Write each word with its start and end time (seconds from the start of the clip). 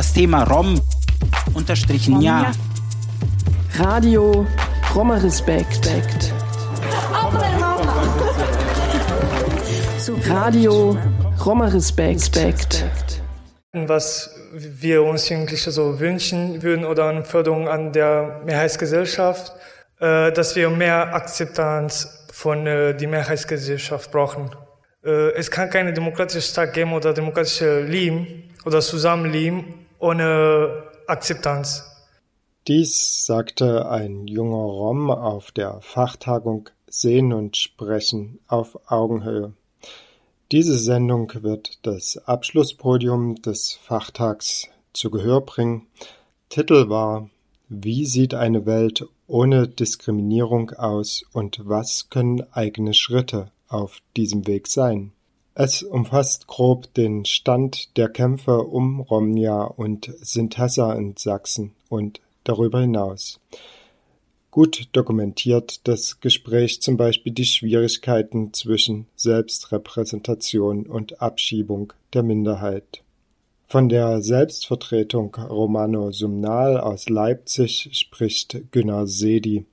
das 0.00 0.14
Thema 0.14 0.44
Rom 0.44 0.80
unterstrichen 1.52 2.22
ja. 2.22 2.52
Radio 3.76 4.46
Roma 4.94 5.18
Respekt. 5.18 5.90
Radio 10.26 10.96
Roma 11.44 11.66
Respekt. 11.66 12.40
Was 13.74 14.34
wir 14.54 15.02
uns 15.02 15.28
Jugendliche 15.28 15.70
so 15.70 16.00
wünschen 16.00 16.62
würden 16.62 16.86
oder 16.86 17.10
eine 17.10 17.22
Förderung 17.22 17.68
an 17.68 17.92
der 17.92 18.40
Mehrheitsgesellschaft, 18.46 19.52
äh, 19.98 20.32
dass 20.32 20.56
wir 20.56 20.70
mehr 20.70 21.14
Akzeptanz 21.14 22.26
von 22.32 22.66
äh, 22.66 22.96
der 22.96 23.06
Mehrheitsgesellschaft 23.06 24.10
brauchen. 24.10 24.48
Äh, 25.04 25.32
es 25.32 25.50
kann 25.50 25.68
keine 25.68 25.92
demokratische 25.92 26.40
Staat 26.40 26.72
geben 26.72 26.94
oder 26.94 27.12
demokratische 27.12 27.82
Leben 27.82 28.50
oder 28.64 28.80
Zusammenleben 28.80 29.79
ohne 30.00 30.84
Akzeptanz. 31.06 31.84
Dies 32.66 33.24
sagte 33.26 33.88
ein 33.88 34.26
junger 34.26 34.56
Rom 34.56 35.10
auf 35.10 35.52
der 35.52 35.80
Fachtagung 35.80 36.68
Sehen 36.88 37.32
und 37.32 37.56
Sprechen 37.56 38.40
auf 38.48 38.90
Augenhöhe. 38.90 39.52
Diese 40.50 40.76
Sendung 40.78 41.32
wird 41.42 41.78
das 41.86 42.16
Abschlusspodium 42.16 43.36
des 43.36 43.74
Fachtags 43.74 44.68
zu 44.92 45.10
Gehör 45.10 45.42
bringen. 45.42 45.86
Titel 46.48 46.88
war 46.88 47.30
Wie 47.68 48.04
sieht 48.04 48.34
eine 48.34 48.66
Welt 48.66 49.06
ohne 49.28 49.68
Diskriminierung 49.68 50.70
aus 50.70 51.24
und 51.32 51.60
was 51.64 52.10
können 52.10 52.42
eigene 52.52 52.94
Schritte 52.94 53.52
auf 53.68 53.98
diesem 54.16 54.48
Weg 54.48 54.66
sein? 54.66 55.12
Es 55.62 55.82
umfasst 55.82 56.46
grob 56.46 56.94
den 56.94 57.26
Stand 57.26 57.94
der 57.98 58.08
Kämpfe 58.08 58.62
um 58.62 59.00
Romnia 59.00 59.64
und 59.64 60.10
Sintessa 60.22 60.94
in 60.94 61.18
Sachsen 61.18 61.72
und 61.90 62.22
darüber 62.44 62.80
hinaus. 62.80 63.40
Gut 64.50 64.88
dokumentiert 64.92 65.86
das 65.86 66.20
Gespräch 66.20 66.80
zum 66.80 66.96
Beispiel 66.96 67.34
die 67.34 67.44
Schwierigkeiten 67.44 68.54
zwischen 68.54 69.04
Selbstrepräsentation 69.16 70.86
und 70.86 71.20
Abschiebung 71.20 71.92
der 72.14 72.22
Minderheit. 72.22 73.02
Von 73.66 73.90
der 73.90 74.22
Selbstvertretung 74.22 75.34
Romano 75.34 76.10
Sumnal 76.10 76.80
aus 76.80 77.10
Leipzig 77.10 77.90
spricht 77.92 78.72
Günnar 78.72 79.06
Sedi. 79.06 79.66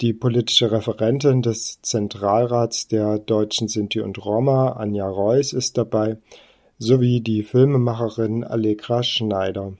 Die 0.00 0.14
politische 0.14 0.72
Referentin 0.72 1.42
des 1.42 1.82
Zentralrats 1.82 2.88
der 2.88 3.18
Deutschen 3.18 3.68
Sinti 3.68 4.00
und 4.00 4.24
Roma, 4.24 4.72
Anja 4.72 5.06
Reuss, 5.06 5.52
ist 5.52 5.76
dabei, 5.76 6.16
sowie 6.78 7.20
die 7.20 7.42
Filmemacherin 7.42 8.42
Allegra 8.42 9.02
Schneider. 9.02 9.74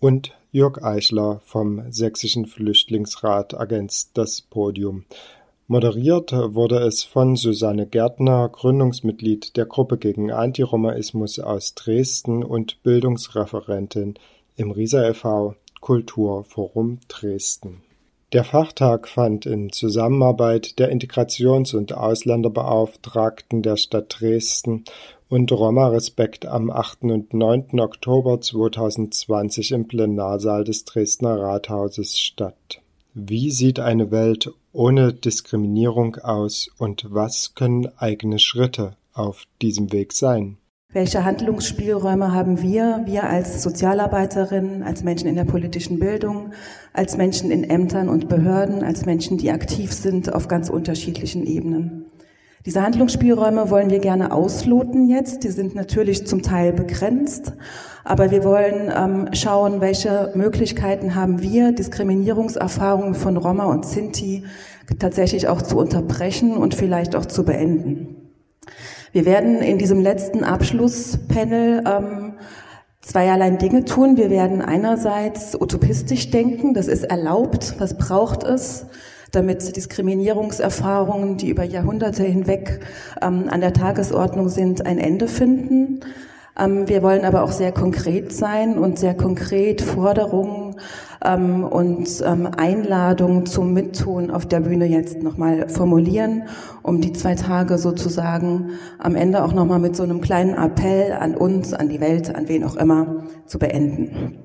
Und 0.00 0.32
Jörg 0.50 0.82
Eichler 0.82 1.42
vom 1.44 1.92
Sächsischen 1.92 2.46
Flüchtlingsrat 2.46 3.52
ergänzt 3.52 4.12
das 4.14 4.40
Podium. 4.40 5.04
Moderiert 5.66 6.32
wurde 6.32 6.78
es 6.78 7.04
von 7.04 7.36
Susanne 7.36 7.86
Gärtner, 7.86 8.48
Gründungsmitglied 8.48 9.58
der 9.58 9.66
Gruppe 9.66 9.98
gegen 9.98 10.32
Antiromaismus 10.32 11.38
aus 11.38 11.74
Dresden 11.74 12.44
und 12.44 12.82
Bildungsreferentin 12.82 14.14
im 14.56 14.70
Riesa 14.70 15.06
e.V. 15.06 15.54
Kulturforum 15.80 17.00
Dresden. 17.08 17.82
Der 18.34 18.42
Fachtag 18.42 19.06
fand 19.06 19.46
in 19.46 19.70
Zusammenarbeit 19.70 20.80
der 20.80 20.90
Integrations- 20.90 21.72
und 21.72 21.92
Ausländerbeauftragten 21.92 23.62
der 23.62 23.76
Stadt 23.76 24.16
Dresden 24.18 24.82
und 25.28 25.52
Roma 25.52 25.86
Respekt 25.86 26.44
am 26.44 26.68
8. 26.68 27.04
und 27.12 27.32
9. 27.32 27.78
Oktober 27.78 28.40
2020 28.40 29.70
im 29.70 29.86
Plenarsaal 29.86 30.64
des 30.64 30.84
Dresdner 30.84 31.38
Rathauses 31.38 32.18
statt. 32.18 32.80
Wie 33.14 33.52
sieht 33.52 33.78
eine 33.78 34.10
Welt 34.10 34.50
ohne 34.72 35.12
Diskriminierung 35.12 36.16
aus 36.16 36.68
und 36.76 37.06
was 37.10 37.54
können 37.54 37.86
eigene 37.98 38.40
Schritte 38.40 38.96
auf 39.12 39.44
diesem 39.62 39.92
Weg 39.92 40.12
sein? 40.12 40.56
Welche 40.94 41.24
Handlungsspielräume 41.24 42.32
haben 42.32 42.62
wir, 42.62 43.02
wir 43.04 43.24
als 43.24 43.64
Sozialarbeiterinnen, 43.64 44.84
als 44.84 45.02
Menschen 45.02 45.26
in 45.26 45.34
der 45.34 45.44
politischen 45.44 45.98
Bildung, 45.98 46.52
als 46.92 47.16
Menschen 47.16 47.50
in 47.50 47.64
Ämtern 47.68 48.08
und 48.08 48.28
Behörden, 48.28 48.84
als 48.84 49.04
Menschen, 49.04 49.36
die 49.36 49.50
aktiv 49.50 49.92
sind 49.92 50.32
auf 50.32 50.46
ganz 50.46 50.70
unterschiedlichen 50.70 51.44
Ebenen? 51.44 52.04
Diese 52.64 52.80
Handlungsspielräume 52.80 53.70
wollen 53.70 53.90
wir 53.90 53.98
gerne 53.98 54.30
ausloten 54.30 55.08
jetzt. 55.08 55.42
Die 55.42 55.48
sind 55.48 55.74
natürlich 55.74 56.28
zum 56.28 56.42
Teil 56.42 56.72
begrenzt, 56.72 57.54
aber 58.04 58.30
wir 58.30 58.44
wollen 58.44 58.92
ähm, 58.96 59.34
schauen, 59.34 59.80
welche 59.80 60.30
Möglichkeiten 60.36 61.16
haben 61.16 61.42
wir, 61.42 61.72
Diskriminierungserfahrungen 61.72 63.16
von 63.16 63.36
Roma 63.36 63.64
und 63.64 63.84
Sinti 63.84 64.44
tatsächlich 65.00 65.48
auch 65.48 65.60
zu 65.60 65.76
unterbrechen 65.76 66.56
und 66.56 66.72
vielleicht 66.72 67.16
auch 67.16 67.26
zu 67.26 67.44
beenden. 67.44 68.30
Wir 69.14 69.26
werden 69.26 69.62
in 69.62 69.78
diesem 69.78 70.00
letzten 70.00 70.42
Abschlusspanel 70.42 71.84
ähm, 71.86 72.32
zweierlei 73.00 73.50
Dinge 73.50 73.84
tun. 73.84 74.16
Wir 74.16 74.28
werden 74.28 74.60
einerseits 74.60 75.54
utopistisch 75.54 76.32
denken, 76.32 76.74
das 76.74 76.88
ist 76.88 77.04
erlaubt, 77.04 77.76
was 77.78 77.96
braucht 77.96 78.42
es? 78.42 78.86
damit 79.30 79.74
Diskriminierungserfahrungen, 79.74 81.36
die 81.36 81.48
über 81.48 81.64
Jahrhunderte 81.64 82.22
hinweg 82.22 82.80
ähm, 83.20 83.46
an 83.48 83.60
der 83.60 83.72
Tagesordnung 83.72 84.48
sind, 84.48 84.86
ein 84.86 84.98
Ende 84.98 85.26
finden. 85.26 86.00
Ähm, 86.56 86.88
wir 86.88 87.02
wollen 87.02 87.24
aber 87.24 87.42
auch 87.42 87.50
sehr 87.50 87.72
konkret 87.72 88.32
sein 88.32 88.78
und 88.78 88.96
sehr 88.98 89.14
konkret 89.14 89.80
Forderungen 89.80 90.76
ähm, 91.24 91.64
und 91.64 92.08
ähm, 92.24 92.48
Einladungen 92.56 93.46
zum 93.46 93.72
Mittun 93.72 94.30
auf 94.30 94.46
der 94.46 94.60
Bühne 94.60 94.86
jetzt 94.86 95.22
nochmal 95.22 95.68
formulieren, 95.68 96.44
um 96.82 97.00
die 97.00 97.12
zwei 97.12 97.34
Tage 97.34 97.78
sozusagen 97.78 98.70
am 98.98 99.16
Ende 99.16 99.44
auch 99.44 99.52
nochmal 99.52 99.78
mit 99.78 99.96
so 99.96 100.02
einem 100.02 100.20
kleinen 100.20 100.54
Appell 100.54 101.12
an 101.12 101.34
uns, 101.34 101.72
an 101.72 101.88
die 101.88 102.00
Welt, 102.00 102.34
an 102.34 102.48
wen 102.48 102.64
auch 102.64 102.76
immer 102.76 103.24
zu 103.46 103.58
beenden. 103.58 104.38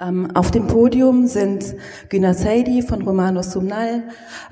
Ähm, 0.00 0.30
auf 0.34 0.50
dem 0.50 0.66
Podium 0.66 1.26
sind 1.26 1.74
Güner 2.08 2.34
Seidi 2.34 2.82
von 2.82 3.02
Romano 3.02 3.42
Sumnal. 3.42 4.04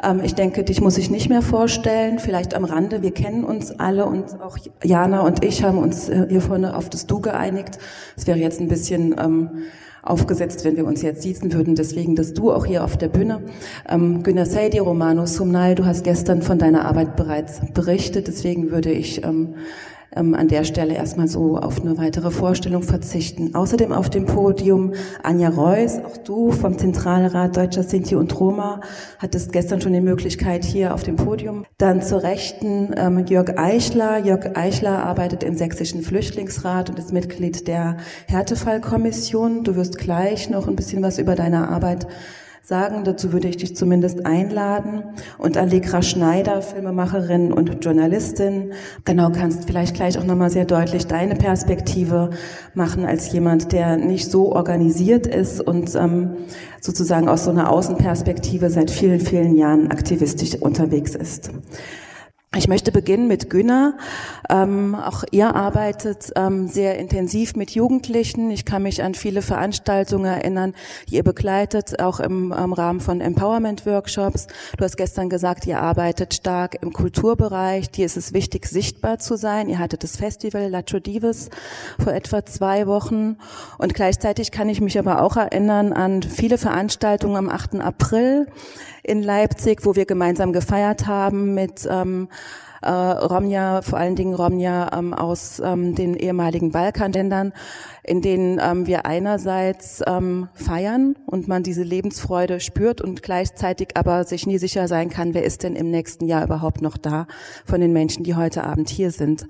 Ähm, 0.03 0.21
ich 0.25 0.35
denke, 0.35 0.65
dich 0.65 0.81
muss 0.81 0.99
ich 0.99 1.11
nicht 1.11 1.29
mehr 1.29 1.43
vorstellen. 1.43 2.19
Vielleicht 2.19 2.55
am 2.55 2.65
Rande. 2.65 3.03
Wir 3.03 3.13
kennen 3.13 3.45
uns 3.45 3.79
alle 3.79 4.07
und 4.07 4.41
auch 4.41 4.59
Jana 4.83 5.21
und 5.21 5.45
ich 5.45 5.63
haben 5.63 5.79
uns 5.79 6.09
äh, 6.09 6.27
hier 6.29 6.41
vorne 6.41 6.77
auf 6.77 6.91
das 6.91 7.07
Du 7.07 7.21
geeinigt. 7.21 7.79
Es 8.17 8.27
wäre 8.27 8.39
jetzt 8.39 8.61
ein 8.61 8.69
bisschen 8.69 9.15
ähm, 9.19 9.51
aufgesetzt, 10.03 10.65
wenn 10.65 10.77
wir 10.77 10.87
uns 10.87 11.03
jetzt 11.03 11.22
sitzen 11.22 11.53
würden. 11.53 11.75
Deswegen 11.75 12.16
das 12.16 12.34
Du 12.34 12.53
auch 12.53 12.66
hier 12.66 12.84
auf 12.84 12.97
der 12.97 13.09
Bühne. 13.09 13.43
Ähm, 13.88 14.22
Güner 14.22 14.47
Seidi, 14.47 14.78
Romano 14.78 15.27
Sumnal, 15.27 15.75
du 15.75 15.84
hast 15.84 16.05
gestern 16.05 16.43
von 16.43 16.59
deiner 16.59 16.84
Arbeit 16.84 17.16
bereits 17.16 17.61
berichtet. 17.75 18.28
Deswegen 18.28 18.71
würde 18.71 18.91
ich 18.91 19.25
ähm, 19.25 19.55
ähm, 20.15 20.34
an 20.34 20.48
der 20.48 20.65
Stelle 20.65 20.94
erstmal 20.94 21.28
so 21.28 21.56
auf 21.56 21.81
eine 21.81 21.98
weitere 21.98 22.31
Vorstellung 22.31 22.82
verzichten. 22.82 23.54
Außerdem 23.54 23.93
auf 23.93 24.10
dem 24.10 24.26
Podium 24.26 24.93
Anja 25.22 25.50
Reuss, 25.50 25.98
auch 25.98 26.16
du 26.16 26.50
vom 26.53 26.78
Zentralrat 26.78 27.56
Deutscher 27.56 27.82
Sinti 27.82 28.16
und 28.16 28.38
Roma, 28.38 28.81
hattest 29.19 29.53
gestern 29.53 29.81
schon 29.81 29.93
die 29.93 30.00
Möglichkeit 30.00 30.65
hier 30.65 30.94
auf 30.94 31.03
dem 31.03 31.16
Podium. 31.16 31.65
Dann 31.78 32.03
zur 32.03 32.22
Rechten 32.22 32.94
ähm, 32.97 33.26
Jörg 33.26 33.59
Eichler. 33.59 34.19
Jörg 34.19 34.56
Eichler 34.56 35.04
arbeitet 35.04 35.43
im 35.43 35.54
Sächsischen 35.54 36.03
Flüchtlingsrat 36.03 36.91
und 36.91 36.98
ist 36.98 37.12
Mitglied 37.12 37.69
der 37.69 37.97
Härtefallkommission. 38.27 39.65
Du 39.65 39.77
wirst 39.77 39.98
gleich 39.98 40.50
noch 40.50 40.69
ein 40.69 40.77
bisschen 40.77 41.03
was 41.03 41.19
über 41.19 41.34
deine 41.34 41.69
Arbeit 41.69 42.06
sagen. 42.62 43.04
Dazu 43.04 43.32
würde 43.32 43.48
ich 43.48 43.56
dich 43.56 43.76
zumindest 43.76 44.26
einladen. 44.26 45.03
Und 45.38 45.56
Allegra 45.56 46.03
Schneider, 46.03 46.62
Filmemacherin 46.62 47.53
und 47.53 47.84
Journalistin. 47.84 48.72
Genau, 49.04 49.31
kannst 49.31 49.65
vielleicht 49.65 49.94
gleich 49.94 50.19
auch 50.19 50.25
nochmal 50.25 50.50
sehr 50.50 50.65
deutlich 50.65 51.07
deine 51.07 51.36
Perspektive 51.36 52.30
machen 52.74 53.04
als 53.04 53.33
jemand, 53.33 53.72
der 53.72 53.97
nicht 53.97 54.30
so 54.30 54.53
organisiert 54.53 55.27
ist 55.27 55.60
und 55.60 55.95
ähm, 55.95 56.36
sozusagen 56.80 57.28
aus 57.28 57.45
so 57.45 57.51
einer 57.51 57.71
Außenperspektive 57.71 58.71
seit 58.71 58.91
vielen, 58.91 59.21
vielen 59.21 59.56
Jahren 59.56 59.91
aktivistisch 59.91 60.56
unterwegs 60.56 61.15
ist. 61.15 61.51
Ich 62.57 62.67
möchte 62.67 62.91
beginnen 62.91 63.29
mit 63.29 63.49
Günner. 63.49 63.97
Ähm, 64.49 64.97
auch 64.97 65.23
ihr 65.31 65.55
arbeitet 65.55 66.33
ähm, 66.35 66.67
sehr 66.67 66.99
intensiv 66.99 67.55
mit 67.55 67.71
Jugendlichen. 67.71 68.51
Ich 68.51 68.65
kann 68.65 68.83
mich 68.83 69.05
an 69.05 69.15
viele 69.15 69.41
Veranstaltungen 69.41 70.25
erinnern, 70.25 70.75
die 71.09 71.15
ihr 71.15 71.23
begleitet, 71.23 72.01
auch 72.01 72.19
im, 72.19 72.51
im 72.51 72.73
Rahmen 72.73 72.99
von 72.99 73.21
Empowerment-Workshops. 73.21 74.49
Du 74.77 74.85
hast 74.85 74.97
gestern 74.97 75.31
gesagt, 75.31 75.65
ihr 75.69 75.81
arbeitet 75.81 76.35
stark 76.35 76.77
im 76.83 76.93
Kulturbereich. 76.93 77.89
Dir 77.93 78.07
ist 78.07 78.17
es 78.17 78.33
wichtig, 78.33 78.67
sichtbar 78.67 79.21
zu 79.21 79.37
sein. 79.37 79.69
Ihr 79.69 79.79
hattet 79.79 80.03
das 80.03 80.17
Festival 80.17 80.69
Lacho 80.69 80.99
Divis 80.99 81.51
vor 82.03 82.13
etwa 82.13 82.45
zwei 82.45 82.89
Wochen. 82.89 83.37
Und 83.79 83.95
gleichzeitig 83.95 84.51
kann 84.51 84.69
ich 84.69 84.81
mich 84.81 84.99
aber 84.99 85.23
auch 85.23 85.37
erinnern 85.37 85.93
an 85.93 86.25
viele 86.25 86.59
Veranstaltungen 86.59 87.37
am 87.37 87.49
8. 87.49 87.77
April 87.77 88.49
in 89.03 89.23
Leipzig, 89.23 89.85
wo 89.85 89.97
wir 89.97 90.07
gemeinsam 90.07 90.53
gefeiert 90.53 91.07
haben 91.07 91.55
mit 91.55 91.89
ähm, 91.91 92.29
äh, 92.83 92.91
Romja, 92.91 93.83
vor 93.83 93.99
allen 93.99 94.17
Dingen 94.17 94.35
Romja 94.35 94.91
ähm, 94.97 95.13
aus 95.13 95.61
ähm, 95.63 95.95
den 95.95 96.15
ehemaligen 96.15 96.71
Balkanländern, 96.71 97.53
in 98.03 98.23
denen 98.23 98.59
ähm, 98.63 98.87
wir 98.87 99.05
einerseits 99.07 100.03
ähm, 100.07 100.49
feiern 100.55 101.17
und 101.27 101.47
man 101.47 101.63
diese 101.63 101.83
Lebensfreude 101.83 102.61
spürt 102.61 103.01
und 103.01 103.23
gleichzeitig 103.23 103.97
aber 103.97 104.25
sich 104.25 104.47
nie 104.47 104.59
sicher 104.59 104.89
sein 104.89 105.11
kann, 105.11 105.35
wer 105.35 105.45
ist 105.45 105.63
denn 105.63 105.77
im 105.77 105.91
nächsten 105.91 106.27
Jahr 106.27 106.45
überhaupt 106.45 106.81
noch 106.81 106.97
da 106.97 107.27
von 107.65 107.81
den 107.81 107.93
Menschen, 107.93 108.25
die 108.25 108.35
heute 108.35 108.65
Abend 108.65 108.89
hier 108.89 109.11
sind. 109.11 109.47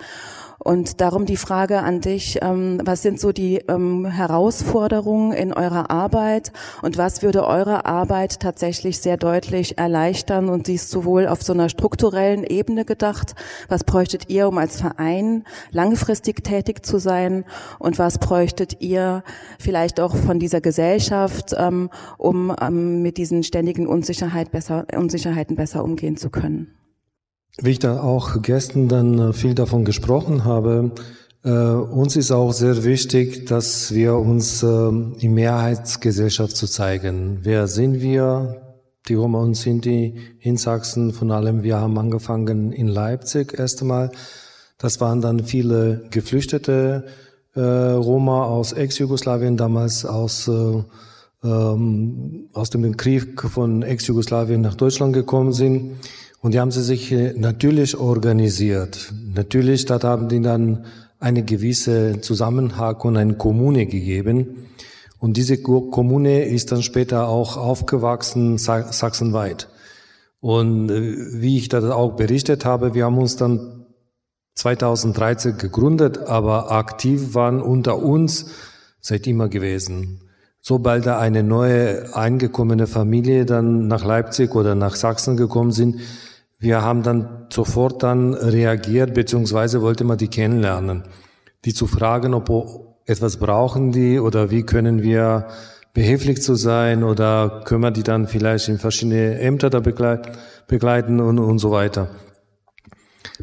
Und 0.62 1.00
darum 1.00 1.24
die 1.24 1.38
Frage 1.38 1.78
an 1.78 2.02
dich, 2.02 2.38
ähm, 2.42 2.80
was 2.84 3.00
sind 3.00 3.18
so 3.18 3.32
die 3.32 3.56
ähm, 3.66 4.04
Herausforderungen 4.04 5.32
in 5.32 5.54
eurer 5.54 5.90
Arbeit? 5.90 6.52
Und 6.82 6.98
was 6.98 7.22
würde 7.22 7.46
eure 7.46 7.86
Arbeit 7.86 8.40
tatsächlich 8.40 8.98
sehr 8.98 9.16
deutlich 9.16 9.78
erleichtern? 9.78 10.50
Und 10.50 10.66
sie 10.66 10.74
ist 10.74 10.90
sowohl 10.90 11.26
auf 11.26 11.42
so 11.42 11.54
einer 11.54 11.70
strukturellen 11.70 12.44
Ebene 12.44 12.84
gedacht, 12.84 13.34
was 13.68 13.84
bräuchtet 13.84 14.28
ihr, 14.28 14.48
um 14.48 14.58
als 14.58 14.78
Verein 14.78 15.44
langfristig 15.70 16.44
tätig 16.44 16.84
zu 16.84 16.98
sein? 16.98 17.46
Und 17.78 17.98
was 17.98 18.18
bräuchtet 18.18 18.82
ihr 18.82 19.24
vielleicht 19.58 19.98
auch 19.98 20.14
von 20.14 20.38
dieser 20.38 20.60
Gesellschaft, 20.60 21.54
ähm, 21.56 21.88
um 22.18 22.54
mit 23.02 23.16
diesen 23.16 23.44
ständigen 23.44 23.86
Unsicherheit 23.86 24.50
besser, 24.50 24.86
Unsicherheiten 24.94 25.56
besser 25.56 25.82
umgehen 25.82 26.18
zu 26.18 26.28
können? 26.28 26.79
Wie 27.58 27.70
ich 27.70 27.78
da 27.78 28.00
auch 28.00 28.42
gestern 28.42 28.88
dann 28.88 29.18
äh, 29.18 29.32
viel 29.32 29.54
davon 29.54 29.84
gesprochen 29.84 30.44
habe, 30.44 30.92
äh, 31.42 31.50
uns 31.50 32.16
ist 32.16 32.30
auch 32.30 32.52
sehr 32.52 32.84
wichtig, 32.84 33.46
dass 33.46 33.94
wir 33.94 34.14
uns 34.16 34.62
äh, 34.62 34.66
in 34.66 35.34
Mehrheitsgesellschaft 35.34 36.56
zu 36.56 36.66
zeigen. 36.66 37.40
Wer 37.42 37.66
sind 37.66 38.00
wir? 38.00 38.66
Die 39.08 39.14
Roma 39.14 39.40
und 39.40 39.54
Sinti 39.54 40.14
in 40.40 40.58
Sachsen, 40.58 41.12
von 41.12 41.30
allem, 41.30 41.62
wir 41.62 41.78
haben 41.78 41.98
angefangen 41.98 42.72
in 42.72 42.86
Leipzig 42.86 43.58
erst 43.58 43.80
einmal. 43.80 44.10
Das 44.76 45.00
waren 45.00 45.20
dann 45.20 45.44
viele 45.44 46.04
Geflüchtete 46.10 47.06
äh, 47.54 47.60
Roma 47.60 48.44
aus 48.44 48.72
Ex-Jugoslawien, 48.72 49.56
damals 49.56 50.04
aus, 50.04 50.48
äh, 50.48 50.82
ähm, 51.42 52.48
aus 52.52 52.70
dem 52.70 52.96
Krieg 52.96 53.40
von 53.40 53.82
Ex-Jugoslawien 53.82 54.60
nach 54.60 54.74
Deutschland 54.74 55.14
gekommen 55.14 55.52
sind. 55.52 55.96
Und 56.40 56.54
die 56.54 56.60
haben 56.60 56.70
sie 56.70 56.82
sich 56.82 57.12
äh, 57.12 57.34
natürlich 57.36 57.96
organisiert. 57.96 59.12
Natürlich, 59.34 59.84
da 59.84 60.00
haben 60.02 60.28
die 60.28 60.40
dann 60.40 60.86
eine 61.18 61.42
gewisse 61.42 62.20
Zusammenhang 62.22 62.96
und 62.96 63.16
eine 63.16 63.34
Kommune 63.34 63.86
gegeben. 63.86 64.68
Und 65.18 65.36
diese 65.36 65.60
Kommune 65.60 66.44
ist 66.44 66.72
dann 66.72 66.82
später 66.82 67.28
auch 67.28 67.58
aufgewachsen 67.58 68.56
sachsenweit. 68.56 69.68
Und 70.40 70.90
äh, 70.90 71.40
wie 71.40 71.58
ich 71.58 71.68
das 71.68 71.84
auch 71.84 72.16
berichtet 72.16 72.64
habe, 72.64 72.94
wir 72.94 73.04
haben 73.04 73.18
uns 73.18 73.36
dann 73.36 73.84
2013 74.54 75.58
gegründet, 75.58 76.18
aber 76.18 76.72
aktiv 76.72 77.34
waren 77.34 77.60
unter 77.60 77.98
uns 77.98 78.46
seit 79.00 79.26
immer 79.26 79.48
gewesen. 79.48 80.22
Sobald 80.62 81.06
da 81.06 81.18
eine 81.18 81.42
neue 81.42 82.14
eingekommene 82.14 82.86
Familie 82.86 83.46
dann 83.46 83.88
nach 83.88 84.04
Leipzig 84.04 84.54
oder 84.54 84.74
nach 84.74 84.94
Sachsen 84.94 85.36
gekommen 85.36 85.72
sind, 85.72 86.00
wir 86.60 86.82
haben 86.82 87.02
dann 87.02 87.46
sofort 87.50 88.02
dann 88.02 88.34
reagiert, 88.34 89.14
beziehungsweise 89.14 89.80
wollte 89.80 90.04
man 90.04 90.18
die 90.18 90.28
kennenlernen, 90.28 91.04
die 91.64 91.72
zu 91.72 91.86
fragen, 91.86 92.34
ob 92.34 92.50
etwas 93.06 93.38
brauchen 93.38 93.92
die 93.92 94.20
oder 94.20 94.50
wie 94.50 94.62
können 94.62 95.02
wir 95.02 95.46
behilflich 95.94 96.42
zu 96.42 96.54
sein 96.54 97.02
oder 97.02 97.62
können 97.64 97.82
wir 97.82 97.90
die 97.90 98.02
dann 98.02 98.28
vielleicht 98.28 98.68
in 98.68 98.78
verschiedene 98.78 99.40
Ämter 99.40 99.70
da 99.70 99.80
begleiten 99.80 101.20
und, 101.20 101.38
und 101.38 101.58
so 101.58 101.70
weiter. 101.70 102.08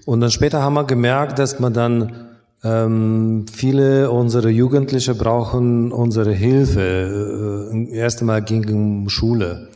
Und 0.06 0.22
dann 0.22 0.32
später 0.32 0.62
haben 0.62 0.76
wir 0.76 0.86
gemerkt, 0.86 1.40
dass 1.40 1.60
man 1.60 1.74
dann 1.74 2.28
ähm, 2.64 3.46
viele 3.52 4.12
unserer 4.12 4.50
Jugendliche 4.50 5.16
brauchen 5.16 5.92
unsere 5.92 6.34
Hilfe. 6.34 7.72
Äh, 7.74 7.92
erst 7.96 8.22
einmal 8.22 8.44
ging 8.44 8.64
es 8.64 8.72
um 8.72 9.10
Schule 9.10 9.70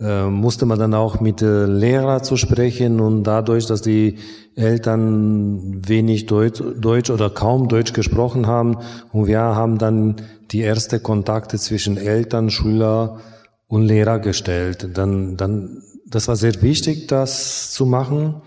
musste 0.00 0.64
man 0.64 0.78
dann 0.78 0.94
auch 0.94 1.20
mit 1.20 1.42
äh, 1.42 1.66
Lehrer 1.66 2.22
zu 2.22 2.36
sprechen 2.36 3.00
und 3.00 3.24
dadurch, 3.24 3.66
dass 3.66 3.82
die 3.82 4.18
Eltern 4.54 5.82
wenig 5.88 6.26
Deutsch, 6.26 6.62
Deutsch 6.80 7.10
oder 7.10 7.30
kaum 7.30 7.68
Deutsch 7.68 7.92
gesprochen 7.92 8.46
haben 8.46 8.78
und 9.12 9.26
wir 9.26 9.40
haben 9.40 9.78
dann 9.78 10.16
die 10.52 10.60
erste 10.60 11.00
Kontakte 11.00 11.58
zwischen 11.58 11.96
Eltern, 11.96 12.50
Schüler 12.50 13.18
und 13.66 13.86
Lehrer 13.86 14.20
gestellt. 14.20 14.88
Dann, 14.94 15.36
dann, 15.36 15.82
das 16.06 16.28
war 16.28 16.36
sehr 16.36 16.62
wichtig, 16.62 17.08
das 17.08 17.72
zu 17.72 17.84
machen, 17.84 18.42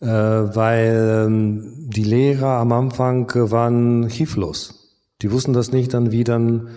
äh, 0.00 0.06
weil 0.06 1.26
ähm, 1.26 1.90
die 1.94 2.04
Lehrer 2.04 2.58
am 2.58 2.72
Anfang 2.72 3.30
waren 3.50 4.08
hilflos. 4.08 4.96
Die 5.20 5.30
wussten 5.30 5.52
das 5.52 5.72
nicht 5.72 5.92
dann, 5.92 6.10
wie 6.10 6.24
dann 6.24 6.68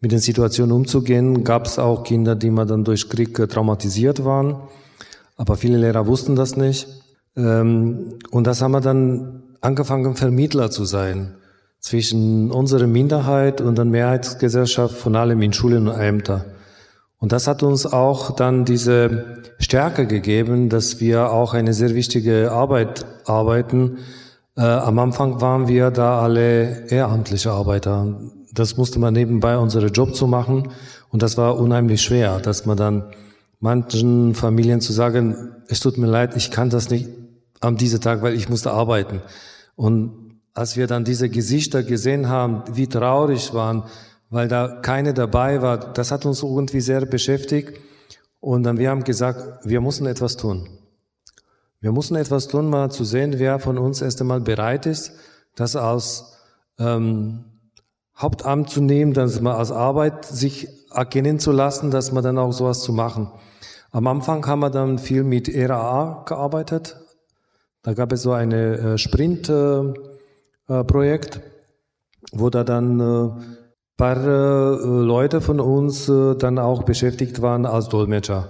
mit 0.00 0.12
den 0.12 0.18
Situationen 0.18 0.72
umzugehen. 0.72 1.44
Gab 1.44 1.66
es 1.66 1.78
auch 1.78 2.04
Kinder, 2.04 2.34
die 2.36 2.50
mal 2.50 2.66
dann 2.66 2.84
durch 2.84 3.08
Krieg 3.08 3.34
traumatisiert 3.48 4.24
waren, 4.24 4.56
aber 5.36 5.56
viele 5.56 5.78
Lehrer 5.78 6.06
wussten 6.06 6.36
das 6.36 6.56
nicht. 6.56 6.88
Ähm, 7.36 8.18
und 8.30 8.46
das 8.46 8.62
haben 8.62 8.72
wir 8.72 8.80
dann 8.80 9.42
angefangen, 9.60 10.14
Vermittler 10.14 10.70
zu 10.70 10.84
sein 10.84 11.34
zwischen 11.80 12.50
unserer 12.50 12.86
Minderheit 12.86 13.60
und 13.60 13.78
der 13.78 13.84
Mehrheitsgesellschaft, 13.84 14.96
von 14.96 15.14
allem 15.14 15.40
in 15.42 15.52
Schulen 15.52 15.88
und 15.88 15.98
Ämter. 15.98 16.44
Und 17.18 17.32
das 17.32 17.46
hat 17.46 17.62
uns 17.62 17.86
auch 17.86 18.36
dann 18.36 18.64
diese 18.64 19.42
Stärke 19.58 20.06
gegeben, 20.06 20.68
dass 20.68 21.00
wir 21.00 21.30
auch 21.32 21.54
eine 21.54 21.74
sehr 21.74 21.94
wichtige 21.94 22.52
Arbeit 22.52 23.06
arbeiten. 23.26 23.98
Äh, 24.56 24.62
am 24.62 24.98
Anfang 24.98 25.40
waren 25.40 25.66
wir 25.68 25.90
da 25.90 26.20
alle 26.20 26.86
ehrenamtliche 26.88 27.50
Arbeiter. 27.50 28.14
Das 28.58 28.76
musste 28.76 28.98
man 28.98 29.14
nebenbei 29.14 29.56
unsere 29.56 29.86
Job 29.86 30.14
zu 30.14 30.26
machen 30.26 30.70
und 31.10 31.22
das 31.22 31.36
war 31.36 31.58
unheimlich 31.58 32.02
schwer, 32.02 32.40
dass 32.40 32.66
man 32.66 32.76
dann 32.76 33.10
manchen 33.60 34.34
Familien 34.34 34.80
zu 34.80 34.92
sagen, 34.92 35.54
es 35.68 35.80
tut 35.80 35.98
mir 35.98 36.06
leid, 36.06 36.36
ich 36.36 36.50
kann 36.50 36.70
das 36.70 36.90
nicht 36.90 37.08
am 37.60 37.76
diesem 37.76 38.00
Tag, 38.00 38.22
weil 38.22 38.34
ich 38.34 38.48
musste 38.48 38.70
arbeiten. 38.70 39.20
Und 39.76 40.40
als 40.54 40.76
wir 40.76 40.86
dann 40.86 41.04
diese 41.04 41.28
Gesichter 41.28 41.82
gesehen 41.82 42.28
haben, 42.28 42.64
wie 42.72 42.88
traurig 42.88 43.54
waren, 43.54 43.84
weil 44.30 44.48
da 44.48 44.80
keine 44.82 45.14
dabei 45.14 45.62
war, 45.62 45.92
das 45.92 46.10
hat 46.10 46.26
uns 46.26 46.42
irgendwie 46.42 46.80
sehr 46.80 47.06
beschäftigt. 47.06 47.80
Und 48.40 48.64
dann 48.64 48.78
wir 48.78 48.90
haben 48.90 49.04
gesagt, 49.04 49.64
wir 49.64 49.80
müssen 49.80 50.06
etwas 50.06 50.36
tun. 50.36 50.68
Wir 51.80 51.92
müssen 51.92 52.16
etwas 52.16 52.48
tun, 52.48 52.70
mal 52.70 52.90
zu 52.90 53.04
sehen, 53.04 53.38
wer 53.38 53.60
von 53.60 53.78
uns 53.78 54.02
erst 54.02 54.20
einmal 54.20 54.40
bereit 54.40 54.86
ist, 54.86 55.12
das 55.54 55.76
aus 55.76 56.36
ähm, 56.78 57.44
Hauptamt 58.18 58.70
zu 58.70 58.80
nehmen, 58.80 59.12
dass 59.12 59.40
man 59.40 59.54
als 59.54 59.70
Arbeit 59.70 60.24
sich 60.24 60.66
erkennen 60.92 61.38
zu 61.38 61.52
lassen, 61.52 61.90
dass 61.90 62.12
man 62.12 62.24
dann 62.24 62.38
auch 62.38 62.52
sowas 62.52 62.80
zu 62.80 62.92
machen. 62.92 63.30
Am 63.90 64.06
Anfang 64.06 64.46
haben 64.46 64.60
wir 64.60 64.70
dann 64.70 64.98
viel 64.98 65.24
mit 65.24 65.50
RAA 65.54 66.24
gearbeitet. 66.26 66.96
Da 67.82 67.92
gab 67.94 68.12
es 68.12 68.22
so 68.22 68.32
eine 68.32 68.76
äh, 68.76 68.98
Sprint-Projekt, 68.98 71.36
äh, 71.36 71.40
wo 72.32 72.50
da 72.50 72.64
dann 72.64 73.00
äh, 73.00 73.30
paar 73.98 74.16
äh, 74.16 74.76
Leute 74.84 75.40
von 75.40 75.60
uns 75.60 76.08
äh, 76.08 76.36
dann 76.36 76.58
auch 76.58 76.84
beschäftigt 76.84 77.42
waren 77.42 77.66
als 77.66 77.88
Dolmetscher. 77.88 78.48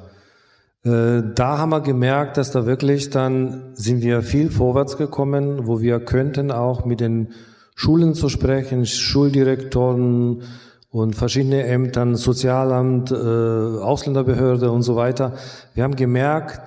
Äh, 0.84 1.22
da 1.34 1.58
haben 1.58 1.70
wir 1.70 1.80
gemerkt, 1.80 2.36
dass 2.36 2.52
da 2.52 2.66
wirklich 2.66 3.10
dann 3.10 3.74
sind 3.74 4.02
wir 4.02 4.22
viel 4.22 4.50
vorwärts 4.50 4.98
gekommen, 4.98 5.66
wo 5.66 5.80
wir 5.80 6.00
könnten 6.00 6.52
auch 6.52 6.84
mit 6.84 7.00
den 7.00 7.32
Schulen 7.80 8.14
zu 8.14 8.28
sprechen, 8.28 8.86
Schuldirektoren 8.86 10.42
und 10.90 11.14
verschiedene 11.14 11.62
Ämtern, 11.62 12.16
Sozialamt, 12.16 13.12
äh, 13.12 13.14
Ausländerbehörde 13.14 14.72
und 14.72 14.82
so 14.82 14.96
weiter. 14.96 15.34
Wir 15.74 15.84
haben 15.84 15.94
gemerkt, 15.94 16.60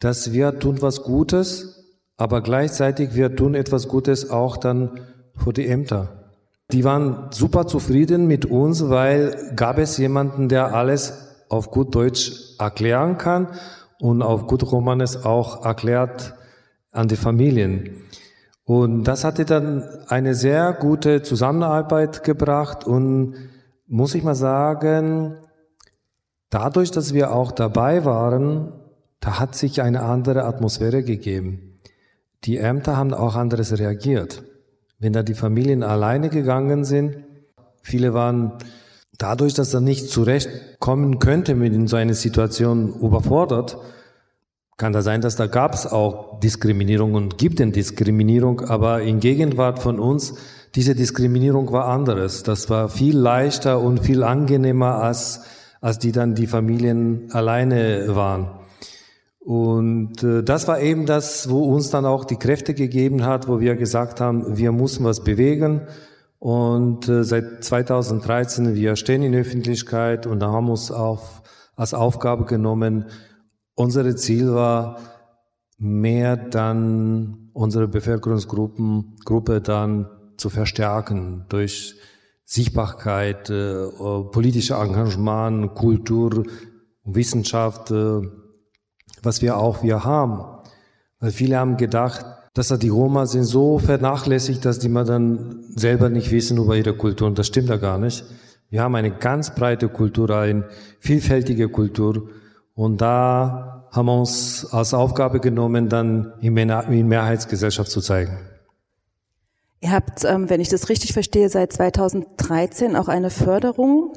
dass 0.00 0.32
wir 0.32 0.58
tun 0.58 0.82
was 0.82 1.04
Gutes, 1.04 1.84
aber 2.16 2.40
gleichzeitig 2.40 3.14
wir 3.14 3.36
tun 3.36 3.54
etwas 3.54 3.86
Gutes 3.86 4.28
auch 4.28 4.56
dann 4.56 4.98
für 5.36 5.52
die 5.52 5.68
Ämter. 5.68 6.32
Die 6.72 6.82
waren 6.82 7.28
super 7.30 7.68
zufrieden 7.68 8.26
mit 8.26 8.44
uns, 8.44 8.88
weil 8.88 9.52
gab 9.54 9.78
es 9.78 9.98
jemanden, 9.98 10.48
der 10.48 10.74
alles 10.74 11.44
auf 11.48 11.70
gut 11.70 11.94
Deutsch 11.94 12.56
erklären 12.58 13.18
kann 13.18 13.50
und 14.00 14.20
auf 14.20 14.48
gut 14.48 14.64
Romanes 14.72 15.24
auch 15.24 15.64
erklärt 15.64 16.34
an 16.90 17.06
die 17.06 17.14
Familien. 17.14 18.02
Und 18.66 19.04
das 19.04 19.22
hatte 19.22 19.44
dann 19.44 19.84
eine 20.08 20.34
sehr 20.34 20.72
gute 20.72 21.22
Zusammenarbeit 21.22 22.24
gebracht 22.24 22.84
und 22.84 23.36
muss 23.86 24.16
ich 24.16 24.24
mal 24.24 24.34
sagen, 24.34 25.36
dadurch, 26.50 26.90
dass 26.90 27.14
wir 27.14 27.32
auch 27.32 27.52
dabei 27.52 28.04
waren, 28.04 28.72
da 29.20 29.38
hat 29.38 29.54
sich 29.54 29.82
eine 29.82 30.02
andere 30.02 30.44
Atmosphäre 30.44 31.04
gegeben. 31.04 31.78
Die 32.42 32.56
Ämter 32.56 32.96
haben 32.96 33.14
auch 33.14 33.36
anderes 33.36 33.78
reagiert. 33.78 34.42
Wenn 34.98 35.12
da 35.12 35.22
die 35.22 35.34
Familien 35.34 35.84
alleine 35.84 36.28
gegangen 36.28 36.84
sind, 36.84 37.18
viele 37.82 38.14
waren 38.14 38.54
dadurch, 39.16 39.54
dass 39.54 39.74
er 39.74 39.80
nicht 39.80 40.10
zurechtkommen 40.10 41.20
könnte 41.20 41.54
mit 41.54 41.72
in 41.72 41.86
so 41.86 41.94
einer 41.94 42.14
Situation 42.14 42.94
überfordert, 42.98 43.78
kann 44.76 44.92
da 44.92 45.00
sein, 45.00 45.22
dass 45.22 45.36
da 45.36 45.46
gab 45.46 45.74
es 45.74 45.86
auch 45.86 46.38
Diskriminierung 46.40 47.14
und 47.14 47.38
gibt 47.38 47.60
es 47.60 47.72
Diskriminierung, 47.72 48.60
aber 48.60 49.02
in 49.02 49.20
Gegenwart 49.20 49.78
von 49.78 49.98
uns, 49.98 50.34
diese 50.74 50.94
Diskriminierung 50.94 51.72
war 51.72 51.86
anderes. 51.86 52.42
Das 52.42 52.68
war 52.68 52.90
viel 52.90 53.16
leichter 53.16 53.80
und 53.80 54.00
viel 54.00 54.22
angenehmer, 54.22 54.96
als, 54.96 55.40
als 55.80 55.98
die 55.98 56.12
dann 56.12 56.34
die 56.34 56.46
Familien 56.46 57.28
alleine 57.32 58.14
waren. 58.14 58.50
Und 59.40 60.22
äh, 60.22 60.42
das 60.42 60.68
war 60.68 60.80
eben 60.80 61.06
das, 61.06 61.48
wo 61.48 61.62
uns 61.64 61.88
dann 61.90 62.04
auch 62.04 62.24
die 62.24 62.36
Kräfte 62.36 62.74
gegeben 62.74 63.24
hat, 63.24 63.48
wo 63.48 63.60
wir 63.60 63.76
gesagt 63.76 64.20
haben, 64.20 64.58
wir 64.58 64.72
müssen 64.72 65.04
was 65.04 65.22
bewegen. 65.22 65.82
Und 66.38 67.08
äh, 67.08 67.24
seit 67.24 67.64
2013, 67.64 68.74
wir 68.74 68.96
stehen 68.96 69.22
in 69.22 69.34
Öffentlichkeit 69.34 70.26
und 70.26 70.40
da 70.40 70.48
haben 70.48 70.66
wir 70.66 70.72
uns 70.72 70.90
auf, 70.90 71.42
als 71.76 71.94
Aufgabe 71.94 72.44
genommen, 72.44 73.06
unser 73.76 74.16
Ziel 74.16 74.52
war, 74.52 74.98
mehr 75.78 76.36
dann 76.36 77.50
unsere 77.52 77.86
Bevölkerungsgruppen, 77.86 79.16
Gruppe 79.24 79.60
dann 79.60 80.08
zu 80.36 80.50
verstärken 80.50 81.44
durch 81.48 81.94
Sichtbarkeit, 82.44 83.50
äh, 83.50 83.88
politische 84.32 84.74
Engagement, 84.74 85.74
Kultur, 85.74 86.44
Wissenschaft, 87.04 87.90
äh, 87.90 88.20
was 89.22 89.42
wir 89.42 89.56
auch 89.56 89.82
wir 89.82 90.04
haben. 90.04 90.44
Weil 91.20 91.30
viele 91.30 91.58
haben 91.58 91.76
gedacht, 91.76 92.24
dass 92.54 92.68
die 92.78 92.88
Roma 92.88 93.26
sind 93.26 93.44
so 93.44 93.78
vernachlässigt, 93.78 94.64
dass 94.64 94.78
die 94.78 94.88
mal 94.88 95.04
dann 95.04 95.64
selber 95.74 96.08
nicht 96.08 96.30
wissen 96.30 96.56
über 96.56 96.76
ihre 96.76 96.94
Kultur. 96.94 97.28
Und 97.28 97.38
das 97.38 97.48
stimmt 97.48 97.68
ja 97.68 97.76
gar 97.76 97.98
nicht. 97.98 98.24
Wir 98.70 98.82
haben 98.82 98.94
eine 98.94 99.10
ganz 99.10 99.54
breite 99.54 99.88
Kultur, 99.88 100.30
eine 100.30 100.64
vielfältige 101.00 101.68
Kultur. 101.68 102.30
Und 102.76 103.00
da 103.00 103.88
haben 103.90 104.06
wir 104.06 104.18
uns 104.18 104.68
als 104.70 104.92
Aufgabe 104.92 105.40
genommen, 105.40 105.88
dann 105.88 106.34
in 106.40 106.52
Mehrheitsgesellschaft 106.52 107.90
zu 107.90 108.02
zeigen. 108.02 108.38
Ihr 109.80 109.92
habt, 109.92 110.24
ähm, 110.24 110.50
wenn 110.50 110.60
ich 110.60 110.68
das 110.68 110.90
richtig 110.90 111.14
verstehe, 111.14 111.48
seit 111.48 111.72
2013 111.72 112.94
auch 112.94 113.08
eine 113.08 113.30
Förderung 113.30 114.12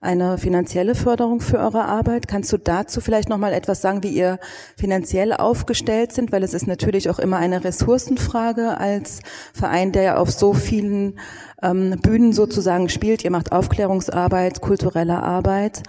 eine 0.00 0.38
finanzielle 0.38 0.94
Förderung 0.94 1.40
für 1.40 1.58
eure 1.58 1.84
Arbeit. 1.84 2.28
Kannst 2.28 2.52
du 2.52 2.56
dazu 2.56 3.00
vielleicht 3.00 3.28
noch 3.28 3.36
mal 3.36 3.52
etwas 3.52 3.82
sagen, 3.82 4.04
wie 4.04 4.10
ihr 4.10 4.38
finanziell 4.76 5.32
aufgestellt 5.32 6.12
sind? 6.12 6.30
Weil 6.30 6.44
es 6.44 6.54
ist 6.54 6.68
natürlich 6.68 7.10
auch 7.10 7.18
immer 7.18 7.38
eine 7.38 7.64
Ressourcenfrage 7.64 8.78
als 8.78 9.20
Verein, 9.52 9.90
der 9.90 10.02
ja 10.02 10.16
auf 10.16 10.30
so 10.30 10.54
vielen 10.54 11.18
ähm, 11.62 11.98
Bühnen 12.00 12.32
sozusagen 12.32 12.88
spielt. 12.88 13.24
Ihr 13.24 13.32
macht 13.32 13.50
Aufklärungsarbeit, 13.50 14.60
kulturelle 14.60 15.20
Arbeit. 15.20 15.82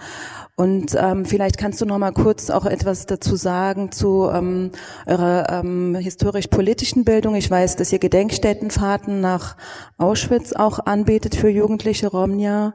Und 0.60 0.94
ähm, 0.94 1.24
vielleicht 1.24 1.56
kannst 1.56 1.80
du 1.80 1.86
noch 1.86 1.96
mal 1.96 2.12
kurz 2.12 2.50
auch 2.50 2.66
etwas 2.66 3.06
dazu 3.06 3.34
sagen 3.34 3.92
zu 3.92 4.28
ähm, 4.30 4.72
eurer 5.06 5.46
ähm, 5.48 5.94
historisch-politischen 5.94 7.06
Bildung. 7.06 7.34
Ich 7.34 7.50
weiß, 7.50 7.76
dass 7.76 7.90
ihr 7.94 7.98
Gedenkstättenfahrten 7.98 9.22
nach 9.22 9.56
Auschwitz 9.96 10.52
auch 10.52 10.78
anbietet 10.84 11.34
für 11.34 11.48
jugendliche 11.48 12.08
Romnia. 12.08 12.74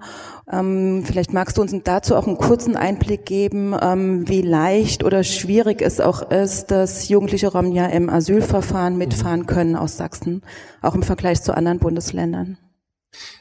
Ähm, 0.52 1.04
vielleicht 1.06 1.32
magst 1.32 1.58
du 1.58 1.62
uns 1.62 1.76
dazu 1.84 2.16
auch 2.16 2.26
einen 2.26 2.40
kurzen 2.40 2.76
Einblick 2.76 3.24
geben, 3.24 3.76
ähm, 3.80 4.28
wie 4.28 4.42
leicht 4.42 5.04
oder 5.04 5.24
schwierig 5.24 5.84
es 5.84 6.00
auch 6.00 6.32
ist, 6.32 6.72
dass 6.72 7.08
jugendliche 7.08 7.52
Romnia 7.52 7.86
im 7.86 8.10
Asylverfahren 8.10 8.98
mitfahren 8.98 9.46
können 9.46 9.76
aus 9.76 9.96
Sachsen, 9.96 10.42
auch 10.82 10.96
im 10.96 11.04
Vergleich 11.04 11.44
zu 11.44 11.56
anderen 11.56 11.78
Bundesländern. 11.78 12.58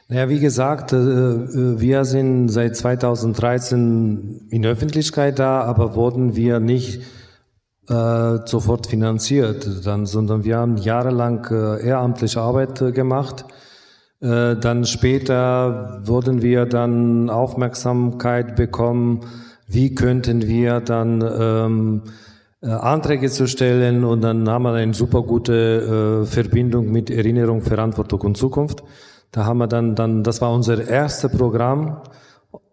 Naja, 0.07 0.29
wie 0.29 0.39
gesagt, 0.39 0.93
äh, 0.93 0.97
äh, 0.97 1.79
wir 1.79 2.05
sind 2.05 2.49
seit 2.49 2.75
2013 2.75 4.47
in 4.51 4.63
Öffentlichkeit 4.63 5.39
da, 5.39 5.61
aber 5.61 5.95
wurden 5.95 6.35
wir 6.35 6.59
nicht 6.59 7.01
äh, 7.89 8.37
sofort 8.45 8.85
finanziert, 8.85 9.67
dann, 9.83 10.05
sondern 10.05 10.43
wir 10.43 10.57
haben 10.57 10.77
jahrelang 10.77 11.45
ehrenamtliche 11.45 12.39
Arbeit 12.41 12.93
gemacht. 12.93 13.45
Dann 14.21 14.85
später 14.85 15.99
wurden 16.03 16.41
wir 16.41 16.65
dann 16.65 17.29
Aufmerksamkeit 17.29 18.55
bekommen, 18.55 19.19
wie 19.67 19.93
könnten 19.93 20.47
wir 20.47 20.79
dann 20.79 21.21
ähm, 21.21 22.01
Anträge 22.61 23.29
zu 23.29 23.45
stellen 23.45 24.03
und 24.03 24.21
dann 24.21 24.49
haben 24.49 24.63
wir 24.63 24.73
eine 24.73 24.93
super 24.93 25.21
gute 25.21 26.25
Verbindung 26.25 26.91
mit 26.91 27.11
Erinnerung, 27.11 27.61
Verantwortung 27.61 28.21
und 28.21 28.37
Zukunft. 28.37 28.83
Da 29.35 29.43
haben 29.45 29.57
wir 29.57 29.67
dann, 29.67 29.95
dann, 29.95 30.23
das 30.23 30.39
war 30.39 30.53
unser 30.53 30.87
erstes 30.87 31.29
Programm, 31.29 31.97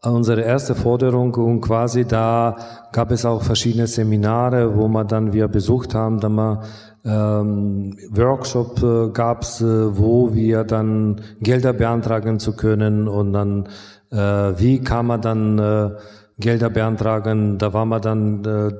unsere 0.00 0.42
erste 0.42 0.76
Forderung 0.76 1.34
und 1.34 1.60
quasi 1.60 2.04
da 2.04 2.54
gab 2.92 3.10
es 3.10 3.24
auch 3.24 3.42
verschiedene 3.42 3.88
Seminare, 3.88 4.76
wo 4.76 4.86
wir 4.86 5.02
dann 5.02 5.32
wir 5.32 5.48
besucht 5.48 5.92
haben, 5.92 6.20
dann 6.20 6.36
mal 6.36 6.62
ähm, 7.04 7.96
Workshop 8.12 8.80
äh, 8.80 9.10
gab's, 9.12 9.60
äh, 9.60 9.98
wo 9.98 10.34
wir 10.34 10.62
dann 10.62 11.20
Gelder 11.40 11.72
beantragen 11.72 12.38
zu 12.38 12.54
können 12.54 13.08
und 13.08 13.32
dann 13.32 13.68
äh, 14.12 14.16
wie 14.16 14.78
kann 14.84 15.06
man 15.06 15.20
dann 15.20 15.58
äh, 15.58 15.90
Gelder 16.38 16.70
beantragen? 16.70 17.58
Da 17.58 17.72
war 17.72 17.86
man 17.86 18.02
dann 18.02 18.44
äh, 18.44 18.70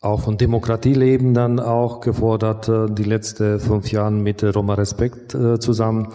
auch 0.00 0.22
von 0.22 0.36
Demokratie 0.36 0.94
leben 0.94 1.32
dann 1.32 1.60
auch 1.60 2.00
gefordert, 2.00 2.68
äh, 2.68 2.86
die 2.90 3.04
letzten 3.04 3.60
fünf 3.60 3.92
Jahre 3.92 4.10
mit 4.10 4.42
Roma 4.42 4.74
Respekt 4.74 5.36
äh, 5.36 5.60
zusammen 5.60 6.08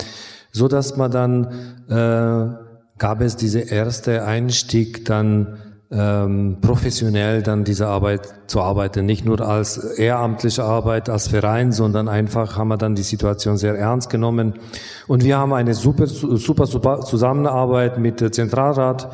so 0.56 0.70
dass 0.70 0.96
man 0.96 1.12
dann 1.12 1.48
äh, 1.90 2.98
gab 2.98 3.20
es 3.20 3.36
diese 3.36 3.60
erste 3.60 4.24
Einstieg 4.24 5.04
dann 5.04 5.58
ähm, 5.92 6.58
professionell 6.62 7.44
dann 7.44 7.66
diese 7.66 7.88
Arbeit 7.88 8.22
zu 8.48 8.62
arbeiten, 8.62 9.06
nicht 9.06 9.26
nur 9.26 9.42
als 9.42 9.78
ehrenamtliche 9.78 10.64
Arbeit, 10.64 11.10
als 11.10 11.28
Verein, 11.28 11.74
sondern 11.74 12.08
einfach 12.08 12.58
haben 12.58 12.70
wir 12.70 12.78
dann 12.78 12.96
die 12.96 13.04
Situation 13.04 13.58
sehr 13.58 13.78
ernst 13.78 14.10
genommen. 14.10 14.54
Und 15.08 15.26
wir 15.26 15.38
haben 15.38 15.54
eine 15.54 15.74
super, 15.74 16.08
super, 16.08 16.66
super 16.66 17.02
Zusammenarbeit 17.02 18.00
mit 18.00 18.34
Zentralrat, 18.34 19.10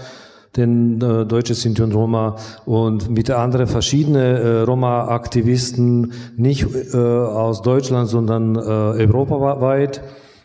den 0.55 1.01
äh, 1.01 1.25
Deutsche 1.25 1.55
Sinti 1.55 1.81
und 1.81 1.95
Roma 1.95 2.35
und 2.65 3.09
mit 3.09 3.31
anderen 3.31 3.67
verschiedenen 3.67 4.35
äh, 4.37 4.59
Roma-Aktivisten, 4.61 6.13
nicht 6.35 6.67
äh, 6.93 6.97
aus 6.97 7.63
Deutschland, 7.63 8.09
sondern 8.09 8.55
äh, 8.55 8.59
europaweit. 8.59 10.01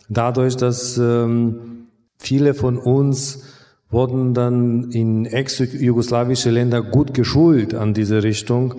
Dadurch, 0.09 0.57
dass 0.57 0.99
ähm, 0.99 1.89
viele 2.19 2.55
von 2.55 2.79
uns 2.79 3.43
wurden 3.91 4.35
dann 4.35 4.91
in 4.91 5.27
ex-jugoslawische 5.27 6.51
Länder 6.51 6.83
gut 6.83 7.15
geschult 7.15 7.75
an 7.75 7.95
diese 7.95 8.23
Richtung 8.23 8.75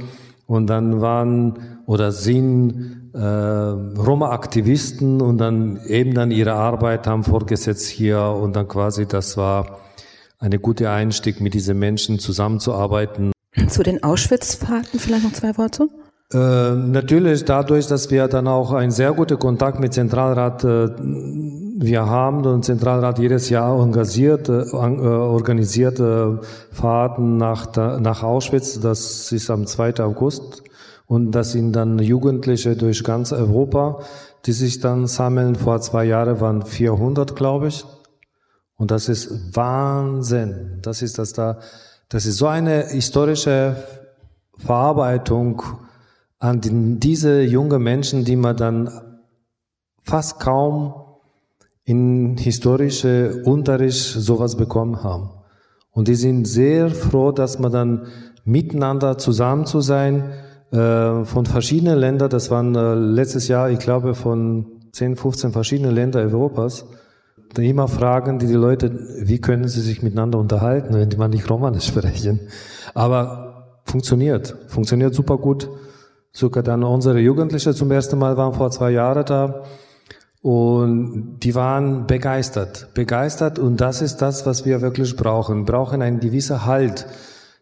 und 0.45 0.67
dann 0.67 1.01
waren 1.01 1.79
oder 1.85 2.11
sind 2.11 3.11
äh, 3.13 3.19
Roma-Aktivisten 3.19 5.21
und 5.21 5.37
dann 5.37 5.79
eben 5.85 6.13
dann 6.13 6.31
ihre 6.31 6.53
Arbeit 6.53 7.07
haben 7.07 7.23
fortgesetzt 7.23 7.87
hier 7.87 8.21
und 8.21 8.55
dann 8.55 8.67
quasi 8.67 9.05
das 9.05 9.37
war 9.37 9.79
eine 10.39 10.59
gute 10.59 10.91
Einstieg, 10.91 11.41
mit 11.41 11.53
diesen 11.53 11.79
Menschen 11.79 12.19
zusammenzuarbeiten. 12.19 13.31
Zu 13.67 13.81
den 13.81 14.03
Auschwitz-Fahrten 14.03 14.99
vielleicht 14.99 15.23
noch 15.23 15.33
zwei 15.33 15.57
Worte? 15.57 15.87
Äh, 16.33 16.75
natürlich 16.75 17.45
dadurch, 17.45 17.87
dass 17.87 18.11
wir 18.11 18.27
dann 18.27 18.49
auch 18.49 18.73
einen 18.73 18.91
sehr 18.91 19.13
guten 19.13 19.39
Kontakt 19.39 19.79
mit 19.79 19.93
Zentralrat 19.93 20.63
äh, 20.65 20.89
wir 21.79 22.05
haben 22.05 22.45
und 22.45 22.65
Zentralrat 22.65 23.17
jedes 23.19 23.49
Jahr 23.49 23.73
organisiert, 23.73 24.49
äh, 24.49 24.63
äh 24.63 24.73
organisiert 24.73 25.99
äh, 26.01 26.37
Fahrten 26.71 27.37
nach, 27.37 27.73
nach 27.99 28.23
Auschwitz. 28.23 28.79
Das 28.81 29.31
ist 29.31 29.49
am 29.49 29.67
2. 29.67 29.99
August. 30.03 30.63
Und 31.05 31.31
das 31.31 31.53
sind 31.53 31.71
dann 31.71 31.99
Jugendliche 31.99 32.75
durch 32.75 33.05
ganz 33.05 33.31
Europa, 33.31 33.99
die 34.45 34.51
sich 34.51 34.81
dann 34.81 35.07
sammeln. 35.07 35.55
Vor 35.55 35.79
zwei 35.79 36.03
Jahren 36.03 36.41
waren 36.41 36.63
400, 36.63 37.37
glaube 37.37 37.69
ich. 37.69 37.85
Und 38.75 38.91
das 38.91 39.07
ist 39.07 39.55
Wahnsinn. 39.55 40.79
Das 40.81 41.01
ist 41.01 41.17
das 41.17 41.31
da, 41.31 41.59
das 42.09 42.25
ist 42.25 42.37
so 42.37 42.47
eine 42.47 42.87
historische 42.87 43.77
Verarbeitung 44.57 45.61
an 46.39 46.61
die, 46.61 46.99
diese 46.99 47.41
jungen 47.41 47.81
Menschen, 47.81 48.25
die 48.25 48.35
man 48.35 48.57
dann 48.57 48.89
fast 50.03 50.39
kaum 50.39 50.93
in 51.83 52.37
historische 52.37 53.41
Unterricht 53.45 54.01
sowas 54.01 54.55
bekommen 54.57 55.03
haben. 55.03 55.29
Und 55.91 56.07
die 56.07 56.15
sind 56.15 56.45
sehr 56.45 56.89
froh, 56.89 57.31
dass 57.31 57.59
man 57.59 57.71
dann 57.71 58.07
miteinander 58.43 59.17
zusammen 59.17 59.65
zu 59.65 59.81
sein, 59.81 60.31
äh, 60.71 61.23
von 61.23 61.45
verschiedenen 61.45 61.97
Ländern, 61.97 62.29
das 62.29 62.51
waren 62.51 62.75
äh, 62.75 62.93
letztes 62.93 63.47
Jahr, 63.47 63.69
ich 63.69 63.79
glaube, 63.79 64.15
von 64.15 64.65
10, 64.91 65.15
15 65.15 65.51
verschiedenen 65.51 65.95
Ländern 65.95 66.27
Europas, 66.27 66.85
da 67.53 67.61
immer 67.61 67.87
fragen 67.87 68.39
die, 68.39 68.47
die 68.47 68.53
Leute, 68.53 68.91
wie 69.21 69.39
können 69.39 69.67
sie 69.67 69.81
sich 69.81 70.03
miteinander 70.03 70.39
unterhalten, 70.39 70.93
wenn 70.93 71.09
die 71.09 71.17
man 71.17 71.31
nicht 71.31 71.49
Romanisch 71.49 71.85
sprechen. 71.87 72.41
Aber 72.93 73.79
funktioniert, 73.85 74.55
funktioniert 74.67 75.15
super 75.15 75.37
gut 75.37 75.69
sogar 76.37 76.61
dann 76.61 76.83
unsere 76.83 77.19
Jugendliche 77.19 77.73
zum 77.73 77.91
ersten 77.91 78.19
Mal 78.19 78.37
waren 78.37 78.53
vor 78.53 78.69
zwei 78.69 78.91
Jahren 78.91 79.25
da 79.25 79.63
und 80.43 81.39
die 81.39 81.55
waren 81.55 82.05
begeistert, 82.05 82.89
begeistert 82.93 83.57
und 83.57 83.81
das 83.81 84.03
ist 84.03 84.17
das, 84.17 84.45
was 84.45 84.63
wir 84.63 84.81
wirklich 84.81 85.15
brauchen. 85.15 85.65
Brauchen 85.65 86.03
einen 86.03 86.19
gewissen 86.19 86.63
Halt, 86.63 87.07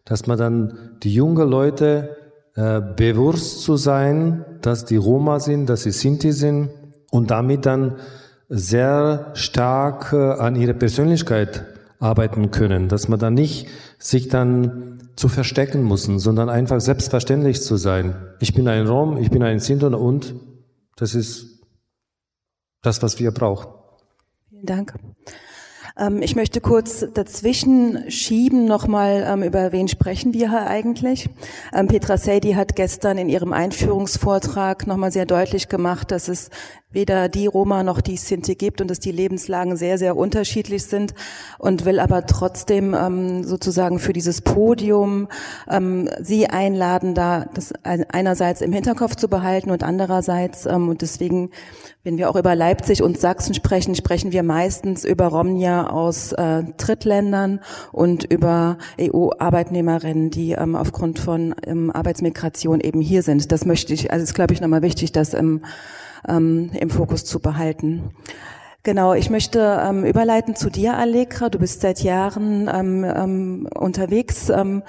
dass 0.04 0.26
man 0.26 0.36
dann 0.36 0.74
die 1.02 1.14
jungen 1.14 1.48
Leute 1.48 2.16
äh, 2.54 2.82
bewusst 2.82 3.62
zu 3.62 3.78
sein, 3.78 4.44
dass 4.60 4.84
die 4.84 4.96
Roma 4.96 5.40
sind, 5.40 5.70
dass 5.70 5.84
sie 5.84 5.90
Sinti 5.90 6.32
sind 6.32 6.68
und 7.10 7.30
damit 7.30 7.64
dann 7.64 7.96
sehr 8.50 9.30
stark 9.32 10.12
äh, 10.12 10.32
an 10.32 10.54
ihrer 10.54 10.74
Persönlichkeit 10.74 11.64
arbeiten 11.98 12.50
können, 12.50 12.88
dass 12.88 13.08
man 13.08 13.18
dann 13.18 13.34
nicht 13.34 13.68
sich 13.98 14.28
dann 14.28 15.10
zu 15.16 15.28
verstecken 15.28 15.82
muss, 15.82 16.04
sondern 16.04 16.48
einfach 16.48 16.80
selbstverständlich 16.80 17.62
zu 17.62 17.76
sein. 17.76 18.16
Ich 18.40 18.54
bin 18.54 18.68
ein 18.68 18.86
Rom, 18.86 19.16
ich 19.16 19.30
bin 19.30 19.42
ein 19.42 19.58
Sinti 19.58 19.86
und 19.86 20.34
das 20.96 21.14
ist 21.14 21.60
das, 22.82 23.02
was 23.02 23.18
wir 23.18 23.30
brauchen. 23.30 23.68
Vielen 24.50 24.66
Dank. 24.66 24.94
Ähm, 25.98 26.20
ich 26.22 26.36
möchte 26.36 26.60
kurz 26.60 27.06
dazwischen 27.14 28.10
schieben 28.10 28.66
nochmal, 28.66 29.24
ähm, 29.26 29.42
über 29.42 29.72
wen 29.72 29.88
sprechen 29.88 30.34
wir 30.34 30.50
hier 30.50 30.66
eigentlich. 30.66 31.30
Ähm, 31.72 31.86
Petra 31.86 32.16
Seydi 32.18 32.52
hat 32.52 32.76
gestern 32.76 33.18
in 33.18 33.28
ihrem 33.28 33.52
Einführungsvortrag 33.52 34.86
nochmal 34.86 35.10
sehr 35.10 35.26
deutlich 35.26 35.68
gemacht, 35.68 36.10
dass 36.10 36.28
es 36.28 36.50
weder 36.96 37.28
die 37.28 37.46
Roma 37.46 37.82
noch 37.82 38.00
die 38.00 38.16
Sinti 38.16 38.54
gibt 38.54 38.80
und 38.80 38.90
dass 38.90 38.98
die 38.98 39.12
Lebenslagen 39.12 39.76
sehr, 39.76 39.98
sehr 39.98 40.16
unterschiedlich 40.16 40.86
sind 40.86 41.14
und 41.58 41.84
will 41.84 42.00
aber 42.00 42.26
trotzdem 42.26 42.94
ähm, 42.94 43.44
sozusagen 43.44 43.98
für 43.98 44.14
dieses 44.14 44.40
Podium 44.40 45.28
ähm, 45.70 46.08
Sie 46.20 46.48
einladen, 46.48 47.14
da 47.14 47.44
das 47.54 47.74
einerseits 47.84 48.62
im 48.62 48.72
Hinterkopf 48.72 49.14
zu 49.14 49.28
behalten 49.28 49.70
und 49.70 49.84
andererseits, 49.84 50.64
ähm, 50.64 50.88
und 50.88 51.02
deswegen 51.02 51.50
wenn 52.06 52.18
wir 52.18 52.30
auch 52.30 52.36
über 52.36 52.54
Leipzig 52.54 53.02
und 53.02 53.18
Sachsen 53.18 53.52
sprechen, 53.52 53.96
sprechen 53.96 54.30
wir 54.30 54.44
meistens 54.44 55.04
über 55.04 55.26
Romnia 55.26 55.90
aus 55.90 56.30
äh, 56.30 56.62
Drittländern 56.76 57.58
und 57.90 58.22
über 58.22 58.78
EU-Arbeitnehmerinnen, 59.00 60.30
die 60.30 60.52
ähm, 60.52 60.76
aufgrund 60.76 61.18
von 61.18 61.56
ähm, 61.66 61.90
Arbeitsmigration 61.90 62.78
eben 62.78 63.00
hier 63.00 63.24
sind. 63.24 63.50
Das 63.50 63.66
möchte 63.66 63.92
ich, 63.92 64.12
also 64.12 64.22
ist 64.22 64.34
glaube 64.34 64.54
ich 64.54 64.60
nochmal 64.60 64.82
wichtig, 64.82 65.10
das 65.10 65.34
im, 65.34 65.62
ähm, 66.28 66.70
im 66.78 66.90
Fokus 66.90 67.24
zu 67.24 67.40
behalten. 67.40 68.10
Genau, 68.86 69.14
ich 69.14 69.30
möchte 69.30 69.80
ähm, 69.84 70.04
überleiten 70.04 70.54
zu 70.54 70.70
dir, 70.70 70.96
Allegra. 70.96 71.48
Du 71.48 71.58
bist 71.58 71.80
seit 71.80 72.04
Jahren 72.04 72.70
ähm, 72.72 73.04
ähm, 73.04 73.68
unterwegs 73.74 74.48
ähm, 74.48 74.84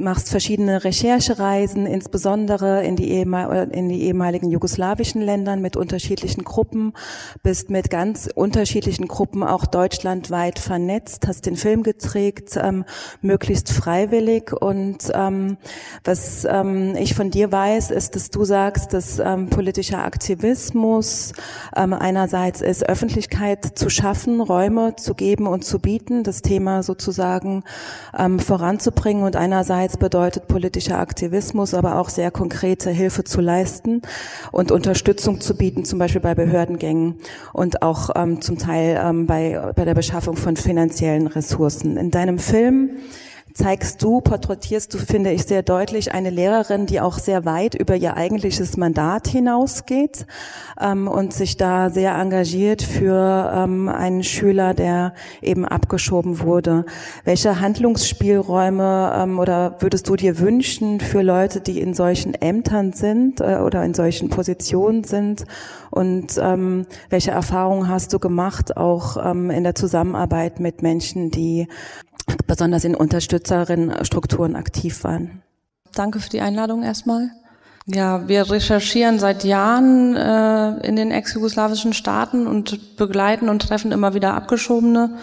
machst 0.00 0.30
verschiedene 0.30 0.82
Recherchereisen, 0.84 1.86
insbesondere 1.86 2.82
in 2.84 2.96
die, 2.96 3.10
in 3.20 3.88
die 3.88 4.02
ehemaligen 4.02 4.50
jugoslawischen 4.50 5.20
Ländern 5.20 5.60
mit 5.60 5.76
unterschiedlichen 5.76 6.44
Gruppen, 6.44 6.92
bist 7.42 7.70
mit 7.70 7.90
ganz 7.90 8.28
unterschiedlichen 8.34 9.06
Gruppen 9.06 9.42
auch 9.42 9.66
deutschlandweit 9.66 10.58
vernetzt, 10.58 11.28
hast 11.28 11.46
den 11.46 11.56
Film 11.56 11.82
geträgt, 11.82 12.58
ähm, 12.60 12.84
möglichst 13.20 13.70
freiwillig. 13.72 14.52
Und 14.52 15.10
ähm, 15.14 15.58
was 16.04 16.44
ähm, 16.44 16.96
ich 16.96 17.14
von 17.14 17.30
dir 17.30 17.52
weiß, 17.52 17.90
ist, 17.90 18.16
dass 18.16 18.30
du 18.30 18.44
sagst, 18.44 18.92
dass 18.92 19.18
ähm, 19.18 19.48
politischer 19.48 20.04
Aktivismus 20.04 21.32
ähm, 21.76 21.92
einerseits 21.92 22.60
ist, 22.60 22.88
Öffentlichkeit 22.88 23.78
zu 23.78 23.90
schaffen, 23.90 24.40
Räume 24.40 24.96
zu 24.96 25.14
geben 25.14 25.46
und 25.46 25.64
zu 25.64 25.78
bieten, 25.78 26.24
das 26.24 26.42
Thema 26.42 26.82
sozusagen 26.82 27.64
ähm, 28.16 28.38
voranzubringen 28.38 29.24
und 29.24 29.36
einerseits 29.36 29.89
Einerseits 29.90 29.96
bedeutet 29.98 30.46
politischer 30.46 31.00
Aktivismus, 31.00 31.74
aber 31.74 31.98
auch 31.98 32.10
sehr 32.10 32.30
konkrete 32.30 32.90
Hilfe 32.90 33.24
zu 33.24 33.40
leisten 33.40 34.02
und 34.52 34.70
Unterstützung 34.70 35.40
zu 35.40 35.56
bieten, 35.56 35.84
zum 35.84 35.98
Beispiel 35.98 36.20
bei 36.20 36.36
Behördengängen 36.36 37.16
und 37.52 37.82
auch 37.82 38.10
ähm, 38.14 38.40
zum 38.40 38.56
Teil 38.56 39.00
ähm, 39.02 39.26
bei, 39.26 39.72
bei 39.74 39.84
der 39.84 39.94
Beschaffung 39.94 40.36
von 40.36 40.56
finanziellen 40.56 41.26
Ressourcen. 41.26 41.96
In 41.96 42.12
deinem 42.12 42.38
Film 42.38 42.90
zeigst 43.54 44.02
du, 44.02 44.20
porträtierst 44.20 44.94
du, 44.94 44.98
finde 44.98 45.32
ich, 45.32 45.44
sehr 45.44 45.62
deutlich 45.62 46.12
eine 46.12 46.30
Lehrerin, 46.30 46.86
die 46.86 47.00
auch 47.00 47.18
sehr 47.18 47.44
weit 47.44 47.74
über 47.74 47.96
ihr 47.96 48.16
eigentliches 48.16 48.76
Mandat 48.76 49.28
hinausgeht 49.28 50.26
ähm, 50.80 51.08
und 51.08 51.32
sich 51.32 51.56
da 51.56 51.90
sehr 51.90 52.14
engagiert 52.14 52.82
für 52.82 53.52
ähm, 53.54 53.88
einen 53.88 54.22
Schüler, 54.22 54.74
der 54.74 55.14
eben 55.42 55.64
abgeschoben 55.64 56.40
wurde. 56.40 56.84
Welche 57.24 57.60
Handlungsspielräume 57.60 59.12
ähm, 59.16 59.38
oder 59.38 59.76
würdest 59.80 60.08
du 60.08 60.16
dir 60.16 60.38
wünschen 60.38 61.00
für 61.00 61.22
Leute, 61.22 61.60
die 61.60 61.80
in 61.80 61.94
solchen 61.94 62.34
Ämtern 62.34 62.92
sind 62.92 63.40
äh, 63.40 63.56
oder 63.56 63.84
in 63.84 63.94
solchen 63.94 64.28
Positionen 64.30 65.04
sind? 65.04 65.44
Und 65.90 66.38
ähm, 66.40 66.86
welche 67.08 67.32
Erfahrungen 67.32 67.88
hast 67.88 68.12
du 68.12 68.18
gemacht, 68.18 68.76
auch 68.76 69.16
ähm, 69.24 69.50
in 69.50 69.64
der 69.64 69.74
Zusammenarbeit 69.74 70.60
mit 70.60 70.82
Menschen, 70.82 71.30
die 71.30 71.66
besonders 72.46 72.84
in 72.84 72.94
Unterstützerinnenstrukturen 72.94 74.56
aktiv 74.56 75.04
waren. 75.04 75.42
Danke 75.94 76.20
für 76.20 76.30
die 76.30 76.40
Einladung 76.40 76.82
erstmal. 76.82 77.30
Ja, 77.86 78.28
wir 78.28 78.50
recherchieren 78.50 79.18
seit 79.18 79.42
Jahren 79.42 80.14
äh, 80.14 80.86
in 80.86 80.96
den 80.96 81.10
ex-jugoslawischen 81.10 81.92
Staaten 81.92 82.46
und 82.46 82.96
begleiten 82.96 83.48
und 83.48 83.62
treffen 83.62 83.90
immer 83.90 84.14
wieder 84.14 84.34
Abgeschobene. 84.34 85.16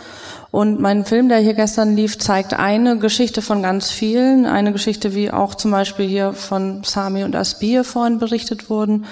Und 0.51 0.79
mein 0.79 1.05
Film, 1.05 1.29
der 1.29 1.37
hier 1.37 1.53
gestern 1.53 1.95
lief, 1.95 2.17
zeigt 2.17 2.53
eine 2.53 2.97
Geschichte 2.97 3.41
von 3.41 3.61
ganz 3.61 3.91
vielen. 3.91 4.45
Eine 4.45 4.71
Geschichte, 4.71 5.13
wie 5.13 5.31
auch 5.31 5.55
zum 5.55 5.71
Beispiel 5.71 6.07
hier 6.07 6.33
von 6.33 6.83
Sami 6.83 7.23
und 7.23 7.35
Asbir 7.35 7.83
vorhin 7.83 8.17
berichtet 8.19 8.69
wurden. 8.69 9.05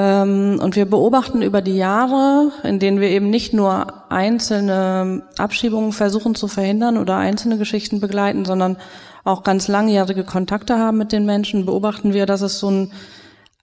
Ähm, 0.00 0.58
und 0.62 0.76
wir 0.76 0.86
beobachten 0.86 1.42
über 1.42 1.60
die 1.60 1.76
Jahre, 1.76 2.52
in 2.62 2.78
denen 2.78 3.00
wir 3.00 3.10
eben 3.10 3.28
nicht 3.28 3.52
nur 3.52 4.10
einzelne 4.10 5.24
Abschiebungen 5.36 5.92
versuchen 5.92 6.34
zu 6.34 6.48
verhindern 6.48 6.96
oder 6.96 7.16
einzelne 7.16 7.58
Geschichten 7.58 8.00
begleiten, 8.00 8.46
sondern 8.46 8.78
auch 9.24 9.42
ganz 9.42 9.68
langjährige 9.68 10.24
Kontakte 10.24 10.78
haben 10.78 10.96
mit 10.96 11.12
den 11.12 11.26
Menschen, 11.26 11.66
beobachten 11.66 12.14
wir, 12.14 12.24
dass 12.24 12.40
es 12.40 12.58
so 12.58 12.68
eine 12.68 12.88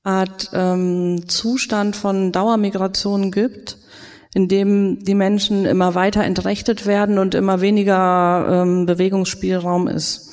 Art 0.04 0.52
ähm, 0.54 1.28
Zustand 1.28 1.96
von 1.96 2.32
Dauermigration 2.32 3.32
gibt, 3.32 3.78
in 4.36 4.48
dem 4.48 5.04
die 5.04 5.16
Menschen 5.16 5.66
immer 5.66 5.96
weiter 5.96 6.24
entrechtet 6.24 6.86
werden 6.86 7.18
und 7.18 7.34
immer 7.34 7.62
weniger 7.62 8.62
ähm, 8.62 8.86
Bewegungsspielraum 8.86 9.88
ist 9.88 10.27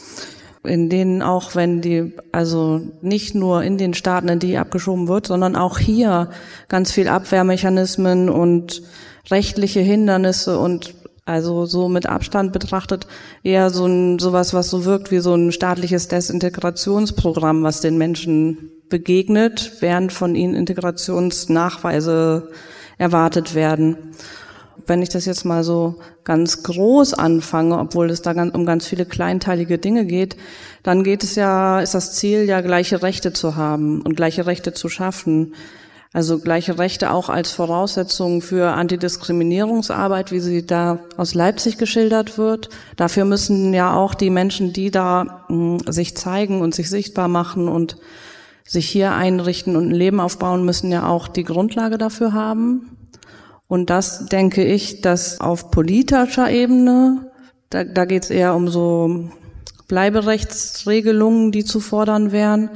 in 0.65 0.89
denen 0.89 1.23
auch 1.23 1.55
wenn 1.55 1.81
die, 1.81 2.15
also 2.33 2.81
nicht 3.03 3.35
nur 3.35 3.63
in 3.63 3.79
den 3.79 3.95
Staaten, 3.95 4.29
in 4.29 4.39
die 4.39 4.57
abgeschoben 4.57 5.09
wird, 5.09 5.27
sondern 5.27 5.57
auch 5.57 5.79
hier 5.79 6.31
ganz 6.69 6.91
viel 6.91 7.09
Abwehrmechanismen 7.09 8.29
und 8.29 8.83
rechtliche 9.31 9.81
Hindernisse 9.81 10.59
und 10.59 10.95
also 11.27 11.65
so 11.65 11.89
mit 11.89 12.07
Abstand 12.07 12.53
betrachtet 12.53 13.07
eher 13.43 13.71
so 13.71 13.87
ein 13.87 14.19
sowas, 14.19 14.53
was 14.53 14.69
so 14.69 14.85
wirkt 14.85 15.11
wie 15.11 15.21
so 15.21 15.35
ein 15.35 15.53
staatliches 15.53 16.09
Desintegrationsprogramm, 16.09 17.63
was 17.63 17.81
den 17.81 17.97
Menschen 17.97 18.71
begegnet, 18.91 19.73
während 19.81 20.13
von 20.13 20.35
ihnen 20.35 20.55
Integrationsnachweise 20.55 22.51
erwartet 22.99 23.55
werden 23.55 23.97
wenn 24.87 25.03
ich 25.03 25.09
das 25.09 25.25
jetzt 25.25 25.45
mal 25.45 25.65
so 25.65 25.97
ganz 26.25 26.63
groß 26.63 27.15
anfange, 27.15 27.79
obwohl 27.79 28.11
es 28.11 28.23
da 28.23 28.33
um 28.33 28.67
ganz 28.67 28.87
viele 28.87 29.07
kleinteilige 29.07 29.79
Dinge 29.79 30.05
geht, 30.05 30.37
dann 30.83 31.05
geht 31.05 31.25
es 31.25 31.35
ja, 31.35 31.81
ist 31.81 31.95
das 31.95 32.15
Ziel 32.15 32.45
ja 32.45 32.61
gleiche 32.61 33.03
Rechte 33.03 33.33
zu 33.33 33.57
haben 33.57 34.03
und 34.03 34.17
gleiche 34.17 34.47
Rechte 34.47 34.73
zu 34.73 34.89
schaffen. 34.89 35.55
Also 36.13 36.39
gleiche 36.39 36.79
Rechte 36.79 37.11
auch 37.11 37.29
als 37.29 37.51
Voraussetzung 37.51 38.41
für 38.41 38.71
Antidiskriminierungsarbeit, 38.75 40.31
wie 40.31 40.39
sie 40.39 40.65
da 40.65 41.01
aus 41.17 41.35
Leipzig 41.35 41.77
geschildert 41.77 42.39
wird. 42.39 42.69
Dafür 42.97 43.25
müssen 43.25 43.75
ja 43.75 43.97
auch 43.97 44.15
die 44.15 44.31
Menschen, 44.31 44.73
die 44.73 44.93
da 44.93 45.45
mh, 45.49 45.81
hm, 45.85 45.93
sich 45.93 46.17
zeigen 46.17 46.61
und 46.61 46.73
sich 46.73 46.89
sichtbar 46.89 47.27
machen 47.27 47.67
und 47.67 47.97
sich 48.65 48.89
hier 48.89 49.13
einrichten 49.13 49.75
und 49.75 49.89
ein 49.89 49.95
Leben 49.95 50.21
aufbauen, 50.21 50.65
müssen 50.65 50.93
ja 50.93 51.09
auch 51.09 51.27
die 51.27 51.45
Grundlage 51.45 51.99
dafür 51.99 52.33
haben. 52.33 52.94
Und 53.75 53.91
das 53.91 54.27
denke 54.27 54.65
ich, 54.65 55.01
dass 55.01 55.41
auf 55.41 55.73
politischer 55.73 56.49
Ebene, 56.49 57.33
da, 57.71 57.83
da 57.83 58.05
geht 58.05 58.23
es 58.23 58.31
eher 58.31 58.55
um 58.55 58.69
so 58.69 59.31
Bleiberechtsregelungen, 59.89 61.51
die 61.51 61.65
zu 61.65 61.81
fordern 61.81 62.31
wären, 62.31 62.71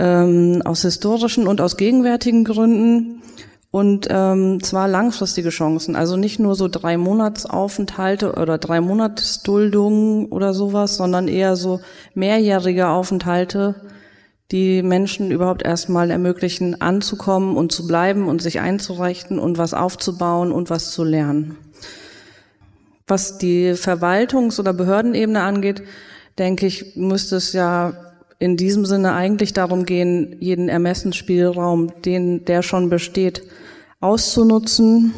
ähm, 0.00 0.62
aus 0.64 0.82
historischen 0.82 1.46
und 1.46 1.60
aus 1.60 1.76
gegenwärtigen 1.76 2.42
Gründen. 2.42 3.22
Und 3.70 4.08
ähm, 4.10 4.60
zwar 4.64 4.88
langfristige 4.88 5.50
Chancen, 5.50 5.94
also 5.94 6.16
nicht 6.16 6.40
nur 6.40 6.56
so 6.56 6.66
drei 6.66 6.96
Monatsaufenthalte 6.96 8.32
oder 8.32 8.58
drei 8.58 8.80
Monatsduldungen 8.80 10.26
oder 10.26 10.54
sowas, 10.54 10.96
sondern 10.96 11.28
eher 11.28 11.54
so 11.54 11.78
mehrjährige 12.14 12.88
Aufenthalte, 12.88 13.76
die 14.52 14.82
Menschen 14.82 15.30
überhaupt 15.30 15.62
erstmal 15.62 16.10
ermöglichen, 16.10 16.80
anzukommen 16.80 17.56
und 17.56 17.70
zu 17.72 17.86
bleiben 17.86 18.26
und 18.26 18.42
sich 18.42 18.60
einzurichten 18.60 19.38
und 19.38 19.58
was 19.58 19.74
aufzubauen 19.74 20.50
und 20.50 20.70
was 20.70 20.90
zu 20.90 21.04
lernen. 21.04 21.56
Was 23.06 23.38
die 23.38 23.72
Verwaltungs- 23.74 24.58
oder 24.58 24.72
Behördenebene 24.72 25.42
angeht, 25.42 25.82
denke 26.38 26.66
ich, 26.66 26.96
müsste 26.96 27.36
es 27.36 27.52
ja 27.52 27.92
in 28.38 28.56
diesem 28.56 28.86
Sinne 28.86 29.12
eigentlich 29.12 29.52
darum 29.52 29.84
gehen, 29.84 30.36
jeden 30.40 30.68
Ermessensspielraum, 30.68 31.92
den 32.02 32.44
der 32.44 32.62
schon 32.62 32.88
besteht, 32.88 33.42
auszunutzen. 34.00 35.12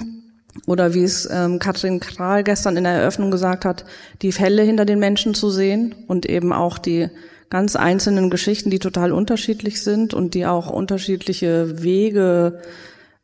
Oder 0.66 0.92
wie 0.92 1.04
es 1.04 1.28
ähm, 1.32 1.58
Katrin 1.58 2.00
Kral 2.00 2.44
gestern 2.44 2.76
in 2.76 2.84
der 2.84 2.92
Eröffnung 2.92 3.30
gesagt 3.30 3.64
hat, 3.64 3.86
die 4.20 4.32
Fälle 4.32 4.62
hinter 4.62 4.84
den 4.84 4.98
Menschen 4.98 5.32
zu 5.34 5.50
sehen 5.50 5.94
und 6.08 6.26
eben 6.26 6.52
auch 6.52 6.78
die 6.78 7.08
ganz 7.52 7.76
einzelnen 7.76 8.30
Geschichten, 8.30 8.70
die 8.70 8.78
total 8.78 9.12
unterschiedlich 9.12 9.82
sind 9.82 10.14
und 10.14 10.32
die 10.32 10.46
auch 10.46 10.70
unterschiedliche 10.70 11.82
Wege 11.82 12.62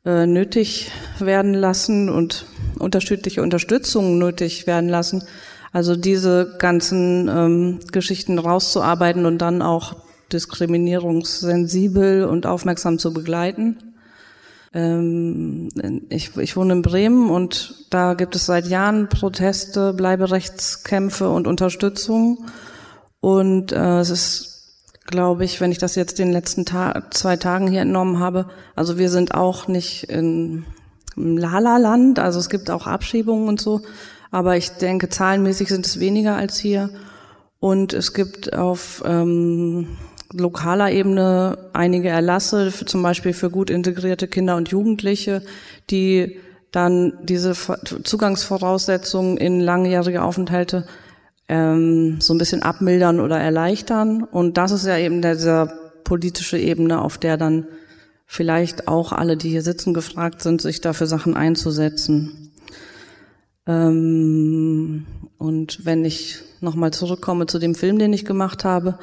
äh, 0.05 0.27
nötig 0.27 0.93
werden 1.19 1.55
lassen 1.55 2.11
und 2.11 2.45
unterschiedliche 2.79 3.41
Unterstützung 3.41 4.19
nötig 4.19 4.67
werden 4.67 4.91
lassen. 4.91 5.25
Also 5.73 5.97
diese 5.97 6.57
ganzen 6.59 7.27
ähm, 7.27 7.79
Geschichten 7.91 8.39
rauszuarbeiten 8.39 9.25
und 9.25 9.39
dann 9.39 9.63
auch 9.63 9.97
diskriminierungssensibel 10.31 12.25
und 12.25 12.45
aufmerksam 12.45 12.99
zu 12.99 13.15
begleiten. 13.15 13.79
Ähm, 14.75 15.71
ich, 16.11 16.37
ich 16.37 16.55
wohne 16.55 16.75
in 16.75 16.83
Bremen 16.83 17.31
und 17.31 17.87
da 17.89 18.13
gibt 18.13 18.37
es 18.37 18.45
seit 18.45 18.67
Jahren 18.67 19.09
Proteste, 19.09 19.95
Bleiberechtskämpfe 19.95 21.31
und 21.31 21.47
Unterstützung. 21.47 22.45
Und 23.21 23.73
äh, 23.73 24.01
es 24.01 24.11
ist, 24.11 24.95
glaube 25.07 25.45
ich, 25.45 25.61
wenn 25.61 25.73
ich 25.73 25.79
das 25.79 25.95
jetzt 25.95 26.19
den 26.19 26.33
letzten 26.33 26.65
Ta 26.65 27.05
zwei 27.11 27.37
Tagen 27.37 27.69
hier 27.69 27.83
entnommen 27.83 28.19
habe, 28.19 28.47
also 28.77 28.99
wir 28.99 29.11
sind 29.11 29.35
auch 29.35 29.69
nicht 29.69 30.05
in, 30.05 30.65
im 31.17 31.37
Lala-Land, 31.37 32.19
also 32.19 32.39
es 32.39 32.49
gibt 32.49 32.71
auch 32.71 32.87
Abschiebungen 32.87 33.49
und 33.49 33.61
so, 33.61 33.81
aber 34.31 34.57
ich 34.57 34.71
denke, 34.73 35.09
zahlenmäßig 35.09 35.69
sind 35.69 35.87
es 35.87 36.01
weniger 36.01 36.37
als 36.37 36.59
hier. 36.59 36.91
Und 37.61 37.93
es 37.93 38.13
gibt 38.13 38.53
auf 38.53 39.03
ähm, 39.05 39.97
lokaler 40.33 40.93
Ebene 40.93 41.71
einige 41.73 42.09
Erlasse, 42.09 42.71
für, 42.71 42.85
zum 42.85 43.03
Beispiel 43.03 43.33
für 43.33 43.51
gut 43.51 43.71
integrierte 43.71 44.29
Kinder 44.29 44.57
und 44.57 44.69
Jugendliche, 44.69 45.43
die 45.91 46.39
dann 46.71 47.15
diese 47.23 47.55
Zugangsvoraussetzungen 48.05 49.39
in 49.39 49.61
langjährige 49.61 50.23
Aufenthalte 50.23 50.87
ähm, 51.49 52.21
so 52.21 52.35
ein 52.35 52.39
bisschen 52.39 52.63
abmildern 52.63 53.21
oder 53.21 53.39
erleichtern. 53.39 54.23
Und 54.23 54.59
das 54.59 54.73
ist 54.73 54.87
ja 54.87 54.99
eben 54.99 55.23
dieser 55.23 55.73
politische 56.05 56.59
Ebene, 56.59 57.03
auf 57.03 57.19
der 57.19 57.37
dann 57.37 57.67
vielleicht 58.27 58.89
auch 58.89 59.13
alle, 59.13 59.37
die 59.37 59.49
hier 59.49 59.63
sitzen, 59.63 59.95
gefragt 59.95 60.43
sind, 60.43 60.61
sich 60.61 60.81
dafür 60.81 61.07
Sachen 61.07 61.35
einzusetzen. 61.35 62.53
Ähm, 63.67 65.07
und 65.39 65.85
wenn 65.85 66.05
ich 66.05 66.43
nochmal 66.61 66.93
zurückkomme 66.93 67.47
zu 67.47 67.59
dem 67.59 67.75
Film, 67.75 67.99
den 67.99 68.13
ich 68.13 68.25
gemacht 68.25 68.65
habe, 68.65 68.99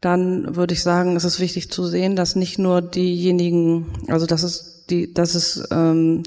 dann 0.00 0.56
würde 0.56 0.74
ich 0.74 0.82
sagen, 0.82 1.16
es 1.16 1.24
ist 1.24 1.38
wichtig 1.38 1.70
zu 1.70 1.84
sehen, 1.86 2.16
dass 2.16 2.34
nicht 2.34 2.58
nur 2.58 2.82
diejenigen, 2.82 3.86
also 4.08 4.26
dass 4.26 4.42
es 4.42 4.84
die, 4.90 5.14
dass 5.14 5.34
es 5.34 5.62
ähm, 5.70 6.24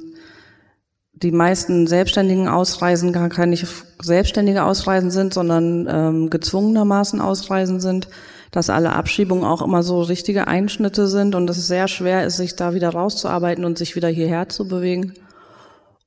die 1.16 1.32
meisten 1.32 1.88
selbstständigen 1.88 2.48
Ausreisen 2.48 3.14
gar 3.14 3.30
keine 3.30 3.58
selbstständige 4.02 4.64
Ausreisen 4.64 5.12
sind, 5.12 5.34
sondern 5.34 5.88
ähm, 5.90 6.30
gezwungenermaßen 6.30 7.22
Ausreisen 7.22 7.80
sind, 7.80 8.10
dass 8.52 8.70
alle 8.70 8.94
Abschiebungen 8.94 9.46
auch 9.46 9.62
immer 9.62 9.82
so 9.82 10.02
richtige 10.02 10.48
Einschnitte 10.48 11.08
sind 11.08 11.36
und 11.36 11.48
dass 11.48 11.58
es 11.58 11.68
sehr 11.68 11.88
schwer 11.88 12.26
ist, 12.26 12.38
sich 12.38 12.56
da 12.56 12.74
wieder 12.74 12.90
rauszuarbeiten 12.90 13.66
und 13.66 13.78
sich 13.78 13.96
wieder 13.96 14.10
hierher 14.10 14.50
zu 14.50 14.68
bewegen. 14.68 15.14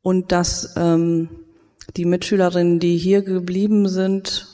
Und 0.02 0.30
dass 0.30 0.74
ähm, 0.76 1.28
die 1.96 2.04
Mitschülerinnen, 2.04 2.78
die 2.78 2.96
hier 2.96 3.22
geblieben 3.22 3.88
sind, 3.88 4.46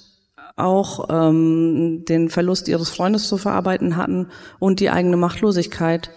auch 0.56 1.08
ähm, 1.10 2.04
den 2.08 2.28
Verlust 2.28 2.68
ihres 2.68 2.90
Freundes 2.90 3.28
zu 3.28 3.38
verarbeiten 3.38 3.96
hatten 3.96 4.28
und 4.60 4.80
die 4.80 4.90
eigene 4.90 5.16
Machtlosigkeit. 5.16 6.10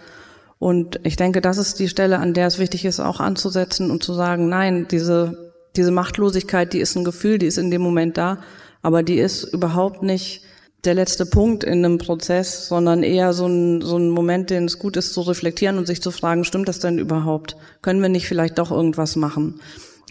Und 0.58 1.00
ich 1.04 1.16
denke, 1.16 1.40
das 1.40 1.58
ist 1.58 1.78
die 1.78 1.88
Stelle, 1.88 2.18
an 2.18 2.34
der 2.34 2.46
es 2.46 2.58
wichtig 2.58 2.84
ist, 2.84 3.00
auch 3.00 3.20
anzusetzen 3.20 3.90
und 3.90 4.02
zu 4.02 4.12
sagen, 4.12 4.48
nein, 4.48 4.88
diese, 4.90 5.52
diese 5.76 5.92
Machtlosigkeit, 5.92 6.72
die 6.72 6.80
ist 6.80 6.96
ein 6.96 7.04
Gefühl, 7.04 7.38
die 7.38 7.46
ist 7.46 7.58
in 7.58 7.70
dem 7.70 7.82
Moment 7.82 8.18
da, 8.18 8.38
aber 8.82 9.02
die 9.02 9.18
ist 9.18 9.44
überhaupt 9.44 10.02
nicht 10.02 10.42
der 10.84 10.94
letzte 10.94 11.26
Punkt 11.26 11.64
in 11.64 11.84
einem 11.84 11.98
Prozess, 11.98 12.68
sondern 12.68 13.02
eher 13.02 13.32
so 13.32 13.46
ein, 13.46 13.82
so 13.82 13.98
ein 13.98 14.10
Moment, 14.10 14.50
den 14.50 14.64
es 14.64 14.78
gut 14.78 14.96
ist 14.96 15.12
zu 15.12 15.20
reflektieren 15.22 15.78
und 15.78 15.86
sich 15.86 16.02
zu 16.02 16.10
fragen, 16.10 16.44
stimmt 16.44 16.68
das 16.68 16.78
denn 16.78 16.98
überhaupt? 16.98 17.56
Können 17.82 18.02
wir 18.02 18.08
nicht 18.08 18.28
vielleicht 18.28 18.58
doch 18.58 18.70
irgendwas 18.70 19.16
machen? 19.16 19.60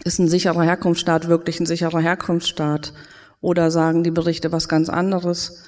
Ist 0.04 0.18
ein 0.18 0.28
sicherer 0.28 0.62
Herkunftsstaat 0.62 1.28
wirklich 1.28 1.58
ein 1.60 1.66
sicherer 1.66 2.00
Herkunftsstaat? 2.00 2.92
Oder 3.40 3.70
sagen 3.70 4.04
die 4.04 4.10
Berichte 4.10 4.52
was 4.52 4.68
ganz 4.68 4.88
anderes? 4.88 5.62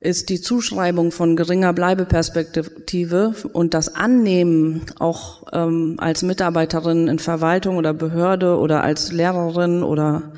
Ist 0.00 0.28
die 0.28 0.40
Zuschreibung 0.40 1.10
von 1.10 1.34
geringer 1.34 1.72
Bleibeperspektive 1.72 3.34
und 3.52 3.74
das 3.74 3.96
Annehmen 3.96 4.82
auch 5.00 5.42
ähm, 5.52 5.96
als 5.98 6.22
Mitarbeiterin 6.22 7.08
in 7.08 7.18
Verwaltung 7.18 7.78
oder 7.78 7.92
Behörde 7.94 8.58
oder 8.58 8.84
als 8.84 9.10
Lehrerin 9.10 9.82
oder 9.82 10.34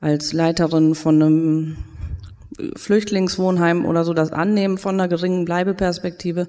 als 0.00 0.34
Leiterin 0.34 0.94
von 0.94 1.22
einem 1.22 1.76
Flüchtlingswohnheim 2.76 3.86
oder 3.86 4.04
so, 4.04 4.12
das 4.12 4.32
Annehmen 4.32 4.76
von 4.76 5.00
einer 5.00 5.08
geringen 5.08 5.46
Bleibeperspektive 5.46 6.48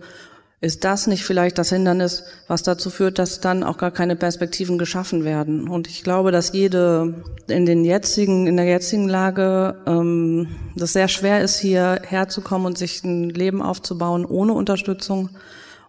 ist 0.63 0.83
das 0.83 1.07
nicht 1.07 1.23
vielleicht 1.23 1.57
das 1.57 1.69
Hindernis, 1.69 2.23
was 2.47 2.61
dazu 2.61 2.91
führt, 2.91 3.17
dass 3.17 3.41
dann 3.41 3.63
auch 3.63 3.77
gar 3.77 3.89
keine 3.89 4.15
Perspektiven 4.15 4.77
geschaffen 4.77 5.25
werden? 5.25 5.67
Und 5.67 5.87
ich 5.87 6.03
glaube, 6.03 6.31
dass 6.31 6.53
jede 6.53 7.15
in 7.47 7.65
den 7.65 7.83
jetzigen, 7.83 8.45
in 8.45 8.57
der 8.57 8.67
jetzigen 8.67 9.09
Lage, 9.09 9.75
ähm, 9.87 10.49
das 10.75 10.93
sehr 10.93 11.07
schwer 11.07 11.41
ist, 11.41 11.57
hier 11.57 12.01
herzukommen 12.05 12.67
und 12.67 12.77
sich 12.77 13.03
ein 13.03 13.31
Leben 13.31 13.63
aufzubauen 13.63 14.23
ohne 14.23 14.53
Unterstützung 14.53 15.31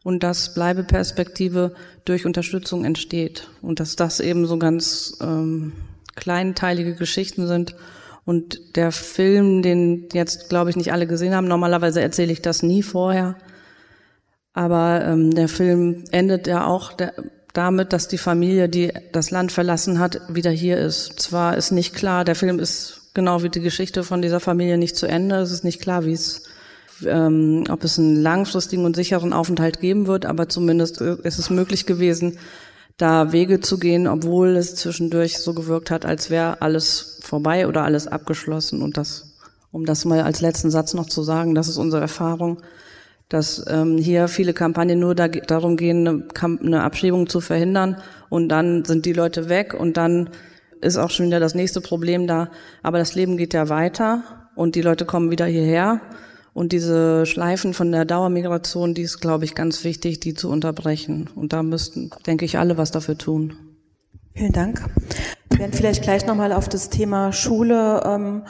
und 0.05 0.23
dass 0.23 0.55
Bleibeperspektive 0.55 1.75
durch 2.07 2.25
Unterstützung 2.25 2.87
entsteht 2.87 3.49
und 3.61 3.79
dass 3.79 3.95
das 3.95 4.21
eben 4.21 4.47
so 4.47 4.59
ganz 4.59 5.19
ähm, 5.21 5.75
kleinteilige 6.15 6.95
Geschichten 6.95 7.47
sind. 7.47 7.77
Und 8.25 8.77
der 8.77 8.91
Film, 8.91 9.61
den 9.61 10.09
jetzt, 10.15 10.49
glaube 10.49 10.71
ich, 10.71 10.77
nicht 10.77 10.95
alle 10.95 11.07
gesehen 11.07 11.35
haben, 11.35 11.47
normalerweise 11.47 12.01
erzähle 12.01 12.33
ich 12.33 12.41
das 12.41 12.63
nie 12.63 12.83
vorher, 12.83 13.37
aber 14.55 15.05
ähm, 15.05 15.31
der 15.35 15.49
Film 15.49 16.05
endet 16.11 16.47
ja 16.47 16.67
auch 16.67 16.93
der, 16.93 17.15
damit, 17.53 17.93
dass 17.93 18.09
die 18.09 18.19
Familie, 18.19 18.69
die 18.69 18.93
das 19.13 19.31
Land 19.31 19.53
verlassen 19.53 19.99
hat, 19.99 20.21
wieder 20.29 20.51
hier 20.51 20.79
ist. 20.79 21.21
Zwar 21.21 21.57
ist 21.57 21.71
nicht 21.71 21.95
klar, 21.95 22.25
der 22.25 22.35
Film 22.35 22.59
ist 22.59 23.11
genau 23.15 23.43
wie 23.43 23.51
die 23.51 23.61
Geschichte 23.61 24.05
von 24.05 24.23
dieser 24.23 24.41
Familie 24.41 24.79
nicht 24.79 24.97
zu 24.97 25.07
Ende. 25.07 25.37
Es 25.37 25.53
ist 25.53 25.65
nicht 25.65 25.81
klar, 25.81 26.05
wie 26.05 26.13
es, 26.13 26.43
ähm, 27.07 27.65
ob 27.69 27.85
es 27.85 27.99
einen 27.99 28.17
langfristigen 28.17 28.85
und 28.85 28.97
sicheren 28.97 29.33
Aufenthalt 29.33 29.81
geben 29.81 30.07
wird, 30.07 30.25
aber 30.25 30.49
zumindest 30.49 31.01
äh, 31.01 31.17
ist 31.23 31.39
es 31.39 31.51
möglich 31.51 31.85
gewesen, 31.85 32.39
da 32.97 33.33
Wege 33.33 33.61
zu 33.61 33.79
gehen, 33.79 34.07
obwohl 34.07 34.57
es 34.57 34.75
zwischendurch 34.77 35.39
so 35.39 35.55
gewirkt 35.55 35.91
hat, 35.91 36.07
als 36.07 36.31
wäre 36.31 36.63
alles 36.63 37.19
vorbei 37.23 37.67
oder 37.67 37.85
alles 37.85 38.07
abgeschlossen. 38.07 38.83
Und 38.83 38.97
das, 38.97 39.35
um 39.73 39.85
das 39.85 40.05
mal 40.05 40.23
als 40.23 40.41
letzten 40.41 40.71
Satz 40.71 40.95
noch 40.95 41.07
zu 41.07 41.23
sagen, 41.23 41.55
das 41.55 41.69
ist 41.69 41.79
unsere 41.79 42.03
Erfahrung 42.03 42.59
dass 43.33 43.65
ähm, 43.69 43.99
hier 43.99 44.29
viele 44.29 44.53
Kampagnen 44.53 45.01
nur 45.01 45.15
da, 45.15 45.29
darum 45.29 45.77
gehen, 45.77 46.07
eine, 46.07 46.59
eine 46.61 46.83
Abschiebung 46.83 47.29
zu 47.29 47.41
verhindern 47.41 47.97
und 48.29 48.49
dann 48.49 48.85
sind 48.85 49.07
die 49.07 49.13
Leute 49.13 49.49
weg 49.49 49.75
und 49.75 49.97
dann 49.97 50.31
ist 50.81 50.97
auch 50.97 51.11
schon 51.11 51.27
wieder 51.27 51.41
das 51.41 51.55
nächste 51.55 51.81
Problem 51.81 52.27
da. 52.27 52.51
Aber 52.83 52.99
das 52.99 53.15
Leben 53.15 53.37
geht 53.37 53.55
ja 53.55 53.69
weiter 53.69 54.25
und 54.55 54.75
die 54.75 54.83
Leute 54.83 55.05
kommen 55.05 55.31
wieder 55.31 55.47
hierher. 55.47 56.01
Und 56.55 56.73
diese 56.73 57.25
Schleifen 57.25 57.73
von 57.73 57.91
der 57.93 58.05
Dauermigration, 58.05 58.93
die 58.93 59.03
ist, 59.03 59.21
glaube 59.21 59.45
ich, 59.45 59.55
ganz 59.55 59.85
wichtig, 59.85 60.21
die 60.21 60.35
zu 60.35 60.51
unterbrechen. 60.51 61.31
Und 61.35 61.55
da 61.55 61.63
müssten, 61.63 62.11
denke 62.27 62.45
ich, 62.45 62.59
alle 62.59 62.77
was 62.77 62.91
dafür 62.91 63.17
tun. 63.17 63.55
Vielen 64.35 64.53
Dank. 64.53 64.85
Werden 65.63 65.75
vielleicht 65.75 66.03
gleich 66.03 66.27
nochmal 66.27 66.53
auf 66.53 66.69
das 66.69 66.91
Thema 66.91 67.33
Schule 67.33 68.03
ähm, 68.05 68.43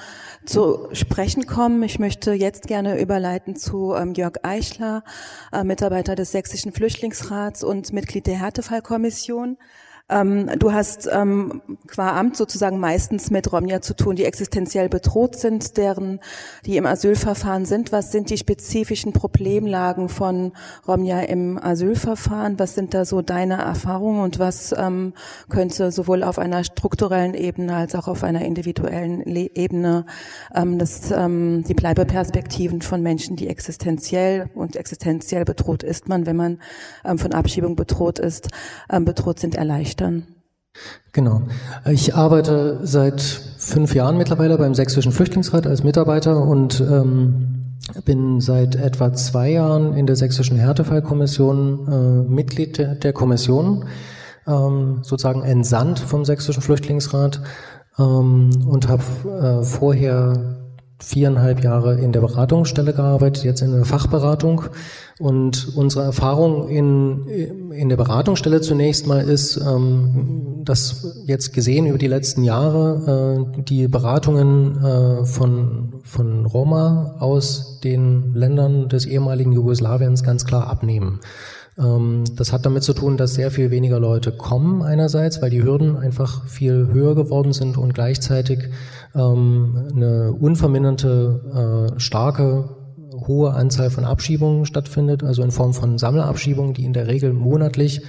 zu 0.46 0.88
sprechen 0.94 1.44
kommen. 1.44 1.82
Ich 1.82 1.98
möchte 1.98 2.32
jetzt 2.32 2.68
gerne 2.68 2.98
überleiten 2.98 3.54
zu 3.54 3.92
ähm, 3.92 4.14
Jörg 4.14 4.36
Eichler, 4.42 5.04
äh, 5.52 5.62
Mitarbeiter 5.62 6.14
des 6.14 6.32
Sächsischen 6.32 6.72
Flüchtlingsrats 6.72 7.64
und 7.64 7.92
Mitglied 7.92 8.26
der 8.26 8.38
Härtefallkommission. 8.38 9.58
Ähm, 10.08 10.50
du 10.58 10.72
hast 10.72 11.08
ähm, 11.10 11.62
qua 11.86 12.18
Amt 12.18 12.36
sozusagen 12.36 12.78
meistens 12.78 13.30
mit 13.30 13.52
Romja 13.52 13.80
zu 13.80 13.94
tun, 13.94 14.16
die 14.16 14.24
existenziell 14.24 14.88
bedroht 14.88 15.36
sind, 15.36 15.76
deren, 15.76 16.20
die 16.66 16.76
im 16.76 16.86
Asylverfahren 16.86 17.64
sind. 17.64 17.92
Was 17.92 18.12
sind 18.12 18.30
die 18.30 18.36
spezifischen 18.36 19.12
Problemlagen 19.12 20.08
von 20.08 20.52
Romja 20.86 21.20
im 21.20 21.58
Asylverfahren? 21.62 22.58
Was 22.58 22.74
sind 22.74 22.94
da 22.94 23.04
so 23.04 23.22
deine 23.22 23.62
Erfahrungen 23.62 24.20
und 24.20 24.38
was 24.38 24.74
ähm, 24.76 25.14
könnte 25.48 25.90
sowohl 25.90 26.22
auf 26.24 26.38
einer 26.38 26.64
strukturellen 26.64 27.34
Ebene 27.34 27.74
als 27.74 27.94
auch 27.94 28.08
auf 28.08 28.24
einer 28.24 28.44
individuellen 28.44 29.22
Le 29.24 29.50
Ebene 29.54 30.04
ähm, 30.54 30.78
das, 30.78 31.10
ähm, 31.10 31.64
die 31.66 31.74
Bleibeperspektiven 31.74 32.82
von 32.82 33.02
Menschen, 33.02 33.36
die 33.36 33.48
existenziell 33.48 34.50
und 34.54 34.76
existenziell 34.76 35.44
bedroht 35.44 35.82
ist 35.82 36.08
man, 36.08 36.26
wenn 36.26 36.36
man 36.36 36.58
ähm, 37.04 37.18
von 37.18 37.32
Abschiebung 37.32 37.76
bedroht 37.76 38.18
ist, 38.18 38.48
ähm, 38.90 39.04
bedroht 39.04 39.38
sind, 39.38 39.54
erleichtern? 39.54 40.01
Dann? 40.02 40.26
Genau. 41.12 41.42
Ich 41.90 42.14
arbeite 42.14 42.80
seit 42.82 43.20
fünf 43.20 43.94
Jahren 43.94 44.16
mittlerweile 44.16 44.56
beim 44.56 44.74
Sächsischen 44.74 45.12
Flüchtlingsrat 45.12 45.66
als 45.66 45.84
Mitarbeiter 45.84 46.42
und 46.42 46.80
ähm, 46.80 47.78
bin 48.04 48.40
seit 48.40 48.76
etwa 48.76 49.12
zwei 49.12 49.50
Jahren 49.50 49.94
in 49.94 50.06
der 50.06 50.16
Sächsischen 50.16 50.56
Härtefallkommission 50.56 51.88
äh, 51.88 52.30
Mitglied 52.30 52.78
der, 52.78 52.94
der 52.94 53.12
Kommission, 53.12 53.84
ähm, 54.46 55.00
sozusagen 55.02 55.42
entsandt 55.42 55.98
vom 55.98 56.24
Sächsischen 56.24 56.62
Flüchtlingsrat 56.62 57.42
ähm, 57.98 58.50
und 58.66 58.88
habe 58.88 59.02
äh, 59.28 59.64
vorher 59.64 60.61
viereinhalb 61.02 61.62
Jahre 61.62 61.98
in 61.98 62.12
der 62.12 62.20
Beratungsstelle 62.20 62.92
gearbeitet, 62.92 63.44
jetzt 63.44 63.60
in 63.60 63.72
der 63.72 63.84
Fachberatung. 63.84 64.64
Und 65.18 65.76
unsere 65.76 66.04
Erfahrung 66.04 66.68
in, 66.68 67.70
in 67.72 67.88
der 67.88 67.96
Beratungsstelle 67.96 68.60
zunächst 68.60 69.06
mal 69.06 69.20
ist, 69.20 69.56
ähm, 69.56 70.62
dass 70.64 71.22
jetzt 71.26 71.52
gesehen 71.52 71.86
über 71.86 71.98
die 71.98 72.08
letzten 72.08 72.44
Jahre 72.44 73.46
äh, 73.56 73.62
die 73.62 73.88
Beratungen 73.88 74.82
äh, 74.82 75.24
von, 75.24 75.94
von 76.02 76.46
Roma 76.46 77.16
aus 77.18 77.80
den 77.80 78.34
Ländern 78.34 78.88
des 78.88 79.06
ehemaligen 79.06 79.52
Jugoslawiens 79.52 80.22
ganz 80.22 80.44
klar 80.44 80.68
abnehmen. 80.68 81.20
Ähm, 81.78 82.24
das 82.36 82.52
hat 82.52 82.66
damit 82.66 82.82
zu 82.82 82.92
tun, 82.92 83.16
dass 83.16 83.34
sehr 83.34 83.50
viel 83.50 83.70
weniger 83.70 83.98
Leute 83.98 84.32
kommen 84.32 84.82
einerseits, 84.82 85.40
weil 85.40 85.50
die 85.50 85.62
Hürden 85.62 85.96
einfach 85.96 86.46
viel 86.46 86.88
höher 86.92 87.14
geworden 87.14 87.52
sind 87.52 87.76
und 87.76 87.94
gleichzeitig 87.94 88.68
ähm, 89.14 89.90
eine 89.94 90.32
unverminderte, 90.32 91.90
äh, 91.96 92.00
starke, 92.00 92.76
hohe 93.26 93.52
Anzahl 93.52 93.90
von 93.90 94.04
Abschiebungen 94.04 94.66
stattfindet, 94.66 95.22
also 95.22 95.42
in 95.42 95.50
Form 95.50 95.74
von 95.74 95.98
Sammelabschiebungen, 95.98 96.74
die 96.74 96.84
in 96.84 96.92
der 96.92 97.06
Regel 97.06 97.32
monatlich 97.32 98.02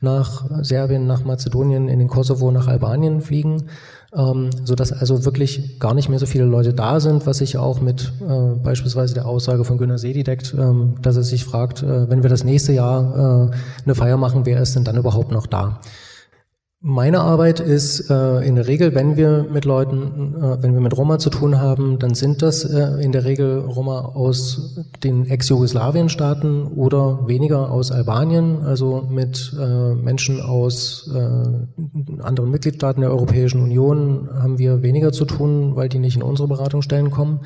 nach 0.00 0.44
Serbien, 0.62 1.06
nach 1.06 1.24
Mazedonien, 1.24 1.88
in 1.88 1.98
den 1.98 2.08
Kosovo, 2.08 2.50
nach 2.50 2.66
Albanien 2.66 3.20
fliegen 3.20 3.68
ähm, 4.16 4.50
so 4.64 4.74
dass 4.74 4.92
also 4.92 5.24
wirklich 5.24 5.78
gar 5.78 5.94
nicht 5.94 6.08
mehr 6.08 6.18
so 6.18 6.26
viele 6.26 6.44
Leute 6.44 6.72
da 6.72 7.00
sind, 7.00 7.26
was 7.26 7.38
sich 7.38 7.58
auch 7.58 7.80
mit 7.80 8.12
äh, 8.26 8.56
beispielsweise 8.62 9.14
der 9.14 9.26
Aussage 9.26 9.64
von 9.64 9.78
Günter 9.78 9.98
See 9.98 10.22
deckt, 10.22 10.54
ähm, 10.58 10.94
dass 11.02 11.16
er 11.16 11.22
sich 11.22 11.44
fragt, 11.44 11.82
äh, 11.82 12.08
wenn 12.08 12.22
wir 12.22 12.30
das 12.30 12.44
nächste 12.44 12.72
Jahr 12.72 13.50
äh, 13.50 13.84
eine 13.84 13.94
Feier 13.94 14.16
machen, 14.16 14.46
wer 14.46 14.60
ist 14.60 14.74
denn 14.74 14.84
dann 14.84 14.96
überhaupt 14.96 15.32
noch 15.32 15.46
da? 15.46 15.80
Meine 16.88 17.22
Arbeit 17.22 17.58
ist 17.58 18.10
äh, 18.10 18.46
in 18.46 18.54
der 18.54 18.68
Regel, 18.68 18.94
wenn 18.94 19.16
wir 19.16 19.44
mit 19.52 19.64
Leuten, 19.64 20.36
äh, 20.36 20.62
wenn 20.62 20.72
wir 20.72 20.80
mit 20.80 20.96
Roma 20.96 21.18
zu 21.18 21.30
tun 21.30 21.58
haben, 21.58 21.98
dann 21.98 22.14
sind 22.14 22.42
das 22.42 22.62
äh, 22.62 23.02
in 23.02 23.10
der 23.10 23.24
Regel 23.24 23.58
Roma 23.58 24.12
aus 24.14 24.78
den 25.02 25.26
Ex-Jugoslawien-Staaten 25.26 26.68
oder 26.68 27.26
weniger 27.26 27.72
aus 27.72 27.90
Albanien, 27.90 28.62
also 28.62 29.04
mit 29.10 29.52
äh, 29.60 29.94
Menschen 29.94 30.40
aus 30.40 31.10
äh, 31.12 32.22
anderen 32.22 32.52
Mitgliedstaaten 32.52 33.00
der 33.00 33.10
Europäischen 33.10 33.64
Union 33.64 34.28
haben 34.32 34.58
wir 34.58 34.82
weniger 34.82 35.10
zu 35.10 35.24
tun, 35.24 35.74
weil 35.74 35.88
die 35.88 35.98
nicht 35.98 36.14
in 36.14 36.22
unsere 36.22 36.46
Beratungsstellen 36.46 37.10
kommen. 37.10 37.40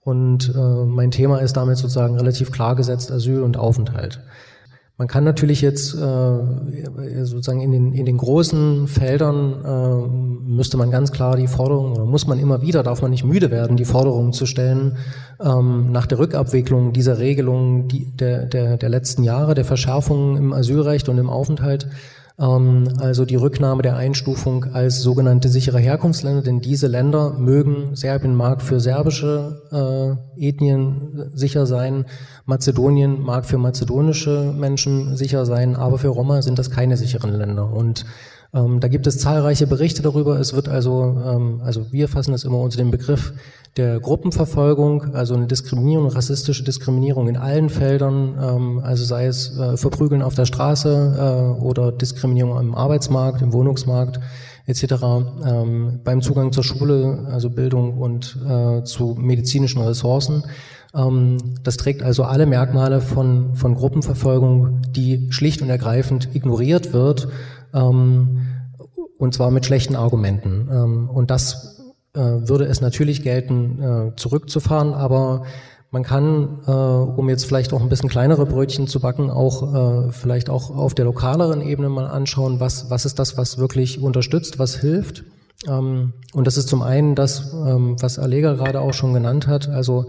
Und 0.00 0.52
äh, 0.52 0.84
mein 0.84 1.12
Thema 1.12 1.38
ist 1.38 1.56
damit 1.56 1.76
sozusagen 1.76 2.16
relativ 2.16 2.50
klar 2.50 2.74
gesetzt 2.74 3.12
Asyl 3.12 3.42
und 3.42 3.56
Aufenthalt. 3.56 4.20
Man 4.96 5.08
kann 5.08 5.24
natürlich 5.24 5.60
jetzt 5.60 5.92
äh, 5.94 7.24
sozusagen 7.24 7.60
in 7.60 7.72
den, 7.72 7.92
in 7.94 8.06
den 8.06 8.16
großen 8.16 8.86
Feldern 8.86 9.64
äh, 9.64 10.48
müsste 10.48 10.76
man 10.76 10.92
ganz 10.92 11.10
klar 11.10 11.36
die 11.36 11.48
Forderung 11.48 11.94
oder 11.94 12.04
muss 12.04 12.28
man 12.28 12.38
immer 12.38 12.62
wieder, 12.62 12.84
darf 12.84 13.02
man 13.02 13.10
nicht 13.10 13.24
müde 13.24 13.50
werden, 13.50 13.76
die 13.76 13.86
Forderung 13.86 14.32
zu 14.32 14.46
stellen 14.46 14.96
ähm, 15.40 15.90
nach 15.90 16.06
der 16.06 16.20
Rückabwicklung 16.20 16.92
dieser 16.92 17.18
Regelungen 17.18 17.88
die, 17.88 18.04
der, 18.04 18.46
der, 18.46 18.76
der 18.76 18.88
letzten 18.88 19.24
Jahre, 19.24 19.54
der 19.54 19.64
Verschärfungen 19.64 20.36
im 20.36 20.52
Asylrecht 20.52 21.08
und 21.08 21.18
im 21.18 21.28
Aufenthalt 21.28 21.88
also 22.36 23.24
die 23.24 23.36
Rücknahme 23.36 23.82
der 23.82 23.96
Einstufung 23.96 24.64
als 24.72 25.00
sogenannte 25.00 25.48
sichere 25.48 25.78
Herkunftsländer, 25.78 26.42
denn 26.42 26.60
diese 26.60 26.88
Länder 26.88 27.34
mögen, 27.38 27.94
Serbien 27.94 28.34
mag 28.34 28.60
für 28.60 28.80
serbische 28.80 30.18
äh, 30.36 30.48
Ethnien 30.48 31.30
sicher 31.32 31.64
sein, 31.66 32.06
Mazedonien 32.44 33.20
mag 33.20 33.46
für 33.46 33.58
mazedonische 33.58 34.52
Menschen 34.52 35.16
sicher 35.16 35.46
sein, 35.46 35.76
aber 35.76 35.98
für 35.98 36.08
Roma 36.08 36.42
sind 36.42 36.58
das 36.58 36.70
keine 36.70 36.96
sicheren 36.96 37.32
Länder. 37.32 37.72
Und 37.72 38.04
ähm, 38.54 38.80
da 38.80 38.88
gibt 38.88 39.06
es 39.06 39.18
zahlreiche 39.18 39.66
Berichte 39.66 40.02
darüber. 40.02 40.38
Es 40.38 40.54
wird 40.54 40.68
also, 40.68 41.20
ähm, 41.26 41.60
also 41.64 41.90
wir 41.90 42.08
fassen 42.08 42.32
das 42.32 42.44
immer 42.44 42.58
unter 42.58 42.76
dem 42.76 42.90
Begriff 42.90 43.32
der 43.76 43.98
Gruppenverfolgung, 43.98 45.14
also 45.14 45.34
eine 45.34 45.48
Diskriminierung, 45.48 46.06
rassistische 46.08 46.62
Diskriminierung 46.62 47.28
in 47.28 47.36
allen 47.36 47.68
Feldern, 47.68 48.36
ähm, 48.40 48.80
also 48.84 49.04
sei 49.04 49.26
es 49.26 49.58
äh, 49.58 49.76
Verprügeln 49.76 50.22
auf 50.22 50.34
der 50.34 50.44
Straße 50.44 51.56
äh, 51.58 51.62
oder 51.62 51.90
Diskriminierung 51.90 52.58
im 52.60 52.74
Arbeitsmarkt, 52.74 53.42
im 53.42 53.52
Wohnungsmarkt 53.52 54.20
etc. 54.66 54.84
Ähm, 55.44 56.00
beim 56.04 56.22
Zugang 56.22 56.52
zur 56.52 56.62
Schule, 56.62 57.26
also 57.30 57.50
Bildung 57.50 57.98
und 57.98 58.38
äh, 58.48 58.84
zu 58.84 59.16
medizinischen 59.18 59.82
Ressourcen. 59.82 60.44
Ähm, 60.94 61.38
das 61.64 61.76
trägt 61.76 62.02
also 62.02 62.22
alle 62.22 62.46
Merkmale 62.46 63.00
von, 63.00 63.56
von 63.56 63.74
Gruppenverfolgung, 63.74 64.82
die 64.92 65.26
schlicht 65.30 65.60
und 65.60 65.68
ergreifend 65.68 66.28
ignoriert 66.34 66.92
wird, 66.92 67.28
ähm, 67.74 68.46
und 69.18 69.34
zwar 69.34 69.50
mit 69.50 69.66
schlechten 69.66 69.96
Argumenten. 69.96 70.68
Ähm, 70.70 71.10
und 71.10 71.30
das 71.30 71.82
äh, 72.14 72.20
würde 72.20 72.64
es 72.64 72.80
natürlich 72.80 73.22
gelten, 73.22 73.82
äh, 73.82 74.16
zurückzufahren, 74.16 74.94
aber 74.94 75.44
man 75.90 76.02
kann, 76.02 76.58
äh, 76.66 76.70
um 76.70 77.28
jetzt 77.28 77.46
vielleicht 77.46 77.72
auch 77.72 77.80
ein 77.80 77.88
bisschen 77.88 78.08
kleinere 78.08 78.46
Brötchen 78.46 78.88
zu 78.88 78.98
backen, 78.98 79.30
auch 79.30 80.06
äh, 80.08 80.10
vielleicht 80.10 80.50
auch 80.50 80.70
auf 80.70 80.94
der 80.94 81.04
lokaleren 81.04 81.60
Ebene 81.60 81.88
mal 81.88 82.06
anschauen, 82.06 82.58
was, 82.58 82.90
was 82.90 83.04
ist 83.04 83.18
das, 83.20 83.36
was 83.36 83.58
wirklich 83.58 84.02
unterstützt, 84.02 84.58
was 84.58 84.76
hilft. 84.76 85.24
Ähm, 85.68 86.12
und 86.32 86.46
das 86.48 86.56
ist 86.56 86.68
zum 86.68 86.82
einen 86.82 87.14
das, 87.14 87.52
ähm, 87.52 87.96
was 88.00 88.18
Allega 88.18 88.54
gerade 88.54 88.80
auch 88.80 88.92
schon 88.92 89.14
genannt 89.14 89.46
hat, 89.46 89.68
also 89.68 90.06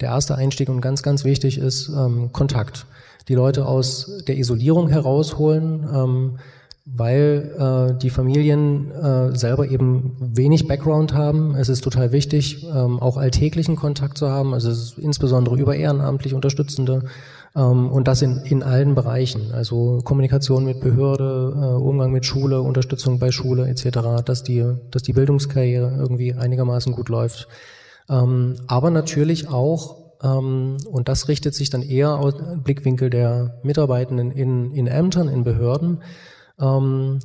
der 0.00 0.10
erste 0.10 0.36
Einstieg 0.36 0.68
und 0.68 0.80
ganz, 0.80 1.02
ganz 1.02 1.24
wichtig 1.24 1.58
ist 1.58 1.88
ähm, 1.88 2.30
Kontakt. 2.32 2.86
Die 3.28 3.34
Leute 3.34 3.66
aus 3.66 4.22
der 4.28 4.36
Isolierung 4.36 4.88
herausholen, 4.88 5.88
ähm, 5.92 6.38
weil 6.86 7.54
äh, 7.58 7.98
die 7.98 8.10
Familien 8.10 8.90
äh, 8.90 9.36
selber 9.36 9.68
eben 9.68 10.16
wenig 10.20 10.68
Background 10.68 11.14
haben. 11.14 11.54
Es 11.54 11.70
ist 11.70 11.82
total 11.82 12.12
wichtig, 12.12 12.64
ähm, 12.64 13.00
auch 13.00 13.16
alltäglichen 13.16 13.74
Kontakt 13.74 14.18
zu 14.18 14.28
haben, 14.28 14.52
also 14.52 14.70
insbesondere 15.00 15.56
über 15.56 15.74
ehrenamtlich 15.74 16.34
Unterstützende 16.34 17.04
ähm, 17.56 17.90
und 17.90 18.06
das 18.06 18.20
in, 18.20 18.36
in 18.44 18.62
allen 18.62 18.94
Bereichen, 18.94 19.52
also 19.52 20.00
Kommunikation 20.04 20.66
mit 20.66 20.80
Behörde, 20.80 21.54
äh, 21.56 21.82
Umgang 21.82 22.12
mit 22.12 22.26
Schule, 22.26 22.60
Unterstützung 22.60 23.18
bei 23.18 23.30
Schule 23.30 23.66
etc., 23.66 24.22
dass 24.22 24.42
die, 24.42 24.64
dass 24.90 25.02
die 25.02 25.14
Bildungskarriere 25.14 25.96
irgendwie 25.98 26.34
einigermaßen 26.34 26.92
gut 26.92 27.08
läuft. 27.08 27.48
Ähm, 28.10 28.56
aber 28.66 28.90
natürlich 28.90 29.48
auch 29.48 30.04
ähm, 30.22 30.76
und 30.86 31.08
das 31.08 31.28
richtet 31.28 31.54
sich 31.54 31.70
dann 31.70 31.80
eher 31.82 32.18
aus 32.18 32.34
Blickwinkel 32.62 33.08
der 33.08 33.58
Mitarbeitenden 33.62 34.30
in, 34.30 34.72
in 34.72 34.86
Ämtern, 34.86 35.28
in 35.28 35.44
Behörden, 35.44 36.02
ähm, 36.60 37.20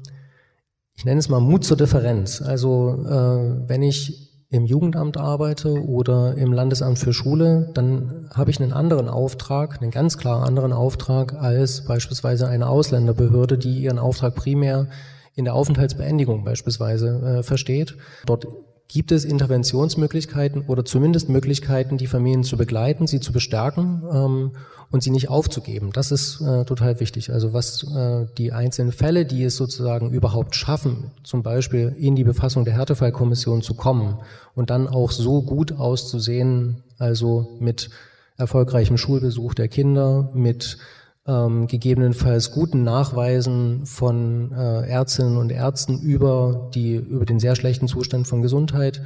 ich 0.95 1.05
nenne 1.05 1.19
es 1.19 1.29
mal 1.29 1.39
Mut 1.39 1.63
zur 1.63 1.77
Differenz. 1.77 2.41
Also 2.41 3.05
äh, 3.05 3.69
wenn 3.69 3.83
ich 3.83 4.29
im 4.49 4.65
Jugendamt 4.65 5.17
arbeite 5.17 5.71
oder 5.85 6.35
im 6.35 6.51
Landesamt 6.51 6.97
für 6.97 7.13
Schule, 7.13 7.69
dann 7.75 8.29
habe 8.33 8.49
ich 8.49 8.59
einen 8.59 8.73
anderen 8.73 9.07
Auftrag, 9.07 9.81
einen 9.81 9.91
ganz 9.91 10.17
klar 10.17 10.43
anderen 10.43 10.73
Auftrag 10.73 11.35
als 11.35 11.85
beispielsweise 11.85 12.47
eine 12.47 12.67
Ausländerbehörde, 12.67 13.57
die 13.57 13.79
ihren 13.83 13.99
Auftrag 13.99 14.35
primär 14.35 14.87
in 15.35 15.45
der 15.45 15.53
Aufenthaltsbeendigung 15.53 16.43
beispielsweise 16.43 17.37
äh, 17.39 17.43
versteht. 17.43 17.95
Dort 18.25 18.47
gibt 18.89 19.11
es 19.11 19.23
Interventionsmöglichkeiten 19.23 20.63
oder 20.67 20.83
zumindest 20.83 21.29
Möglichkeiten, 21.29 21.97
die 21.97 22.07
Familien 22.07 22.43
zu 22.43 22.57
begleiten, 22.57 23.05
sie 23.05 23.19
zu 23.19 23.31
bestärken 23.31 24.01
ähm, 24.11 24.51
und 24.89 25.03
sie 25.03 25.11
nicht 25.11 25.29
aufzugeben. 25.29 25.91
Das 25.93 26.11
ist 26.11 26.41
äh, 26.41 26.65
total 26.65 26.99
wichtig. 26.99 27.31
Also 27.31 27.53
was 27.53 27.83
äh, 27.83 28.25
die 28.39 28.51
einzelnen 28.51 28.91
Fälle, 28.91 29.25
die 29.25 29.43
es 29.43 29.55
sozusagen 29.55 30.09
überhaupt 30.09 30.55
schaffen, 30.55 31.11
zum 31.23 31.43
Beispiel 31.43 31.95
in 31.99 32.15
die 32.15 32.23
Befassung 32.23 32.65
der 32.65 32.73
Härtefallkommission 32.73 33.61
zu 33.61 33.75
kommen 33.75 34.17
und 34.55 34.71
dann 34.71 34.87
auch 34.87 35.11
so 35.11 35.43
gut 35.43 35.71
auszusehen, 35.71 36.83
also 36.97 37.57
mit 37.59 37.91
erfolgreichem 38.37 38.97
Schulbesuch 38.97 39.53
der 39.53 39.67
Kinder, 39.67 40.31
mit 40.33 40.79
ähm, 41.29 41.67
gegebenenfalls 41.67 42.51
guten 42.51 42.83
Nachweisen 42.83 43.85
von 43.85 44.51
äh, 44.51 44.89
Ärztinnen 44.89 45.37
und 45.37 45.51
Ärzten 45.51 45.99
über 45.99 46.69
die 46.73 46.95
über 46.95 47.25
den 47.25 47.39
sehr 47.39 47.55
schlechten 47.55 47.87
Zustand 47.87 48.27
von 48.27 48.41
Gesundheit 48.41 49.01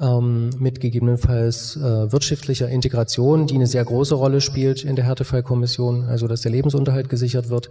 ähm, 0.00 0.50
mit 0.58 0.80
gegebenenfalls 0.80 1.76
äh, 1.76 2.12
wirtschaftlicher 2.12 2.68
Integration, 2.68 3.46
die 3.46 3.54
eine 3.54 3.66
sehr 3.66 3.84
große 3.84 4.14
Rolle 4.14 4.40
spielt 4.40 4.84
in 4.84 4.96
der 4.96 5.04
Härtefallkommission, 5.04 6.04
also 6.04 6.28
dass 6.28 6.42
der 6.42 6.52
Lebensunterhalt 6.52 7.08
gesichert 7.08 7.48
wird. 7.48 7.70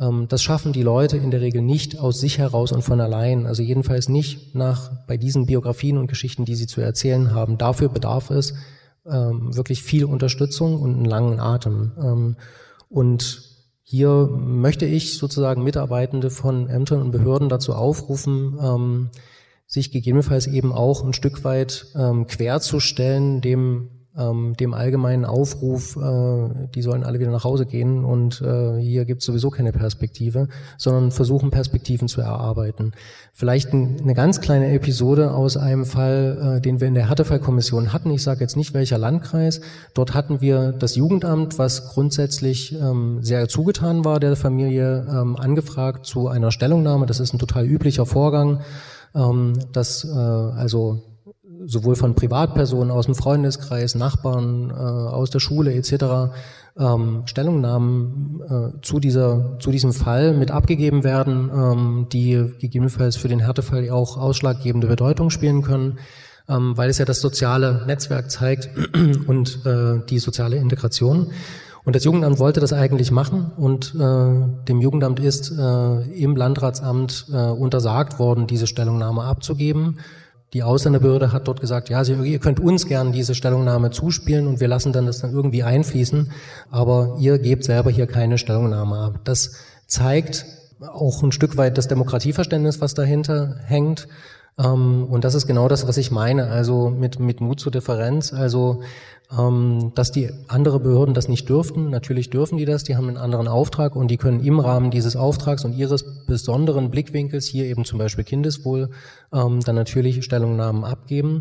Ähm, 0.00 0.26
das 0.28 0.42
schaffen 0.42 0.72
die 0.72 0.82
Leute 0.82 1.16
in 1.16 1.30
der 1.30 1.40
Regel 1.40 1.62
nicht 1.62 2.00
aus 2.00 2.20
sich 2.20 2.38
heraus 2.38 2.72
und 2.72 2.82
von 2.82 3.00
allein, 3.00 3.46
also 3.46 3.62
jedenfalls 3.62 4.08
nicht 4.08 4.56
nach 4.56 4.90
bei 5.06 5.16
diesen 5.16 5.46
Biografien 5.46 5.98
und 5.98 6.08
Geschichten, 6.08 6.44
die 6.44 6.56
sie 6.56 6.66
zu 6.66 6.80
erzählen 6.80 7.32
haben. 7.32 7.58
Dafür 7.58 7.88
bedarf 7.90 8.30
es 8.30 8.54
ähm, 9.08 9.54
wirklich 9.54 9.84
viel 9.84 10.04
Unterstützung 10.04 10.80
und 10.80 10.94
einen 10.94 11.04
langen 11.04 11.38
Atem. 11.38 11.92
Ähm, 12.02 12.36
und 12.88 13.42
hier 13.82 14.28
möchte 14.32 14.84
ich 14.84 15.16
sozusagen 15.16 15.62
Mitarbeitende 15.62 16.30
von 16.30 16.68
Ämtern 16.68 17.02
und 17.02 17.12
Behörden 17.12 17.48
dazu 17.48 17.72
aufrufen, 17.72 18.58
ähm, 18.60 19.10
sich 19.66 19.92
gegebenenfalls 19.92 20.46
eben 20.46 20.72
auch 20.72 21.04
ein 21.04 21.12
Stück 21.12 21.44
weit 21.44 21.86
ähm, 21.96 22.26
querzustellen 22.26 23.40
dem 23.40 23.95
ähm, 24.16 24.54
dem 24.58 24.74
allgemeinen 24.74 25.24
Aufruf, 25.24 25.96
äh, 25.96 26.66
die 26.74 26.82
sollen 26.82 27.04
alle 27.04 27.20
wieder 27.20 27.30
nach 27.30 27.44
Hause 27.44 27.66
gehen 27.66 28.04
und 28.04 28.40
äh, 28.40 28.78
hier 28.80 29.04
gibt 29.04 29.20
es 29.20 29.26
sowieso 29.26 29.50
keine 29.50 29.72
Perspektive, 29.72 30.48
sondern 30.78 31.10
versuchen 31.10 31.50
Perspektiven 31.50 32.08
zu 32.08 32.20
erarbeiten. 32.20 32.92
Vielleicht 33.32 33.72
ein, 33.72 34.00
eine 34.00 34.14
ganz 34.14 34.40
kleine 34.40 34.72
Episode 34.72 35.32
aus 35.32 35.56
einem 35.56 35.84
Fall, 35.84 36.56
äh, 36.56 36.60
den 36.60 36.80
wir 36.80 36.88
in 36.88 36.94
der 36.94 37.08
Härtefallkommission 37.08 37.92
hatten. 37.92 38.10
Ich 38.10 38.22
sage 38.22 38.40
jetzt 38.40 38.56
nicht 38.56 38.72
welcher 38.72 38.98
Landkreis. 38.98 39.60
Dort 39.94 40.14
hatten 40.14 40.40
wir 40.40 40.72
das 40.72 40.96
Jugendamt, 40.96 41.58
was 41.58 41.88
grundsätzlich 41.88 42.72
ähm, 42.72 43.22
sehr 43.22 43.48
zugetan 43.48 44.04
war 44.04 44.20
der 44.20 44.36
Familie, 44.36 45.06
ähm, 45.08 45.36
angefragt 45.36 46.06
zu 46.06 46.28
einer 46.28 46.50
Stellungnahme. 46.50 47.06
Das 47.06 47.20
ist 47.20 47.34
ein 47.34 47.38
total 47.38 47.66
üblicher 47.66 48.06
Vorgang, 48.06 48.60
ähm, 49.14 49.54
dass 49.72 50.04
äh, 50.04 50.08
also 50.08 51.02
sowohl 51.66 51.96
von 51.96 52.14
Privatpersonen 52.14 52.90
aus 52.90 53.06
dem 53.06 53.14
Freundeskreis, 53.14 53.94
Nachbarn, 53.94 54.70
äh, 54.70 54.74
aus 54.74 55.30
der 55.30 55.40
Schule 55.40 55.74
etc. 55.74 56.32
Ähm, 56.78 57.22
Stellungnahmen 57.26 58.42
äh, 58.48 58.82
zu 58.82 59.00
dieser 59.00 59.58
zu 59.58 59.70
diesem 59.70 59.92
Fall 59.92 60.34
mit 60.34 60.50
abgegeben 60.50 61.04
werden, 61.04 61.50
ähm, 61.52 62.06
die 62.12 62.52
gegebenenfalls 62.58 63.16
für 63.16 63.28
den 63.28 63.40
Härtefall 63.40 63.90
auch 63.90 64.16
ausschlaggebende 64.16 64.86
Bedeutung 64.86 65.30
spielen 65.30 65.62
können, 65.62 65.98
ähm, 66.48 66.76
weil 66.76 66.90
es 66.90 66.98
ja 66.98 67.04
das 67.04 67.20
soziale 67.20 67.84
Netzwerk 67.86 68.30
zeigt 68.30 68.70
und 69.26 69.66
äh, 69.66 70.00
die 70.08 70.18
soziale 70.18 70.56
Integration. 70.56 71.32
Und 71.86 71.94
das 71.94 72.02
Jugendamt 72.02 72.40
wollte 72.40 72.58
das 72.58 72.72
eigentlich 72.72 73.12
machen 73.12 73.52
und 73.56 73.94
äh, 73.94 74.64
dem 74.68 74.80
Jugendamt 74.80 75.20
ist 75.20 75.52
äh, 75.56 76.02
im 76.20 76.34
Landratsamt 76.34 77.26
äh, 77.32 77.36
untersagt 77.36 78.18
worden, 78.18 78.48
diese 78.48 78.66
Stellungnahme 78.66 79.22
abzugeben. 79.22 80.00
Die 80.56 80.62
Ausländerbehörde 80.62 81.32
hat 81.34 81.48
dort 81.48 81.60
gesagt, 81.60 81.90
ja, 81.90 82.02
ihr 82.02 82.38
könnt 82.38 82.60
uns 82.60 82.86
gern 82.86 83.12
diese 83.12 83.34
Stellungnahme 83.34 83.90
zuspielen 83.90 84.46
und 84.46 84.58
wir 84.58 84.68
lassen 84.68 84.90
dann 84.90 85.04
das 85.04 85.20
dann 85.20 85.30
irgendwie 85.30 85.62
einfließen, 85.62 86.30
aber 86.70 87.18
ihr 87.20 87.38
gebt 87.38 87.62
selber 87.62 87.90
hier 87.90 88.06
keine 88.06 88.38
Stellungnahme 88.38 88.96
ab. 88.96 89.20
Das 89.24 89.56
zeigt 89.86 90.46
auch 90.80 91.22
ein 91.22 91.32
Stück 91.32 91.58
weit 91.58 91.76
das 91.76 91.88
Demokratieverständnis, 91.88 92.80
was 92.80 92.94
dahinter 92.94 93.56
hängt. 93.66 94.08
Ähm, 94.58 95.04
und 95.04 95.24
das 95.24 95.34
ist 95.34 95.46
genau 95.46 95.68
das, 95.68 95.86
was 95.86 95.96
ich 95.96 96.10
meine, 96.10 96.48
also 96.48 96.90
mit, 96.90 97.18
mit 97.18 97.40
Mut 97.40 97.60
zur 97.60 97.72
Differenz. 97.72 98.32
Also 98.32 98.82
ähm, 99.36 99.92
dass 99.94 100.12
die 100.12 100.30
andere 100.46 100.78
Behörden 100.78 101.14
das 101.14 101.28
nicht 101.28 101.48
dürften. 101.48 101.90
Natürlich 101.90 102.30
dürfen 102.30 102.58
die 102.58 102.64
das, 102.64 102.84
die 102.84 102.96
haben 102.96 103.08
einen 103.08 103.16
anderen 103.16 103.48
Auftrag 103.48 103.96
und 103.96 104.08
die 104.08 104.18
können 104.18 104.40
im 104.40 104.60
Rahmen 104.60 104.90
dieses 104.90 105.16
Auftrags 105.16 105.64
und 105.64 105.72
ihres 105.72 106.26
besonderen 106.26 106.90
Blickwinkels, 106.90 107.46
hier 107.46 107.64
eben 107.64 107.84
zum 107.84 107.98
Beispiel 107.98 108.24
Kindeswohl, 108.24 108.90
ähm, 109.32 109.60
dann 109.60 109.74
natürlich 109.74 110.24
Stellungnahmen 110.24 110.84
abgeben 110.84 111.40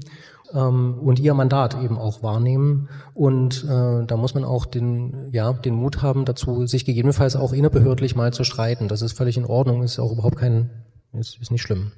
und 0.53 1.19
ihr 1.19 1.33
Mandat 1.33 1.75
eben 1.83 1.97
auch 1.97 2.21
wahrnehmen. 2.21 2.87
Und 3.15 3.65
äh, 3.65 4.05
da 4.05 4.15
muss 4.15 4.35
man 4.35 4.45
auch 4.45 4.67
den, 4.67 5.29
ja, 5.31 5.51
den 5.51 5.73
Mut 5.73 6.03
haben 6.03 6.23
dazu, 6.23 6.67
sich 6.67 6.85
gegebenenfalls 6.85 7.35
auch 7.35 7.51
innerbehördlich 7.51 8.15
mal 8.15 8.31
zu 8.31 8.43
streiten. 8.43 8.87
Das 8.87 9.01
ist 9.01 9.17
völlig 9.17 9.37
in 9.37 9.45
Ordnung, 9.45 9.81
ist 9.81 9.99
auch 9.99 10.13
überhaupt 10.13 10.37
kein, 10.37 10.69
ist, 11.13 11.39
ist 11.41 11.51
nicht 11.51 11.63
schlimm. 11.63 11.91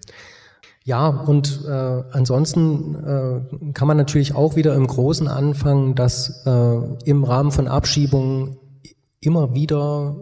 Ja, 0.88 1.10
und 1.10 1.65
äh, 1.67 2.04
ansonsten 2.13 2.95
äh, 2.95 3.73
kann 3.73 3.89
man 3.89 3.97
natürlich 3.97 4.36
auch 4.36 4.56
wieder 4.56 4.73
im 4.73 4.88
Großen 4.88 5.28
anfangen, 5.28 5.95
dass 5.95 6.45
äh, 6.45 6.80
im 7.04 7.26
Rahmen 7.26 7.52
von 7.52 7.67
Abschiebungen 7.67 8.56
immer 9.19 9.54
wieder 9.54 10.15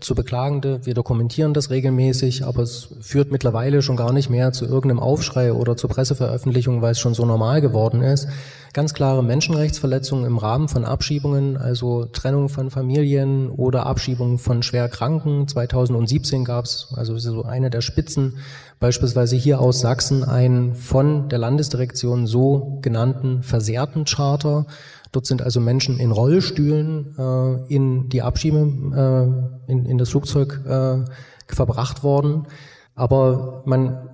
zu 0.00 0.14
Beklagende. 0.14 0.84
Wir 0.84 0.94
dokumentieren 0.94 1.54
das 1.54 1.70
regelmäßig, 1.70 2.44
aber 2.44 2.62
es 2.62 2.94
führt 3.00 3.32
mittlerweile 3.32 3.80
schon 3.80 3.96
gar 3.96 4.12
nicht 4.12 4.28
mehr 4.28 4.52
zu 4.52 4.66
irgendeinem 4.66 5.00
Aufschrei 5.00 5.52
oder 5.52 5.76
zur 5.76 5.88
Presseveröffentlichung, 5.88 6.82
weil 6.82 6.92
es 6.92 6.98
schon 6.98 7.14
so 7.14 7.24
normal 7.24 7.60
geworden 7.60 8.02
ist. 8.02 8.28
Ganz 8.74 8.92
klare 8.92 9.24
Menschenrechtsverletzungen 9.24 10.26
im 10.26 10.36
Rahmen 10.36 10.68
von 10.68 10.84
Abschiebungen, 10.84 11.56
also 11.56 12.04
Trennung 12.04 12.50
von 12.50 12.70
Familien 12.70 13.48
oder 13.48 13.86
Abschiebung 13.86 14.38
von 14.38 14.62
Schwerkranken. 14.62 15.48
2017 15.48 16.44
gab 16.44 16.66
es, 16.66 16.92
also 16.94 17.16
so 17.16 17.44
eine 17.44 17.70
der 17.70 17.80
Spitzen, 17.80 18.36
beispielsweise 18.80 19.36
hier 19.36 19.60
aus 19.60 19.80
Sachsen, 19.80 20.24
einen 20.24 20.74
von 20.74 21.28
der 21.28 21.38
Landesdirektion 21.38 22.26
so 22.26 22.78
genannten 22.82 23.42
versehrten 23.42 24.04
Charter 24.04 24.66
Dort 25.12 25.26
sind 25.26 25.42
also 25.42 25.60
Menschen 25.60 25.98
in 25.98 26.10
Rollstühlen 26.10 27.14
äh, 27.18 27.74
in 27.74 28.08
die 28.08 28.22
Abschiebe, 28.22 28.58
äh, 28.58 29.72
in, 29.72 29.86
in 29.86 29.98
das 29.98 30.10
Flugzeug 30.10 30.60
äh, 30.66 31.04
verbracht 31.46 32.02
worden. 32.02 32.46
Aber 32.94 33.62
man 33.64 34.07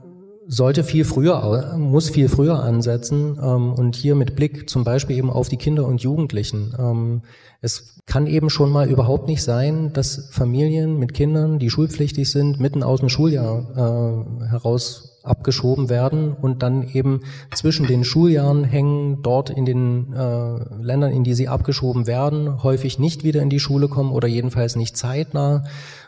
sollte 0.47 0.85
viel 0.85 1.05
früher, 1.05 1.77
muss 1.79 2.11
viel 2.11 2.29
früher 2.29 2.63
ansetzen 2.63 3.39
ähm, 3.43 3.73
und 3.73 3.97
hier 3.97 4.15
mit 4.15 4.37
Blick 4.37 4.69
zum 4.69 4.85
Beispiel 4.85 5.17
eben 5.17 5.31
auf 5.31 5.49
die 5.49 5.57
Kinder 5.57 5.87
und 5.87 6.03
Jugendlichen. 6.03 6.75
Ähm, 6.79 7.23
es 7.61 8.01
kann 8.07 8.27
eben 8.27 8.51
schon 8.51 8.71
mal 8.71 8.89
überhaupt 8.89 9.27
nicht 9.27 9.43
sein, 9.43 9.93
dass 9.95 10.29
Familien 10.31 10.99
mit 10.99 11.15
Kindern, 11.15 11.59
die 11.59 11.71
schulpflichtig 11.71 12.31
sind, 12.31 12.61
mitten 12.61 12.83
aus 12.83 13.01
dem 13.01 13.09
Schuljahr 13.09 13.71
äh, 14.43 14.49
heraus 14.51 15.15
abgeschoben 15.23 15.89
werden 15.89 16.35
und 16.35 16.63
dann 16.63 16.87
eben 16.87 17.23
zwischen 17.55 17.87
den 17.87 18.05
Schuljahren 18.05 18.63
hängen, 18.65 19.23
dort 19.23 19.49
in 19.49 19.65
den 19.65 20.13
äh, 20.13 20.83
Ländern, 20.83 21.13
in 21.13 21.25
die 21.25 21.33
sie 21.33 21.49
abgeschoben 21.49 22.07
werden, 22.07 22.63
häufig 22.63 22.99
nicht 22.99 23.25
wieder 23.25 23.41
in 23.41 23.49
die 23.49 23.61
Schule 23.61 23.89
kommen 23.89 24.13
oder 24.13 24.29
jedenfalls 24.29 24.77
nicht 24.77 24.99
zeitnah, 24.99 25.65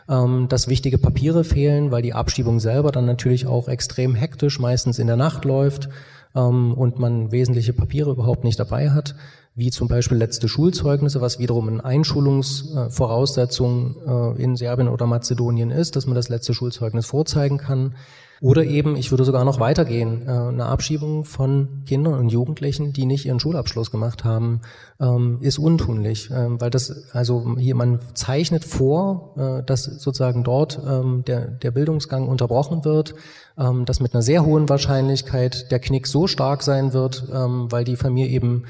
ähm, 0.09 0.47
dass 0.49 0.67
wichtige 0.67 0.97
Papiere 0.97 1.43
fehlen, 1.43 1.91
weil 1.91 2.01
die 2.01 2.13
Abschiebung 2.13 2.59
selber 2.59 2.91
dann 2.91 3.05
natürlich 3.05 3.47
auch 3.47 3.67
extrem 3.67 4.15
hektisch 4.15 4.59
meistens 4.59 4.99
in 4.99 5.07
der 5.07 5.17
Nacht 5.17 5.45
läuft 5.45 5.89
ähm, 6.35 6.73
und 6.73 6.99
man 6.99 7.31
wesentliche 7.31 7.73
Papiere 7.73 8.11
überhaupt 8.11 8.43
nicht 8.43 8.59
dabei 8.59 8.91
hat 8.91 9.15
wie 9.57 9.71
zum 9.71 9.87
Beispiel 9.87 10.17
letzte 10.17 10.47
Schulzeugnisse, 10.47 11.19
was 11.19 11.39
wiederum 11.39 11.67
eine 11.67 11.83
Einschulungsvoraussetzung 11.83 13.95
äh, 14.05 14.39
in 14.41 14.55
Serbien 14.55 14.87
oder 14.87 15.07
Mazedonien 15.07 15.71
ist, 15.71 15.95
dass 15.95 16.05
man 16.05 16.13
das 16.13 16.29
letzte 16.29 16.53
Schulzeugnis 16.53 17.07
vorzeigen 17.07 17.57
kann. 17.57 17.95
Oder 18.41 18.63
eben, 18.65 18.95
ich 18.95 19.11
würde 19.11 19.23
sogar 19.23 19.43
noch 19.45 19.59
weitergehen, 19.59 20.23
äh, 20.27 20.31
eine 20.31 20.65
Abschiebung 20.65 21.25
von 21.25 21.83
Kindern 21.85 22.13
und 22.13 22.29
Jugendlichen, 22.29 22.93
die 22.93 23.05
nicht 23.05 23.25
ihren 23.25 23.39
Schulabschluss 23.39 23.89
gemacht 23.89 24.23
haben, 24.23 24.61
ähm, 24.99 25.39
ist 25.41 25.57
untunlich, 25.57 26.29
ähm, 26.31 26.61
weil 26.61 26.69
das, 26.69 27.13
also 27.13 27.55
hier, 27.57 27.75
man 27.75 27.99
zeichnet 28.13 28.63
vor, 28.63 29.33
äh, 29.37 29.63
dass 29.63 29.85
sozusagen 29.85 30.43
dort 30.43 30.79
ähm, 30.87 31.23
der, 31.25 31.47
der 31.47 31.71
Bildungsgang 31.71 32.27
unterbrochen 32.27 32.85
wird, 32.85 33.15
dass 33.85 33.99
mit 33.99 34.13
einer 34.13 34.21
sehr 34.21 34.45
hohen 34.45 34.69
Wahrscheinlichkeit 34.69 35.71
der 35.71 35.79
Knick 35.79 36.05
so 36.05 36.27
stark 36.27 36.61
sein 36.61 36.93
wird, 36.93 37.27
weil 37.31 37.83
die 37.85 37.95
Familie 37.95 38.29
eben 38.29 38.65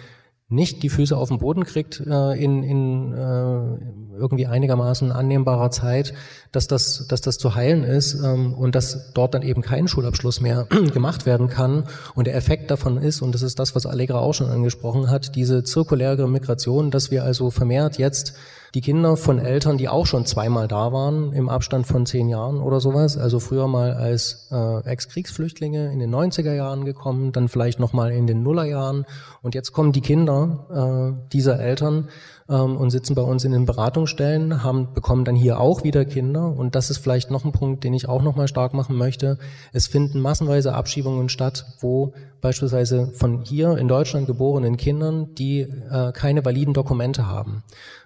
nicht 0.49 0.81
die 0.81 0.89
Füße 0.89 1.15
auf 1.15 1.27
den 1.27 1.39
Boden 1.39 1.65
kriegt 1.65 1.99
äh, 1.99 2.31
in, 2.41 2.63
in 2.63 3.13
äh, 3.13 4.17
irgendwie 4.17 4.47
einigermaßen 4.47 5.11
annehmbarer 5.11 5.71
Zeit, 5.71 6.13
dass 6.53 6.67
das, 6.67 7.05
dass 7.07 7.19
das 7.19 7.37
zu 7.37 7.55
heilen 7.55 7.83
ist 7.83 8.13
ähm, 8.23 8.53
und 8.53 8.73
dass 8.73 9.11
dort 9.13 9.33
dann 9.33 9.41
eben 9.41 9.61
kein 9.61 9.89
Schulabschluss 9.89 10.39
mehr 10.39 10.65
gemacht 10.93 11.25
werden 11.25 11.49
kann. 11.49 11.83
Und 12.15 12.27
der 12.27 12.35
Effekt 12.35 12.71
davon 12.71 12.97
ist, 12.97 13.21
und 13.21 13.35
das 13.35 13.41
ist 13.41 13.59
das, 13.59 13.75
was 13.75 13.85
Allegra 13.85 14.19
auch 14.19 14.33
schon 14.33 14.49
angesprochen 14.49 15.09
hat, 15.09 15.35
diese 15.35 15.63
zirkuläre 15.63 16.29
Migration, 16.29 16.91
dass 16.91 17.11
wir 17.11 17.25
also 17.25 17.51
vermehrt 17.51 17.97
jetzt 17.97 18.33
die 18.73 18.81
Kinder 18.81 19.17
von 19.17 19.39
Eltern, 19.39 19.77
die 19.77 19.89
auch 19.89 20.05
schon 20.05 20.25
zweimal 20.25 20.67
da 20.67 20.91
waren, 20.91 21.33
im 21.33 21.49
Abstand 21.49 21.87
von 21.87 22.05
zehn 22.05 22.29
Jahren 22.29 22.61
oder 22.61 22.79
sowas, 22.79 23.17
also 23.17 23.39
früher 23.39 23.67
mal 23.67 23.93
als 23.93 24.49
äh, 24.51 24.79
Ex-Kriegsflüchtlinge 24.85 25.91
in 25.91 25.99
den 25.99 26.13
90er 26.13 26.53
Jahren 26.53 26.85
gekommen, 26.85 27.31
dann 27.31 27.47
vielleicht 27.47 27.79
nochmal 27.79 28.11
in 28.11 28.27
den 28.27 28.43
Nullerjahren. 28.43 29.05
Und 29.41 29.55
jetzt 29.55 29.71
kommen 29.71 29.91
die 29.91 30.01
Kinder 30.01 31.15
äh, 31.17 31.29
dieser 31.31 31.59
Eltern 31.59 32.09
ähm, 32.49 32.77
und 32.77 32.89
sitzen 32.89 33.15
bei 33.15 33.21
uns 33.21 33.43
in 33.43 33.51
den 33.51 33.65
Beratungsstellen, 33.65 34.63
haben, 34.63 34.93
bekommen 34.93 35.25
dann 35.25 35.35
hier 35.35 35.59
auch 35.59 35.83
wieder 35.83 36.05
Kinder 36.05 36.55
und 36.55 36.75
das 36.75 36.89
ist 36.89 36.97
vielleicht 36.97 37.31
noch 37.31 37.45
ein 37.45 37.51
Punkt, 37.51 37.83
den 37.83 37.93
ich 37.93 38.07
auch 38.07 38.21
nochmal 38.21 38.47
stark 38.47 38.73
machen 38.73 38.95
möchte. 38.95 39.37
Es 39.73 39.87
finden 39.87 40.19
massenweise 40.19 40.73
Abschiebungen 40.73 41.29
statt, 41.29 41.65
wo 41.79 42.13
beispielsweise 42.41 43.07
von 43.13 43.41
hier 43.43 43.77
in 43.77 43.87
Deutschland 43.87 44.27
geborenen 44.27 44.77
Kindern, 44.77 45.33
die 45.35 45.61
äh, 45.61 46.11
keine 46.13 46.45
validen 46.45 46.73
Dokumente 46.73 47.27
haben 47.27 47.63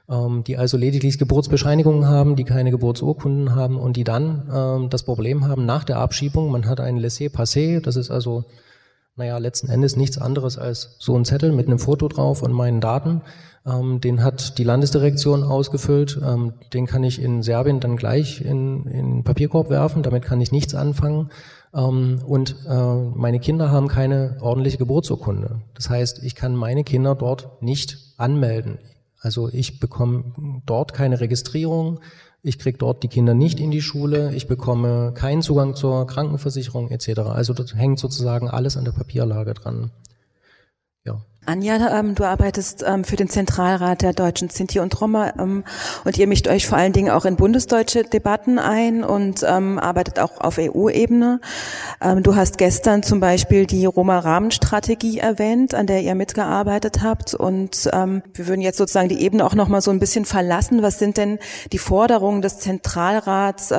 ähm, 0.10 0.44
die 0.44 0.58
also 0.58 0.78
lediglich 0.78 1.18
Geburtsbescheinigungen 1.18 2.08
haben, 2.08 2.36
die 2.36 2.44
keine 2.44 2.72
Geburtsurkunden 2.72 3.56
haben 3.56 3.78
und 3.78 3.96
die 3.98 4.04
dann 4.04 4.50
ähm, 4.54 4.90
das 4.90 5.04
Problem 5.04 5.48
haben 5.48 5.66
nach 5.66 5.84
der 5.84 5.98
Abschiebung, 5.98 6.52
man 6.52 6.68
hat 6.68 6.80
ein 6.80 6.98
Laissez-Passer, 6.98 7.82
das 7.82 7.96
ist 7.96 8.12
also 8.12 8.46
naja, 9.18 9.38
letzten 9.38 9.70
Endes 9.70 9.98
nichts 9.98 10.18
anderes 10.18 10.58
als 10.58 10.96
so 11.00 11.16
ein 11.16 11.26
Zettel 11.26 11.52
mit 11.52 11.68
einem 11.68 11.80
Foto 11.80 12.08
drauf 12.08 12.42
und 12.42 12.54
meinen 12.54 12.80
Daten. 12.80 13.22
Ähm, 13.66 14.02
den 14.02 14.24
hat 14.24 14.58
die 14.58 14.64
Landesdirektion 14.64 15.44
ausgefüllt. 15.44 16.20
Ähm, 16.24 16.54
den 16.74 16.88
kann 16.88 17.04
ich 17.04 17.22
in 17.22 17.44
Serbien 17.44 17.80
dann 17.80 17.98
gleich 17.98 18.42
in, 18.42 18.86
in 18.86 19.24
Papierkorb 19.24 19.70
werfen. 19.70 20.04
Damit 20.04 20.24
kann 20.24 20.42
ich 20.42 20.52
nichts 20.52 20.74
anfangen. 20.74 21.30
Ähm, 21.74 22.20
und 22.26 22.56
äh, 22.68 22.96
meine 23.16 23.40
Kinder 23.40 23.72
haben 23.72 23.88
keine 23.88 24.38
ordentliche 24.42 24.78
Geburtsurkunde. 24.78 25.62
Das 25.76 25.90
heißt, 25.90 26.24
ich 26.24 26.36
kann 26.36 26.56
meine 26.56 26.84
Kinder 26.84 27.16
dort 27.16 27.62
nicht 27.62 27.98
anmelden. 28.18 28.80
Also 29.20 29.50
ich 29.50 29.80
bekomme 29.80 30.62
dort 30.66 30.94
keine 30.94 31.20
Registrierung. 31.20 32.00
Ich 32.44 32.58
kriege 32.58 32.80
dort 32.80 33.04
die 33.04 33.08
Kinder 33.08 33.36
nicht 33.36 33.60
in 33.60 33.70
die 33.70 33.84
Schule, 33.84 34.34
ich 34.34 34.48
bekomme 34.48 35.14
keinen 35.14 35.44
Zugang 35.44 35.76
zur 35.76 36.08
Krankenversicherung 36.08 36.90
etc. 36.90 37.20
Also 37.20 37.54
das 37.54 37.76
hängt 37.76 38.00
sozusagen 38.00 38.50
alles 38.50 38.78
an 38.78 38.86
der 38.86 38.94
Papierlage 38.94 39.54
dran. 39.54 39.92
Ja, 41.06 41.22
Anja, 41.44 41.98
ähm, 41.98 42.14
du 42.14 42.24
arbeitest 42.24 42.86
ähm, 42.88 43.04
für 43.04 43.16
den 43.16 43.28
Zentralrat 43.28 44.04
der 44.04 44.14
Deutschen 44.14 44.52
Sinti 44.52 44.80
und 44.80 45.02
Roma 45.02 45.34
ähm, 45.40 45.64
und 46.06 46.16
ihr 46.20 46.28
mischt 46.28 46.48
euch 46.48 46.68
vor 46.68 46.78
allen 46.78 46.94
Dingen 46.94 47.10
auch 47.10 47.26
in 47.26 47.36
bundesdeutsche 47.36 48.04
Debatten 48.04 48.60
ein 48.60 49.04
und 49.04 49.44
ähm, 49.48 49.80
arbeitet 49.80 50.20
auch 50.20 50.40
auf 50.40 50.60
EU-Ebene. 50.60 51.42
Ähm, 52.00 52.22
du 52.22 52.36
hast 52.36 52.60
gestern 52.60 53.02
zum 53.02 53.20
Beispiel 53.20 53.66
die 53.66 53.88
Roma-Rahmenstrategie 53.88 55.18
erwähnt, 55.18 55.74
an 55.74 55.88
der 55.88 56.04
ihr 56.04 56.14
mitgearbeitet 56.14 57.02
habt 57.02 57.34
und 57.34 57.90
ähm, 57.92 58.22
wir 58.36 58.46
würden 58.46 58.62
jetzt 58.62 58.78
sozusagen 58.78 59.10
die 59.10 59.24
Ebene 59.24 59.44
auch 59.44 59.56
nochmal 59.56 59.82
so 59.82 59.90
ein 59.90 59.98
bisschen 59.98 60.26
verlassen. 60.26 60.84
Was 60.84 61.00
sind 61.00 61.18
denn 61.18 61.40
die 61.72 61.80
Forderungen 61.80 62.44
des 62.44 62.60
Zentralrats 62.60 63.74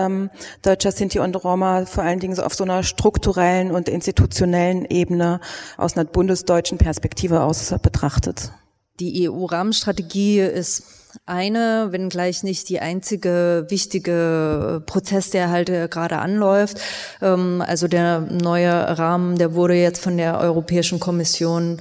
Deutscher 0.63 0.91
Sinti 0.91 1.21
und 1.21 1.45
Roma, 1.45 1.87
vor 1.87 2.03
allen 2.03 2.19
Dingen 2.19 2.35
so 2.35 2.43
auf 2.43 2.55
so 2.55 2.65
einer 2.65 2.83
strukturellen 2.83 3.71
und 3.71 3.89
institutionellen 3.89 4.85
Ebene 4.85 5.39
aus 5.77 5.97
einer 5.97 6.07
bundesdeutschen 6.07 6.79
Perspektive 6.79 7.43
aus? 7.43 7.52
Aus 7.53 7.75
betrachtet? 7.83 8.51
Die 8.99 9.29
EU-Rahmenstrategie 9.29 10.41
ist 10.41 10.85
eine, 11.27 11.89
wenn 11.91 12.09
gleich 12.09 12.43
nicht 12.43 12.69
die 12.71 12.81
einzige 12.81 13.67
wichtige 13.69 14.83
Prozess, 14.87 15.31
der 15.31 15.51
halt 15.51 15.69
äh, 15.69 15.89
gerade 15.91 16.19
anläuft. 16.19 16.79
Ähm, 17.21 17.63
also 17.67 17.89
der 17.89 18.21
neue 18.21 18.99
Rahmen, 18.99 19.37
der 19.37 19.55
wurde 19.55 19.75
jetzt 19.75 20.03
von 20.03 20.17
der 20.17 20.39
Europäischen 20.39 21.01
Kommission 21.01 21.81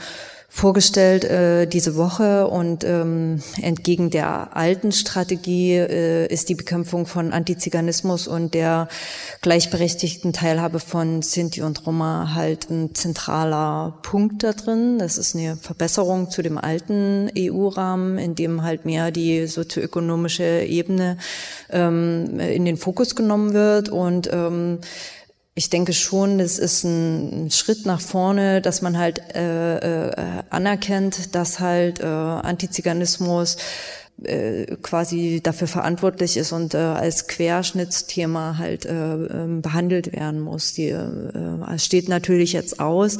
vorgestellt 0.53 1.23
äh, 1.23 1.65
diese 1.65 1.95
Woche 1.95 2.45
und 2.45 2.83
ähm, 2.83 3.41
entgegen 3.61 4.09
der 4.09 4.55
alten 4.55 4.91
Strategie 4.91 5.75
äh, 5.75 6.27
ist 6.27 6.49
die 6.49 6.55
Bekämpfung 6.55 7.05
von 7.05 7.31
Antiziganismus 7.31 8.27
und 8.27 8.53
der 8.53 8.89
gleichberechtigten 9.41 10.33
Teilhabe 10.33 10.81
von 10.81 11.21
Sinti 11.21 11.61
und 11.61 11.87
Roma 11.87 12.33
halt 12.35 12.69
ein 12.69 12.93
zentraler 12.93 13.97
Punkt 14.01 14.43
da 14.43 14.51
drin. 14.51 14.99
Das 14.99 15.17
ist 15.17 15.37
eine 15.37 15.55
Verbesserung 15.55 16.29
zu 16.29 16.41
dem 16.41 16.57
alten 16.57 17.31
EU-Rahmen, 17.35 18.17
in 18.17 18.35
dem 18.35 18.61
halt 18.61 18.83
mehr 18.83 19.11
die 19.11 19.47
sozioökonomische 19.47 20.65
Ebene 20.67 21.17
ähm, 21.69 22.41
in 22.41 22.65
den 22.65 22.75
Fokus 22.75 23.15
genommen 23.15 23.53
wird 23.53 23.87
und 23.87 24.29
ähm, 24.33 24.79
ich 25.53 25.69
denke 25.69 25.91
schon, 25.91 26.39
es 26.39 26.57
ist 26.59 26.85
ein 26.85 27.51
Schritt 27.51 27.85
nach 27.85 27.99
vorne, 27.99 28.61
dass 28.61 28.81
man 28.81 28.97
halt 28.97 29.19
äh, 29.35 30.07
äh, 30.07 30.43
anerkennt, 30.49 31.35
dass 31.35 31.59
halt 31.59 31.99
äh, 31.99 32.05
Antiziganismus 32.05 33.57
äh, 34.23 34.77
quasi 34.81 35.41
dafür 35.41 35.67
verantwortlich 35.67 36.37
ist 36.37 36.51
und 36.51 36.73
äh, 36.73 36.77
als 36.77 37.27
Querschnittsthema 37.27 38.57
halt 38.57 38.85
äh, 38.85 38.91
ähm, 38.91 39.61
behandelt 39.61 40.13
werden 40.13 40.39
muss. 40.39 40.73
Die, 40.73 40.89
äh, 40.89 41.07
es 41.73 41.85
steht 41.85 42.09
natürlich 42.09 42.53
jetzt 42.53 42.79
aus, 42.79 43.17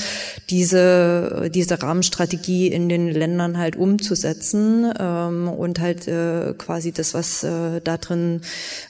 diese, 0.49 1.49
diese 1.53 1.81
Rahmenstrategie 1.81 2.67
in 2.67 2.89
den 2.89 3.07
Ländern 3.07 3.57
halt 3.57 3.75
umzusetzen 3.75 4.91
ähm, 4.99 5.47
und 5.47 5.79
halt 5.79 6.07
äh, 6.07 6.53
quasi 6.57 6.91
das, 6.91 7.13
was 7.13 7.43
äh, 7.43 7.81
da 7.81 7.97
drin 7.97 8.41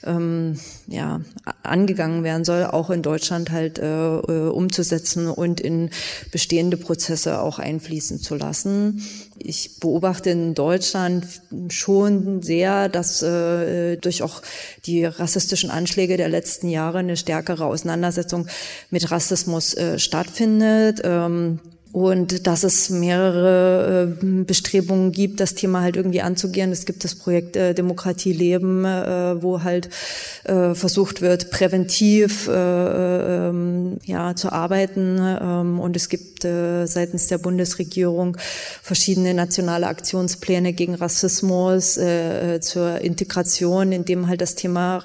ähm, 0.04 0.58
ja, 0.88 1.20
angegangen 1.62 2.24
werden 2.24 2.44
soll, 2.44 2.64
auch 2.64 2.90
in 2.90 3.02
Deutschland 3.02 3.50
halt 3.50 3.78
äh, 3.78 3.86
äh 3.86 4.48
umzusetzen 4.50 5.28
und 5.28 5.60
in 5.60 5.90
bestehende 6.30 6.76
Prozesse 6.76 7.40
auch 7.40 7.58
einfließen 7.58 8.20
zu 8.20 8.34
lassen 8.34 9.02
ich 9.44 9.80
beobachte 9.80 10.30
in 10.30 10.54
Deutschland 10.54 11.26
schon 11.68 12.42
sehr, 12.42 12.88
dass 12.88 13.22
äh, 13.22 13.96
durch 13.96 14.22
auch 14.22 14.42
die 14.86 15.04
rassistischen 15.04 15.70
Anschläge 15.70 16.16
der 16.16 16.28
letzten 16.28 16.68
Jahre 16.68 16.98
eine 16.98 17.16
stärkere 17.16 17.66
Auseinandersetzung 17.66 18.46
mit 18.90 19.10
Rassismus 19.10 19.74
äh, 19.74 19.98
stattfindet. 19.98 21.00
Ähm, 21.04 21.60
und 21.92 22.46
dass 22.46 22.64
es 22.64 22.88
mehrere 22.88 24.16
äh, 24.22 24.42
Bestrebungen 24.44 25.12
gibt, 25.12 25.40
das 25.40 25.54
Thema 25.54 25.82
halt 25.82 25.96
irgendwie 25.96 26.22
anzugehen. 26.22 26.72
Es 26.72 26.86
gibt 26.86 27.04
das 27.04 27.14
Projekt 27.14 27.54
äh, 27.54 27.74
Demokratie 27.74 28.32
leben, 28.32 28.84
äh, 28.86 29.42
wo 29.42 29.62
halt 29.62 29.90
versucht 30.44 31.20
wird, 31.20 31.50
präventiv 31.50 32.48
äh, 32.48 33.48
ähm, 33.48 33.98
ja, 34.04 34.34
zu 34.34 34.50
arbeiten. 34.50 35.18
Ähm, 35.20 35.78
und 35.78 35.94
es 35.94 36.08
gibt 36.08 36.42
seitens 36.42 37.28
der 37.28 37.38
Bundesregierung 37.38 38.36
verschiedene 38.82 39.32
nationale 39.32 39.86
Aktionspläne 39.86 40.72
gegen 40.72 40.96
Rassismus, 40.96 42.00
zur 42.60 43.00
Integration, 43.00 43.92
in 43.92 44.04
dem 44.04 44.26
halt 44.26 44.40
das 44.40 44.56
Thema 44.56 45.04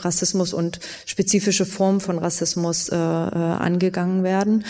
Rassismus 0.00 0.54
und 0.54 0.80
spezifische 1.04 1.66
Formen 1.66 2.00
von 2.00 2.18
Rassismus 2.18 2.88
angegangen 2.88 4.22
werden. 4.22 4.64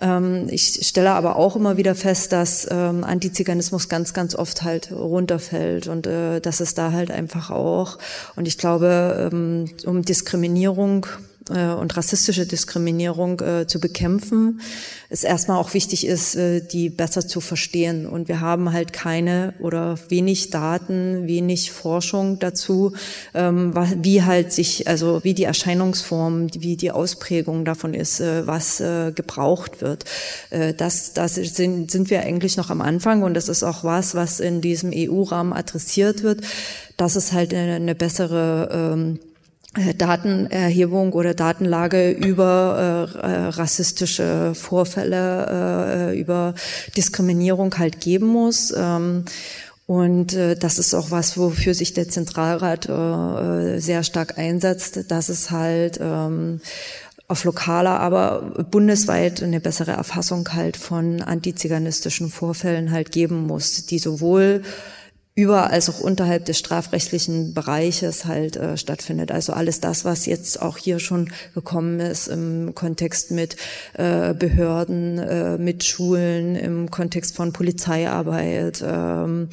Ähm, 0.00 0.46
ich 0.50 0.86
stelle 0.86 1.12
aber 1.12 1.36
auch 1.36 1.56
immer 1.56 1.76
wieder 1.76 1.94
fest, 1.94 2.32
dass 2.32 2.68
ähm, 2.70 3.04
Antiziganismus 3.04 3.88
ganz, 3.88 4.12
ganz 4.14 4.34
oft 4.34 4.62
halt 4.62 4.92
runterfällt 4.92 5.88
und 5.88 6.06
äh, 6.06 6.40
dass 6.40 6.60
es 6.60 6.74
da 6.74 6.92
halt 6.92 7.10
einfach 7.10 7.50
auch, 7.50 7.98
und 8.36 8.46
ich 8.46 8.58
glaube, 8.58 9.30
ähm, 9.32 9.66
um 9.84 10.02
Diskriminierung 10.02 11.06
äh, 11.50 11.72
und 11.72 11.96
rassistische 11.96 12.46
Diskriminierung 12.46 13.40
äh, 13.40 13.66
zu 13.66 13.80
bekämpfen, 13.80 14.60
es 15.10 15.24
erstmal 15.24 15.58
auch 15.58 15.72
wichtig 15.74 16.06
ist, 16.06 16.34
äh, 16.34 16.60
die 16.60 16.90
besser 16.90 17.26
zu 17.26 17.40
verstehen. 17.40 18.06
Und 18.06 18.28
wir 18.28 18.40
haben 18.40 18.72
halt 18.72 18.92
keine 18.92 19.54
oder 19.60 19.98
wenig 20.08 20.50
Daten, 20.50 21.26
wenig 21.26 21.72
Forschung 21.72 22.38
dazu, 22.38 22.92
ähm, 23.34 23.72
wie 24.02 24.22
halt 24.22 24.52
sich, 24.52 24.86
also 24.86 25.24
wie 25.24 25.34
die 25.34 25.44
Erscheinungsform, 25.44 26.48
wie 26.58 26.76
die 26.76 26.90
Ausprägung 26.90 27.64
davon 27.64 27.94
ist, 27.94 28.20
äh, 28.20 28.46
was 28.46 28.80
äh, 28.80 29.12
gebraucht 29.12 29.80
wird. 29.80 30.04
Äh, 30.50 30.74
das, 30.74 31.14
das 31.14 31.36
sind, 31.36 31.90
sind 31.90 32.10
wir 32.10 32.20
eigentlich 32.20 32.56
noch 32.56 32.70
am 32.70 32.80
Anfang 32.80 33.22
und 33.22 33.34
das 33.34 33.48
ist 33.48 33.62
auch 33.62 33.84
was, 33.84 34.14
was 34.14 34.40
in 34.40 34.60
diesem 34.60 34.92
EU-Rahmen 34.94 35.52
adressiert 35.52 36.22
wird, 36.22 36.42
dass 36.96 37.16
es 37.16 37.32
halt 37.32 37.54
eine, 37.54 37.74
eine 37.74 37.94
bessere 37.94 38.68
ähm, 38.72 39.20
äh, 39.20 39.27
Datenerhebung 39.96 41.12
oder 41.12 41.34
Datenlage 41.34 42.10
über 42.10 43.10
äh, 43.14 43.18
äh, 43.18 43.48
rassistische 43.48 44.54
Vorfälle, 44.54 46.12
äh, 46.12 46.18
über 46.18 46.54
Diskriminierung 46.96 47.76
halt 47.76 48.00
geben 48.00 48.26
muss. 48.26 48.72
Ähm, 48.76 49.24
und 49.86 50.34
äh, 50.34 50.56
das 50.56 50.78
ist 50.78 50.94
auch 50.94 51.10
was, 51.10 51.36
wofür 51.36 51.74
sich 51.74 51.92
der 51.92 52.08
Zentralrat 52.08 52.88
äh, 52.88 53.78
sehr 53.78 54.02
stark 54.04 54.38
einsetzt, 54.38 55.10
dass 55.10 55.28
es 55.28 55.50
halt 55.50 55.98
ähm, 56.00 56.60
auf 57.28 57.44
lokaler, 57.44 58.00
aber 58.00 58.64
bundesweit 58.70 59.42
eine 59.42 59.60
bessere 59.60 59.92
Erfassung 59.92 60.48
halt 60.54 60.78
von 60.78 61.20
antiziganistischen 61.20 62.30
Vorfällen 62.30 62.90
halt 62.90 63.12
geben 63.12 63.46
muss, 63.46 63.84
die 63.84 63.98
sowohl 63.98 64.62
über 65.38 65.70
als 65.70 65.88
auch 65.88 66.00
unterhalb 66.00 66.46
des 66.46 66.58
strafrechtlichen 66.58 67.54
Bereiches 67.54 68.24
halt 68.24 68.56
äh, 68.56 68.76
stattfindet. 68.76 69.30
Also 69.30 69.52
alles 69.52 69.78
das, 69.78 70.04
was 70.04 70.26
jetzt 70.26 70.60
auch 70.60 70.78
hier 70.78 70.98
schon 70.98 71.30
gekommen 71.54 72.00
ist 72.00 72.26
im 72.26 72.74
Kontext 72.74 73.30
mit 73.30 73.54
äh, 73.94 74.34
Behörden, 74.34 75.18
äh, 75.20 75.56
mit 75.56 75.84
Schulen, 75.84 76.56
im 76.56 76.90
Kontext 76.90 77.36
von 77.36 77.52
Polizeiarbeit. 77.52 78.82
Ähm, 78.84 79.48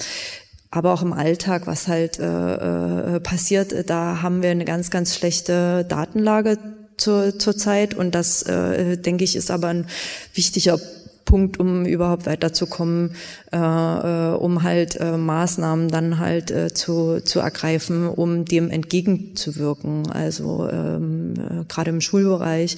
aber 0.72 0.92
auch 0.92 1.04
im 1.04 1.14
Alltag, 1.14 1.68
was 1.68 1.88
halt 1.88 2.18
äh, 2.18 3.18
äh 3.18 3.20
passiert, 3.20 3.88
da 3.88 4.24
haben 4.24 4.42
wir 4.42 4.50
eine 4.50 4.66
ganz, 4.66 4.90
ganz 4.90 5.16
schlechte 5.16 5.86
Datenlage 5.88 6.58
zur, 6.98 7.38
zur 7.38 7.56
Zeit 7.56 7.94
und 7.94 8.16
das, 8.16 8.42
äh, 8.42 8.98
denke 8.98 9.24
ich, 9.24 9.36
ist 9.36 9.52
aber 9.52 9.68
ein 9.68 9.86
wichtiger 10.34 10.80
Punkt, 11.26 11.60
um 11.60 11.86
überhaupt 11.86 12.28
weiterzukommen, 12.28 13.16
äh, 13.52 13.58
äh, 13.58 14.36
um 14.36 14.64
halt 14.64 14.96
äh, 15.00 15.18
Maßnahmen 15.18 15.90
dann 15.90 16.20
halt 16.20 16.52
äh, 16.52 16.74
zu, 16.74 17.20
zu 17.22 17.40
ergreifen, 17.40 18.08
um 18.08 18.46
dem 18.46 18.70
entgegenzuwirken. 18.70 20.10
Also 20.12 20.70
ähm, 20.70 21.34
äh, 21.36 21.66
gerade 21.68 21.90
im 21.90 22.00
Schulbereich 22.00 22.78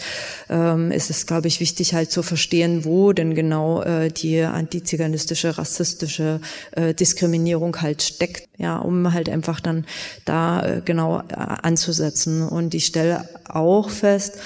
ähm, 0.50 0.92
ist 0.92 1.10
es, 1.10 1.28
glaube 1.28 1.48
ich, 1.48 1.60
wichtig 1.60 1.94
halt 1.94 2.10
zu 2.10 2.24
verstehen, 2.24 2.86
wo 2.86 3.12
denn 3.12 3.36
genau 3.36 3.82
äh, 3.82 4.10
die 4.10 4.42
antiziganistische, 4.42 5.58
rassistische 5.58 6.40
äh, 6.72 6.94
Diskriminierung 6.94 7.82
halt 7.82 8.02
steckt, 8.02 8.48
ja, 8.58 8.78
um 8.78 9.14
halt 9.14 9.30
einfach 9.30 9.60
dann 9.60 9.86
da 10.24 10.66
äh, 10.66 10.82
genau 10.84 11.20
äh, 11.20 11.34
anzusetzen. 11.36 12.48
Und 12.48 12.74
ich 12.74 12.86
stelle 12.86 13.28
auch 13.50 13.90
fest, 13.90 14.40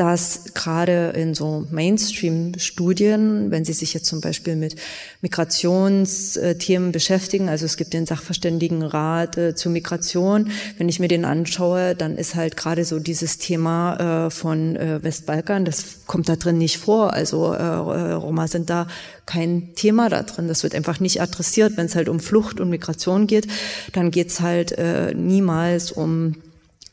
dass 0.00 0.54
gerade 0.54 1.12
in 1.14 1.34
so 1.34 1.66
Mainstream-Studien, 1.70 3.50
wenn 3.50 3.66
Sie 3.66 3.74
sich 3.74 3.92
jetzt 3.92 4.06
zum 4.06 4.22
Beispiel 4.22 4.56
mit 4.56 4.74
Migrationsthemen 5.20 6.90
beschäftigen, 6.90 7.50
also 7.50 7.66
es 7.66 7.76
gibt 7.76 7.92
den 7.92 8.06
Sachverständigenrat 8.06 9.36
äh, 9.36 9.54
zur 9.54 9.72
Migration, 9.72 10.52
wenn 10.78 10.88
ich 10.88 11.00
mir 11.00 11.08
den 11.08 11.26
anschaue, 11.26 11.94
dann 11.94 12.16
ist 12.16 12.34
halt 12.34 12.56
gerade 12.56 12.86
so 12.86 12.98
dieses 12.98 13.36
Thema 13.36 14.26
äh, 14.26 14.30
von 14.30 14.74
äh, 14.76 15.02
Westbalkan, 15.02 15.66
das 15.66 16.06
kommt 16.06 16.30
da 16.30 16.36
drin 16.36 16.56
nicht 16.56 16.78
vor. 16.78 17.12
Also 17.12 17.52
äh, 17.52 17.62
Roma 17.62 18.48
sind 18.48 18.70
da 18.70 18.86
kein 19.26 19.74
Thema 19.74 20.08
da 20.08 20.22
drin. 20.22 20.48
Das 20.48 20.62
wird 20.62 20.74
einfach 20.74 20.98
nicht 21.00 21.20
adressiert. 21.20 21.76
Wenn 21.76 21.86
es 21.86 21.94
halt 21.94 22.08
um 22.08 22.20
Flucht 22.20 22.58
und 22.58 22.70
Migration 22.70 23.26
geht, 23.26 23.48
dann 23.92 24.10
geht's 24.10 24.40
halt 24.40 24.72
äh, 24.72 25.12
niemals 25.14 25.92
um 25.92 26.36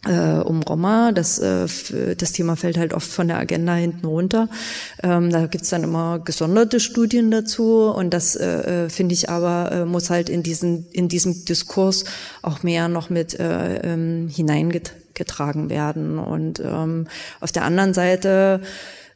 äh, 0.07 0.41
um 0.41 0.63
Roma. 0.63 1.11
Das, 1.11 1.39
äh, 1.39 1.67
das 2.15 2.31
Thema 2.31 2.55
fällt 2.55 2.77
halt 2.77 2.93
oft 2.93 3.09
von 3.09 3.27
der 3.27 3.37
Agenda 3.37 3.75
hinten 3.75 4.05
runter. 4.05 4.49
Ähm, 5.03 5.31
da 5.31 5.47
gibt's 5.47 5.69
dann 5.69 5.83
immer 5.83 6.19
gesonderte 6.19 6.79
Studien 6.79 7.31
dazu 7.31 7.91
und 7.95 8.13
das 8.13 8.35
äh, 8.35 8.85
äh 8.85 8.89
finde 8.89 9.13
ich 9.13 9.29
aber 9.29 9.71
äh, 9.71 9.85
muss 9.85 10.09
halt 10.09 10.29
in 10.29 10.43
diesen 10.43 10.87
in 10.91 11.07
diesem 11.07 11.45
Diskurs 11.45 12.05
auch 12.41 12.63
mehr 12.63 12.87
noch 12.87 13.09
mit 13.09 13.39
äh, 13.39 13.93
ähm, 13.93 14.29
hineingetragen 14.29 15.69
werden. 15.69 16.19
Und 16.19 16.59
ähm, 16.59 17.07
auf 17.39 17.51
der 17.51 17.63
anderen 17.63 17.93
Seite 17.93 18.61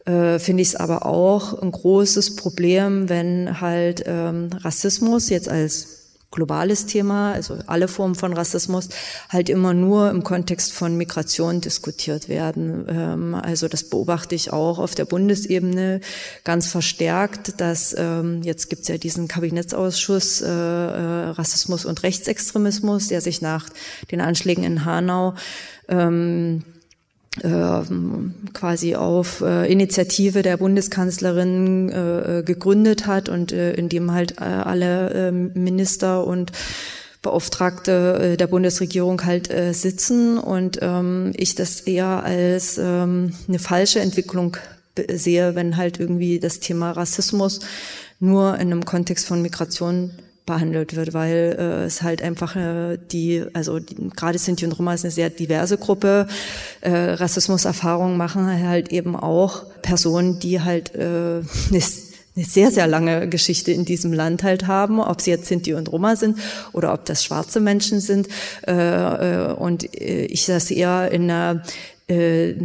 äh, 0.06 0.40
finde 0.40 0.62
ich 0.62 0.70
es 0.70 0.76
aber 0.76 1.06
auch 1.06 1.62
ein 1.62 1.72
großes 1.72 2.36
Problem, 2.36 3.10
wenn 3.10 3.62
halt 3.62 4.04
ähm, 4.06 4.50
Rassismus 4.64 5.30
jetzt 5.30 5.50
als 5.50 6.01
globales 6.32 6.86
Thema, 6.86 7.34
also 7.34 7.58
alle 7.68 7.88
Formen 7.88 8.16
von 8.16 8.34
Rassismus, 8.34 8.90
halt 9.30 9.50
immer 9.50 9.74
nur 9.74 10.10
im 10.10 10.24
Kontext 10.24 10.74
von 10.74 10.98
Migration 10.98 11.62
diskutiert 11.62 12.30
werden. 12.30 12.86
Ähm, 12.90 13.36
also 13.36 13.68
das 13.68 13.84
beobachte 13.84 14.34
ich 14.34 14.52
auch 14.52 14.80
auf 14.80 14.96
der 14.96 15.06
Bundesebene 15.06 16.00
ganz 16.44 16.68
verstärkt, 16.68 17.60
dass 17.60 17.94
ähm, 17.98 18.42
jetzt 18.44 18.70
gibt 18.70 18.84
es 18.84 18.88
ja 18.88 18.98
diesen 18.98 19.28
Kabinettsausschuss 19.28 20.42
äh, 20.42 20.48
äh, 20.48 21.30
Rassismus 21.32 21.86
und 21.86 22.02
Rechtsextremismus, 22.04 23.10
der 23.10 23.22
sich 23.22 23.42
nach 23.42 23.68
den 24.10 24.22
Anschlägen 24.22 24.64
in 24.64 24.86
Hanau 24.86 25.36
ähm, 25.90 26.64
äh, 26.66 26.71
quasi 28.54 28.96
auf 28.96 29.40
äh, 29.42 29.72
Initiative 29.72 30.42
der 30.42 30.58
Bundeskanzlerin 30.58 31.90
äh, 31.90 32.44
gegründet 32.44 33.08
hat 33.08 33.30
und 33.30 33.54
äh, 33.54 33.74
in 33.74 33.88
dem 33.88 34.12
halt 34.12 34.42
äh, 34.42 34.44
alle 34.44 35.30
äh, 35.30 35.32
Minister 35.32 36.28
und 36.28 36.52
Beauftragte 37.22 38.34
äh, 38.34 38.38
der 38.38 38.48
Bundesregierung 38.48 39.24
halt 39.24 39.50
äh, 39.50 39.74
sitzen. 39.74 40.38
Und 40.40 40.80
ähm, 40.82 41.32
ich 41.38 41.56
das 41.56 41.82
eher 41.82 42.24
als 42.24 42.78
ähm, 42.78 43.34
eine 43.48 43.60
falsche 43.60 44.02
Entwicklung 44.02 44.58
sehe, 45.10 45.56
wenn 45.56 45.78
halt 45.78 46.00
irgendwie 46.00 46.40
das 46.40 46.60
Thema 46.60 46.92
Rassismus 46.92 47.62
nur 48.20 48.56
in 48.56 48.62
einem 48.62 48.84
Kontext 48.84 49.26
von 49.26 49.42
Migration 49.42 50.12
behandelt 50.52 50.96
wird, 50.96 51.14
weil 51.14 51.56
äh, 51.58 51.86
es 51.86 52.02
halt 52.02 52.22
einfach 52.22 52.56
äh, 52.56 52.98
die, 53.12 53.44
also 53.54 53.80
die, 53.80 53.96
gerade 54.16 54.38
Sinti 54.38 54.66
und 54.66 54.74
Roma 54.74 54.94
ist 54.94 55.06
eine 55.06 55.12
sehr 55.12 55.30
diverse 55.30 55.78
Gruppe. 55.78 56.28
Äh, 56.82 56.92
Rassismuserfahrungen 56.92 58.18
machen 58.18 58.48
halt 58.68 58.90
eben 58.92 59.16
auch 59.16 59.64
Personen, 59.82 60.40
die 60.40 60.60
halt 60.62 60.94
äh, 60.96 61.42
eine, 61.70 61.82
sehr, 62.36 62.72
sehr 62.72 62.88
lange 62.88 63.30
Geschichte 63.30 63.72
in 63.72 63.86
diesem 63.86 64.14
Land 64.14 64.44
halt 64.44 64.68
haben, 64.68 65.00
ob 65.00 65.22
sie 65.22 65.32
jetzt 65.32 65.48
Sinti 65.48 65.74
und 65.74 65.92
Roma 65.92 66.16
sind 66.16 66.38
oder 66.74 66.94
ob 66.94 67.06
das 67.06 67.24
schwarze 67.24 67.60
Menschen 67.60 68.00
sind. 68.02 68.28
Äh, 68.68 68.74
äh, 68.74 69.54
und 69.54 69.84
äh, 70.00 70.26
ich 70.26 70.46
das 70.46 70.70
eher 70.72 71.12
in 71.12 71.24
einer 71.24 71.64
äh, 72.12 72.56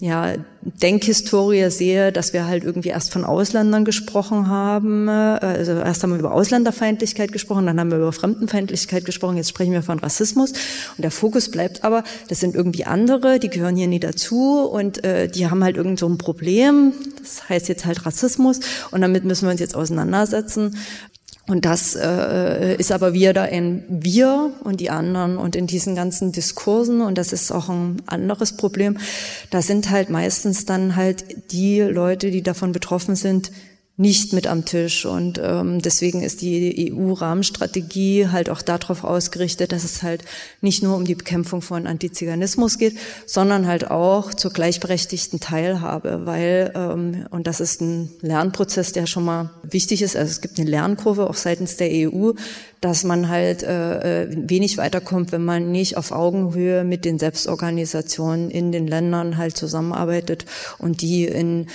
ja, 0.00 0.34
Denkhistorie 0.62 1.70
sehe, 1.70 2.10
dass 2.10 2.32
wir 2.32 2.46
halt 2.46 2.64
irgendwie 2.64 2.88
erst 2.88 3.12
von 3.12 3.24
Ausländern 3.24 3.84
gesprochen 3.84 4.48
haben. 4.48 5.08
Äh, 5.08 5.10
also 5.10 5.72
erst 5.72 6.02
haben 6.02 6.10
wir 6.10 6.18
über 6.18 6.32
Ausländerfeindlichkeit 6.32 7.32
gesprochen, 7.32 7.66
dann 7.66 7.78
haben 7.78 7.90
wir 7.90 7.98
über 7.98 8.12
Fremdenfeindlichkeit 8.12 9.04
gesprochen, 9.04 9.36
jetzt 9.36 9.50
sprechen 9.50 9.72
wir 9.72 9.82
von 9.82 9.98
Rassismus. 9.98 10.52
Und 10.52 11.02
der 11.02 11.10
Fokus 11.10 11.50
bleibt 11.50 11.84
aber, 11.84 12.02
das 12.28 12.40
sind 12.40 12.54
irgendwie 12.54 12.84
andere, 12.86 13.38
die 13.38 13.50
gehören 13.50 13.76
hier 13.76 13.88
nie 13.88 14.00
dazu 14.00 14.62
und 14.62 15.04
äh, 15.04 15.28
die 15.28 15.48
haben 15.48 15.62
halt 15.62 15.76
irgend 15.76 15.98
so 15.98 16.08
ein 16.08 16.18
Problem. 16.18 16.92
Das 17.20 17.48
heißt 17.48 17.68
jetzt 17.68 17.84
halt 17.84 18.06
Rassismus 18.06 18.60
und 18.90 19.02
damit 19.02 19.24
müssen 19.24 19.46
wir 19.46 19.52
uns 19.52 19.60
jetzt 19.60 19.76
auseinandersetzen. 19.76 20.76
Und 21.46 21.66
das 21.66 21.94
äh, 21.94 22.76
ist 22.76 22.90
aber 22.90 23.12
wieder 23.12 23.42
ein 23.42 23.84
Wir 23.88 24.52
und 24.64 24.80
die 24.80 24.88
anderen 24.88 25.36
und 25.36 25.56
in 25.56 25.66
diesen 25.66 25.94
ganzen 25.94 26.32
Diskursen, 26.32 27.02
und 27.02 27.18
das 27.18 27.34
ist 27.34 27.52
auch 27.52 27.68
ein 27.68 28.00
anderes 28.06 28.56
Problem, 28.56 28.96
da 29.50 29.60
sind 29.60 29.90
halt 29.90 30.08
meistens 30.08 30.64
dann 30.64 30.96
halt 30.96 31.52
die 31.52 31.80
Leute, 31.80 32.30
die 32.30 32.42
davon 32.42 32.72
betroffen 32.72 33.14
sind, 33.14 33.52
nicht 33.96 34.32
mit 34.32 34.48
am 34.48 34.64
Tisch. 34.64 35.06
Und 35.06 35.40
ähm, 35.42 35.80
deswegen 35.80 36.22
ist 36.22 36.42
die 36.42 36.92
EU-Rahmenstrategie 36.92 38.28
halt 38.28 38.50
auch 38.50 38.60
darauf 38.60 39.04
ausgerichtet, 39.04 39.70
dass 39.70 39.84
es 39.84 40.02
halt 40.02 40.24
nicht 40.60 40.82
nur 40.82 40.96
um 40.96 41.04
die 41.04 41.14
Bekämpfung 41.14 41.62
von 41.62 41.86
Antiziganismus 41.86 42.78
geht, 42.78 42.96
sondern 43.26 43.68
halt 43.68 43.90
auch 43.90 44.34
zur 44.34 44.52
gleichberechtigten 44.52 45.38
Teilhabe, 45.38 46.22
weil, 46.24 46.72
ähm, 46.74 47.26
und 47.30 47.46
das 47.46 47.60
ist 47.60 47.80
ein 47.80 48.10
Lernprozess, 48.20 48.92
der 48.92 49.06
schon 49.06 49.24
mal 49.24 49.50
wichtig 49.62 50.02
ist, 50.02 50.16
also 50.16 50.30
es 50.30 50.40
gibt 50.40 50.58
eine 50.58 50.68
Lernkurve 50.68 51.30
auch 51.30 51.34
seitens 51.34 51.76
der 51.76 51.90
EU, 51.92 52.32
dass 52.80 53.04
man 53.04 53.28
halt 53.28 53.62
äh, 53.62 54.24
äh, 54.24 54.28
wenig 54.30 54.76
weiterkommt, 54.76 55.30
wenn 55.30 55.44
man 55.44 55.70
nicht 55.70 55.96
auf 55.96 56.10
Augenhöhe 56.10 56.82
mit 56.82 57.04
den 57.04 57.20
Selbstorganisationen 57.20 58.50
in 58.50 58.72
den 58.72 58.88
Ländern 58.88 59.38
halt 59.38 59.56
zusammenarbeitet 59.56 60.46
und 60.78 61.00
die 61.00 61.24
in 61.26 61.68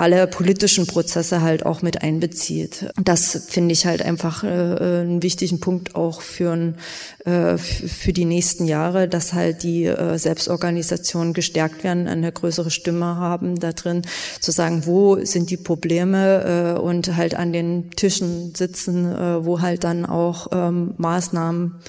alle 0.00 0.26
politischen 0.26 0.86
Prozesse 0.86 1.42
halt 1.42 1.66
auch 1.66 1.82
mit 1.82 2.02
einbezieht. 2.02 2.86
Das 3.02 3.46
finde 3.48 3.72
ich 3.72 3.84
halt 3.84 4.00
einfach 4.00 4.42
äh, 4.42 4.46
einen 4.46 5.22
wichtigen 5.22 5.60
Punkt 5.60 5.94
auch 5.94 6.22
für, 6.22 6.52
ein, 6.52 6.76
äh, 7.24 7.58
für 7.58 8.12
die 8.12 8.24
nächsten 8.24 8.64
Jahre, 8.64 9.06
dass 9.06 9.34
halt 9.34 9.62
die 9.62 9.84
äh, 9.84 10.18
Selbstorganisationen 10.18 11.34
gestärkt 11.34 11.84
werden, 11.84 12.08
eine 12.08 12.32
größere 12.32 12.70
Stimme 12.70 13.16
haben 13.16 13.58
da 13.58 13.72
drin, 13.72 14.02
zu 14.40 14.52
sagen, 14.52 14.86
wo 14.86 15.22
sind 15.24 15.50
die 15.50 15.58
Probleme 15.58 16.76
äh, 16.76 16.80
und 16.80 17.16
halt 17.16 17.34
an 17.34 17.52
den 17.52 17.90
Tischen 17.90 18.54
sitzen, 18.54 19.04
äh, 19.12 19.44
wo 19.44 19.60
halt 19.60 19.84
dann 19.84 20.06
auch 20.06 20.48
ähm, 20.52 20.94
Maßnahmen 20.96 21.80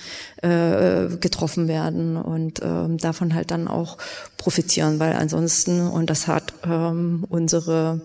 getroffen 0.43 1.67
werden 1.67 2.17
und 2.17 2.61
ähm, 2.63 2.97
davon 2.97 3.35
halt 3.35 3.51
dann 3.51 3.67
auch 3.67 3.99
profitieren, 4.37 4.99
weil 4.99 5.13
ansonsten, 5.13 5.87
und 5.87 6.09
das 6.09 6.25
hat 6.25 6.55
ähm, 6.65 7.25
unsere 7.29 8.01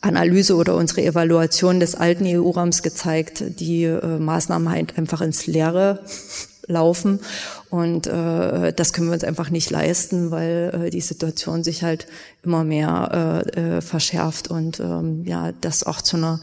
Analyse 0.00 0.56
oder 0.56 0.76
unsere 0.76 1.02
Evaluation 1.02 1.80
des 1.80 1.94
alten 1.94 2.24
EU-Raums 2.26 2.82
gezeigt, 2.82 3.42
die 3.60 3.84
äh, 3.84 4.18
Maßnahmen 4.18 4.70
halt 4.70 4.98
einfach 4.98 5.20
ins 5.20 5.46
Leere 5.46 6.00
laufen. 6.68 7.20
Und 7.70 8.06
äh, 8.06 8.72
das 8.72 8.92
können 8.92 9.08
wir 9.08 9.14
uns 9.14 9.24
einfach 9.24 9.50
nicht 9.50 9.70
leisten, 9.70 10.30
weil 10.30 10.86
äh, 10.86 10.90
die 10.90 11.00
Situation 11.00 11.64
sich 11.64 11.82
halt 11.82 12.06
immer 12.42 12.64
mehr 12.64 13.44
äh, 13.56 13.76
äh, 13.76 13.80
verschärft 13.80 14.48
und 14.48 14.78
ähm, 14.80 15.24
ja, 15.24 15.52
das 15.60 15.82
auch 15.84 16.00
zu 16.00 16.16
einer 16.16 16.40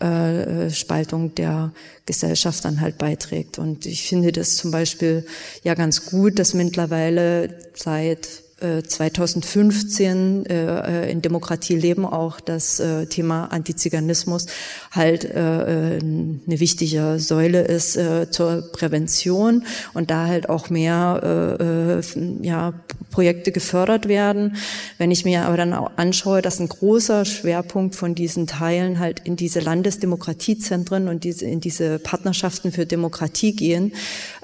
äh, 0.00 0.70
Spaltung 0.70 1.34
der 1.34 1.72
Gesellschaft 2.06 2.64
dann 2.64 2.80
halt 2.80 2.98
beiträgt. 2.98 3.58
Und 3.58 3.86
ich 3.86 4.02
finde 4.02 4.32
das 4.32 4.56
zum 4.56 4.70
Beispiel 4.70 5.24
ja 5.62 5.74
ganz 5.74 6.06
gut, 6.06 6.38
dass 6.38 6.54
mittlerweile 6.54 7.54
seit 7.74 8.47
2015 8.60 10.46
äh, 10.46 11.04
äh, 11.04 11.12
in 11.12 11.22
Demokratie 11.22 11.76
leben 11.76 12.04
auch 12.04 12.40
das 12.40 12.80
äh, 12.80 13.06
Thema 13.06 13.46
Antiziganismus 13.46 14.46
halt 14.90 15.24
äh, 15.24 16.00
eine 16.00 16.40
wichtige 16.46 17.20
Säule 17.20 17.62
ist 17.62 17.96
äh, 17.96 18.30
zur 18.30 18.72
Prävention 18.72 19.64
und 19.94 20.10
da 20.10 20.26
halt 20.26 20.48
auch 20.48 20.70
mehr 20.70 22.00
äh, 22.02 22.46
ja, 22.46 22.72
Projekte 23.12 23.52
gefördert 23.52 24.08
werden. 24.08 24.56
Wenn 24.98 25.12
ich 25.12 25.24
mir 25.24 25.42
aber 25.42 25.56
dann 25.56 25.72
auch 25.72 25.92
anschaue, 25.96 26.42
dass 26.42 26.58
ein 26.58 26.68
großer 26.68 27.24
Schwerpunkt 27.24 27.94
von 27.94 28.16
diesen 28.16 28.48
Teilen 28.48 28.98
halt 28.98 29.20
in 29.20 29.36
diese 29.36 29.60
Landesdemokratiezentren 29.60 31.06
und 31.06 31.22
diese, 31.22 31.44
in 31.44 31.60
diese 31.60 32.00
Partnerschaften 32.00 32.72
für 32.72 32.86
Demokratie 32.86 33.54
gehen, 33.54 33.92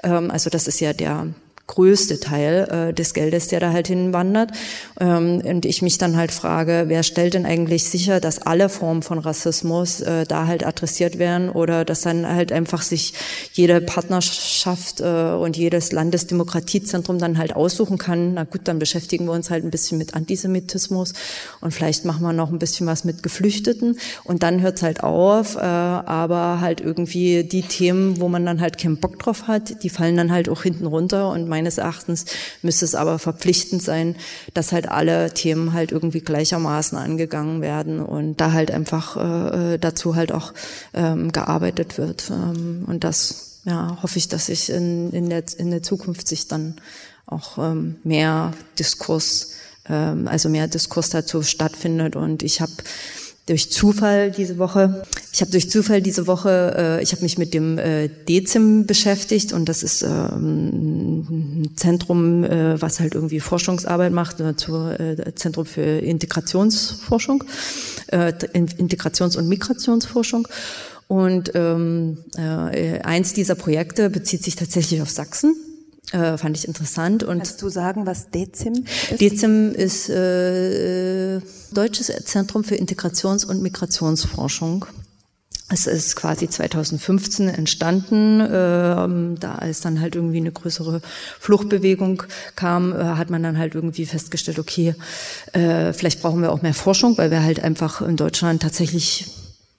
ähm, 0.03 0.31
also 0.31 0.49
das 0.49 0.67
ist 0.67 0.79
ja 0.79 0.93
der 0.93 1.33
größte 1.67 2.19
Teil 2.19 2.89
äh, 2.89 2.93
des 2.93 3.13
Geldes, 3.13 3.47
der 3.47 3.59
da 3.59 3.71
halt 3.71 3.87
hinwandert. 3.87 4.51
Ähm, 4.99 5.41
und 5.43 5.65
ich 5.65 5.81
mich 5.81 5.97
dann 5.97 6.15
halt 6.15 6.31
frage, 6.31 6.85
wer 6.87 7.03
stellt 7.03 7.33
denn 7.33 7.45
eigentlich 7.45 7.85
sicher, 7.85 8.19
dass 8.19 8.41
alle 8.41 8.69
Formen 8.69 9.01
von 9.01 9.17
Rassismus 9.17 10.01
äh, 10.01 10.25
da 10.25 10.45
halt 10.47 10.65
adressiert 10.65 11.17
werden 11.17 11.49
oder 11.49 11.83
dass 11.83 12.01
dann 12.01 12.27
halt 12.27 12.51
einfach 12.51 12.81
sich 12.81 13.13
jede 13.53 13.81
Partnerschaft 13.81 15.01
äh, 15.01 15.33
und 15.33 15.57
jedes 15.57 15.91
Landesdemokratiezentrum 15.91 17.17
dann 17.17 17.37
halt 17.37 17.55
aussuchen 17.55 17.97
kann, 17.97 18.35
na 18.35 18.43
gut, 18.43 18.61
dann 18.65 18.77
beschäftigen 18.77 19.25
wir 19.25 19.33
uns 19.33 19.49
halt 19.49 19.63
ein 19.63 19.71
bisschen 19.71 19.97
mit 19.97 20.13
Antisemitismus 20.13 21.13
und 21.61 21.73
vielleicht 21.73 22.05
machen 22.05 22.21
wir 22.21 22.33
noch 22.33 22.51
ein 22.51 22.59
bisschen 22.59 22.85
was 22.85 23.05
mit 23.05 23.23
Geflüchteten 23.23 23.97
und 24.23 24.43
dann 24.43 24.61
hört's 24.61 24.83
halt 24.83 25.03
auf, 25.03 25.55
äh, 25.55 25.59
aber 25.59 26.61
halt 26.61 26.81
irgendwie 26.81 27.43
die 27.43 27.63
Themen, 27.63 28.19
wo 28.21 28.27
man 28.27 28.45
dann 28.45 28.61
halt 28.61 28.77
keinen 28.77 28.97
Bock 28.97 29.17
drauf 29.17 29.47
hat, 29.47 29.83
die 29.83 29.89
fallen 29.89 30.15
dann 30.15 30.31
halt 30.31 30.47
auch 30.49 30.61
hinten 30.61 30.85
runter 30.85 31.29
und 31.31 31.54
meines 31.55 31.77
Erachtens 31.77 32.25
müsste 32.61 32.83
es 32.83 32.95
aber 32.95 33.17
verpflichtend 33.17 33.81
sein, 33.81 34.17
dass 34.53 34.73
halt 34.73 34.89
alle 34.89 35.33
Themen 35.33 35.71
halt 35.71 35.93
irgendwie 35.93 36.19
gleichermaßen 36.19 36.97
angegangen 36.97 37.61
werden 37.61 38.01
und 38.01 38.41
da 38.41 38.51
halt 38.51 38.71
einfach 38.71 39.15
äh, 39.15 39.75
äh, 39.75 39.77
dazu 39.79 40.17
halt 40.17 40.33
auch 40.33 40.53
ähm, 40.93 41.31
gearbeitet 41.31 41.97
wird. 41.97 42.29
Ähm, 42.29 42.83
und 42.87 43.05
das 43.05 43.61
ja, 43.63 43.97
hoffe 44.03 44.17
ich, 44.17 44.27
dass 44.27 44.47
sich 44.47 44.69
in, 44.69 45.11
in, 45.11 45.29
der, 45.29 45.43
in 45.57 45.71
der 45.71 45.81
Zukunft 45.81 46.27
sich 46.27 46.49
dann 46.49 46.75
auch 47.25 47.57
ähm, 47.57 47.95
mehr 48.03 48.51
Diskurs, 48.77 49.51
ähm, 49.87 50.27
also 50.27 50.49
mehr 50.49 50.67
Diskurs 50.67 51.09
dazu 51.09 51.41
stattfindet. 51.41 52.17
Und 52.17 52.43
ich 52.43 52.59
habe 52.59 52.73
durch 53.45 53.71
Zufall 53.71 54.31
diese 54.31 54.57
Woche 54.57 55.03
Ich 55.31 55.41
habe 55.41 55.51
durch 55.51 55.69
Zufall 55.69 56.01
diese 56.01 56.27
Woche, 56.27 56.75
äh, 56.77 57.03
ich 57.03 57.11
habe 57.11 57.21
mich 57.21 57.37
mit 57.37 57.53
dem 57.53 57.77
äh, 57.77 58.07
DEZIM 58.07 58.85
beschäftigt 58.85 59.51
und 59.51 59.67
das 59.67 59.83
ist 59.83 60.01
ähm, 60.01 61.19
ein 61.63 61.71
Zentrum, 61.75 62.45
äh, 62.45 62.81
was 62.81 63.01
halt 63.01 63.15
irgendwie 63.15 63.41
Forschungsarbeit 63.41 64.13
macht, 64.13 64.39
äh, 64.39 64.55
zur 64.55 64.97
äh, 64.97 65.35
Zentrum 65.35 65.65
für 65.65 65.81
Integrationsforschung, 65.81 67.43
äh, 68.07 68.31
Integrations- 68.53 69.37
und 69.37 69.49
Migrationsforschung. 69.49 70.47
Und 71.07 71.51
ähm, 71.53 72.17
äh, 72.37 72.99
eins 73.01 73.33
dieser 73.33 73.55
Projekte 73.55 74.09
bezieht 74.09 74.43
sich 74.43 74.55
tatsächlich 74.55 75.01
auf 75.01 75.09
Sachsen. 75.09 75.53
Äh, 76.11 76.37
fand 76.37 76.55
ich 76.55 76.67
interessant. 76.67 77.23
Und 77.23 77.39
Kannst 77.39 77.61
du 77.61 77.69
sagen, 77.69 78.05
was 78.05 78.29
DEZIM 78.29 78.85
ist? 79.09 79.21
DEZIM 79.21 79.73
ist 79.73 80.09
äh, 80.09 81.41
Deutsches 81.71 82.11
Zentrum 82.25 82.63
für 82.63 82.75
Integrations- 82.75 83.45
und 83.45 83.61
Migrationsforschung. 83.61 84.85
Es 85.67 85.87
ist 85.87 86.15
quasi 86.15 86.47
2015 86.47 87.49
entstanden, 87.49 88.39
ähm, 88.39 89.35
da 89.39 89.55
als 89.55 89.81
dann 89.81 89.99
halt 89.99 90.15
irgendwie 90.15 90.37
eine 90.37 90.51
größere 90.51 91.01
Fluchtbewegung 91.39 92.21
kam, 92.55 92.93
äh, 92.93 93.03
hat 93.03 93.31
man 93.31 93.41
dann 93.41 93.57
halt 93.57 93.73
irgendwie 93.73 94.05
festgestellt, 94.05 94.59
okay, 94.59 94.93
äh, 95.53 95.91
vielleicht 95.91 96.21
brauchen 96.21 96.43
wir 96.43 96.51
auch 96.51 96.61
mehr 96.61 96.75
Forschung, 96.75 97.17
weil 97.17 97.31
wir 97.31 97.41
halt 97.41 97.63
einfach 97.63 98.03
in 98.03 98.15
Deutschland 98.15 98.61
tatsächlich 98.61 99.25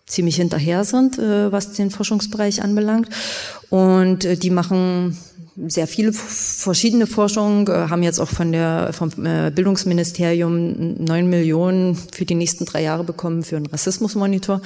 ziemlich 0.06 0.36
hinterher 0.36 0.84
sind, 0.84 1.18
äh, 1.18 1.52
was 1.52 1.72
den 1.74 1.92
Forschungsbereich 1.92 2.62
anbelangt. 2.62 3.08
Und 3.70 4.24
äh, 4.24 4.36
die 4.36 4.50
machen 4.50 5.16
sehr 5.66 5.86
viele 5.86 6.12
verschiedene 6.12 7.06
Forschungen, 7.06 7.66
äh, 7.66 7.88
haben 7.88 8.02
jetzt 8.02 8.20
auch 8.20 8.28
von 8.28 8.52
der, 8.52 8.90
vom 8.92 9.10
äh, 9.24 9.50
Bildungsministerium 9.50 11.02
neun 11.02 11.28
Millionen 11.28 11.94
für 11.94 12.24
die 12.24 12.34
nächsten 12.34 12.64
drei 12.64 12.82
Jahre 12.82 13.04
bekommen 13.04 13.42
für 13.42 13.56
einen 13.56 13.66
Rassismusmonitor. 13.66 14.60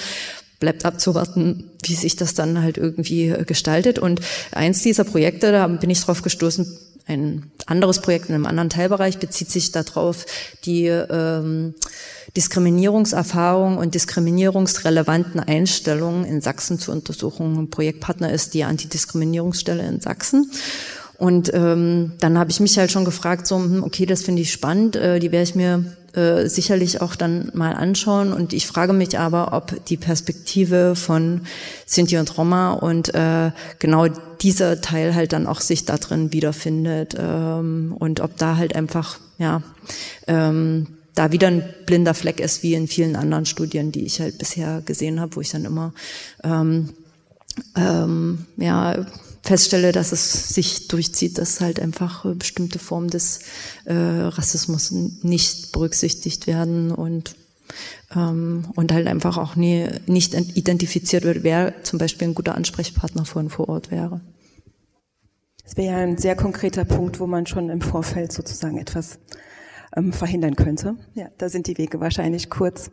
Bleibt 0.58 0.84
abzuwarten, 0.84 1.70
wie 1.84 1.94
sich 1.94 2.16
das 2.16 2.34
dann 2.34 2.62
halt 2.62 2.76
irgendwie 2.76 3.28
äh, 3.28 3.44
gestaltet. 3.44 3.98
Und 3.98 4.20
eins 4.52 4.82
dieser 4.82 5.04
Projekte, 5.04 5.52
da 5.52 5.66
bin 5.66 5.90
ich 5.90 6.00
drauf 6.00 6.22
gestoßen, 6.22 6.66
ein 7.06 7.50
anderes 7.66 8.00
Projekt 8.00 8.28
in 8.28 8.34
einem 8.34 8.46
anderen 8.46 8.70
Teilbereich 8.70 9.18
bezieht 9.18 9.50
sich 9.50 9.72
darauf, 9.72 10.26
die 10.64 10.86
ähm, 10.86 11.74
Diskriminierungserfahrung 12.36 13.78
und 13.78 13.94
diskriminierungsrelevanten 13.94 15.40
Einstellungen 15.40 16.24
in 16.24 16.40
Sachsen 16.40 16.78
zu 16.78 16.92
untersuchen. 16.92 17.58
Ein 17.58 17.70
Projektpartner 17.70 18.32
ist 18.32 18.54
die 18.54 18.64
Antidiskriminierungsstelle 18.64 19.86
in 19.86 20.00
Sachsen. 20.00 20.50
Und 21.18 21.52
ähm, 21.52 22.12
dann 22.18 22.38
habe 22.38 22.50
ich 22.50 22.60
mich 22.60 22.78
halt 22.78 22.90
schon 22.90 23.04
gefragt, 23.04 23.46
so, 23.46 23.56
hm, 23.56 23.82
okay, 23.82 24.06
das 24.06 24.22
finde 24.22 24.40
ich 24.40 24.52
spannend, 24.52 24.96
äh, 24.96 25.18
die 25.18 25.30
werde 25.32 25.44
ich 25.44 25.54
mir 25.54 25.84
äh, 26.14 26.48
sicherlich 26.48 27.00
auch 27.00 27.14
dann 27.14 27.50
mal 27.54 27.74
anschauen. 27.74 28.32
Und 28.32 28.52
ich 28.52 28.66
frage 28.66 28.92
mich 28.92 29.18
aber, 29.18 29.52
ob 29.52 29.84
die 29.86 29.96
Perspektive 29.96 30.96
von 30.96 31.42
Sinti 31.86 32.18
und 32.18 32.36
Roma 32.36 32.72
und 32.72 33.14
äh, 33.14 33.52
genau 33.78 34.08
dieser 34.40 34.80
Teil 34.80 35.14
halt 35.14 35.32
dann 35.32 35.46
auch 35.46 35.60
sich 35.60 35.84
da 35.84 35.98
drin 35.98 36.32
wiederfindet 36.32 37.14
ähm, 37.18 37.94
und 37.98 38.20
ob 38.20 38.36
da 38.36 38.56
halt 38.56 38.74
einfach, 38.74 39.18
ja, 39.38 39.62
ähm, 40.26 40.86
da 41.14 41.32
wieder 41.32 41.48
ein 41.48 41.62
blinder 41.86 42.14
Fleck 42.14 42.40
ist, 42.40 42.62
wie 42.62 42.74
in 42.74 42.86
vielen 42.86 43.16
anderen 43.16 43.44
Studien, 43.44 43.92
die 43.92 44.04
ich 44.04 44.20
halt 44.20 44.38
bisher 44.38 44.80
gesehen 44.84 45.20
habe, 45.20 45.36
wo 45.36 45.40
ich 45.40 45.50
dann 45.50 45.64
immer 45.64 45.92
ähm, 46.44 46.90
ähm, 47.76 48.46
ja, 48.56 49.06
feststelle, 49.42 49.92
dass 49.92 50.12
es 50.12 50.54
sich 50.54 50.88
durchzieht, 50.88 51.38
dass 51.38 51.60
halt 51.60 51.80
einfach 51.80 52.24
bestimmte 52.34 52.78
Formen 52.78 53.08
des 53.08 53.40
äh, 53.84 53.94
Rassismus 53.94 54.90
nicht 54.90 55.72
berücksichtigt 55.72 56.46
werden 56.46 56.92
und 56.92 57.36
ähm, 58.14 58.64
und 58.74 58.92
halt 58.92 59.06
einfach 59.06 59.38
auch 59.38 59.56
nie, 59.56 59.86
nicht 60.06 60.34
identifiziert 60.34 61.24
wird, 61.24 61.44
wer 61.44 61.84
zum 61.84 61.98
Beispiel 61.98 62.28
ein 62.28 62.34
guter 62.34 62.54
Ansprechpartner 62.54 63.24
von 63.24 63.48
vor 63.48 63.68
Ort 63.68 63.90
wäre. 63.90 64.20
Das 65.64 65.76
wäre 65.76 65.92
ja 65.92 65.98
ein 65.98 66.18
sehr 66.18 66.34
konkreter 66.34 66.84
Punkt, 66.84 67.20
wo 67.20 67.28
man 67.28 67.46
schon 67.46 67.70
im 67.70 67.80
Vorfeld 67.80 68.32
sozusagen 68.32 68.78
etwas 68.78 69.20
ähm, 69.96 70.12
verhindern 70.12 70.56
könnte. 70.56 70.96
Ja, 71.14 71.28
da 71.38 71.48
sind 71.48 71.68
die 71.68 71.78
Wege 71.78 72.00
wahrscheinlich 72.00 72.50
kurz. 72.50 72.90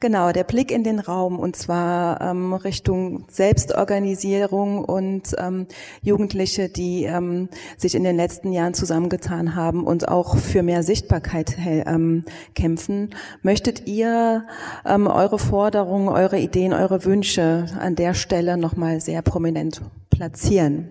Genau, 0.00 0.32
der 0.32 0.44
Blick 0.44 0.70
in 0.70 0.82
den 0.82 0.98
Raum 0.98 1.38
und 1.38 1.56
zwar 1.56 2.22
ähm, 2.22 2.54
Richtung 2.54 3.26
Selbstorganisierung 3.28 4.82
und 4.82 5.34
ähm, 5.36 5.66
Jugendliche, 6.00 6.70
die 6.70 7.04
ähm, 7.04 7.50
sich 7.76 7.94
in 7.94 8.04
den 8.04 8.16
letzten 8.16 8.50
Jahren 8.50 8.72
zusammengetan 8.72 9.54
haben 9.54 9.84
und 9.84 10.08
auch 10.08 10.38
für 10.38 10.62
mehr 10.62 10.82
Sichtbarkeit 10.82 11.58
ähm, 11.58 12.24
kämpfen. 12.54 13.10
Möchtet 13.42 13.86
ihr 13.86 14.46
ähm, 14.86 15.06
eure 15.06 15.38
Forderungen, 15.38 16.08
eure 16.08 16.38
Ideen, 16.38 16.72
eure 16.72 17.04
Wünsche 17.04 17.66
an 17.78 17.94
der 17.94 18.14
Stelle 18.14 18.56
nochmal 18.56 19.02
sehr 19.02 19.20
prominent 19.20 19.82
platzieren? 20.08 20.90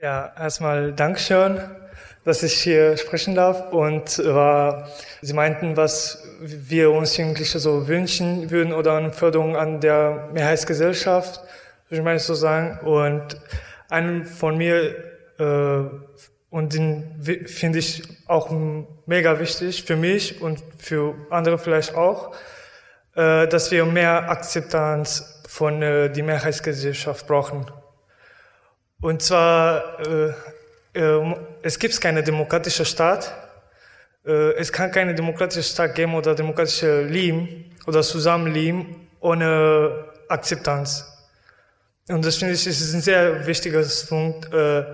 Ja, 0.00 0.32
erstmal 0.38 0.94
Dankeschön 0.94 1.60
dass 2.26 2.42
ich 2.42 2.54
hier 2.54 2.96
sprechen 2.96 3.36
darf 3.36 3.72
und 3.72 4.18
war, 4.18 4.88
Sie 5.22 5.32
meinten, 5.32 5.76
was 5.76 6.24
wir 6.40 6.90
uns 6.90 7.16
Jugendliche 7.16 7.60
so 7.60 7.86
wünschen 7.86 8.50
würden 8.50 8.72
oder 8.72 8.96
eine 8.96 9.12
Förderung 9.12 9.56
an 9.56 9.80
der 9.80 10.28
Mehrheitsgesellschaft, 10.32 11.40
würde 11.88 12.00
ich 12.00 12.04
mal 12.04 12.18
so 12.18 12.34
sagen. 12.34 12.80
Und 12.84 13.40
einen 13.88 14.24
von 14.26 14.58
mir, 14.58 14.96
äh, 15.38 15.82
und 16.50 16.74
den 16.74 17.44
finde 17.46 17.78
ich 17.78 18.02
auch 18.26 18.50
mega 19.06 19.38
wichtig 19.38 19.84
für 19.84 19.94
mich 19.94 20.42
und 20.42 20.64
für 20.78 21.14
andere 21.30 21.58
vielleicht 21.58 21.94
auch, 21.94 22.34
äh, 23.14 23.46
dass 23.46 23.70
wir 23.70 23.84
mehr 23.84 24.28
Akzeptanz 24.28 25.42
von 25.46 25.80
äh, 25.80 26.10
die 26.10 26.22
Mehrheitsgesellschaft 26.22 27.28
brauchen. 27.28 27.66
Und 29.00 29.22
zwar, 29.22 30.00
äh, 30.00 30.32
es 31.62 31.78
gibt 31.78 32.00
keine 32.00 32.22
demokratische 32.22 32.84
Staat. 32.84 33.32
Äh, 34.24 34.54
es 34.54 34.72
kann 34.72 34.90
keine 34.90 35.14
demokratische 35.14 35.62
Staat 35.62 35.94
geben 35.94 36.14
oder 36.14 36.34
demokratische 36.34 37.02
Leben 37.02 37.76
oder 37.86 38.02
Zusammenleben 38.02 39.08
ohne 39.20 40.06
Akzeptanz. 40.28 41.04
Und 42.08 42.24
das 42.24 42.36
finde 42.36 42.54
ich 42.54 42.66
ist 42.66 42.94
ein 42.94 43.00
sehr 43.00 43.46
wichtiger 43.46 43.84
Punkt, 44.08 44.52
äh, 44.52 44.84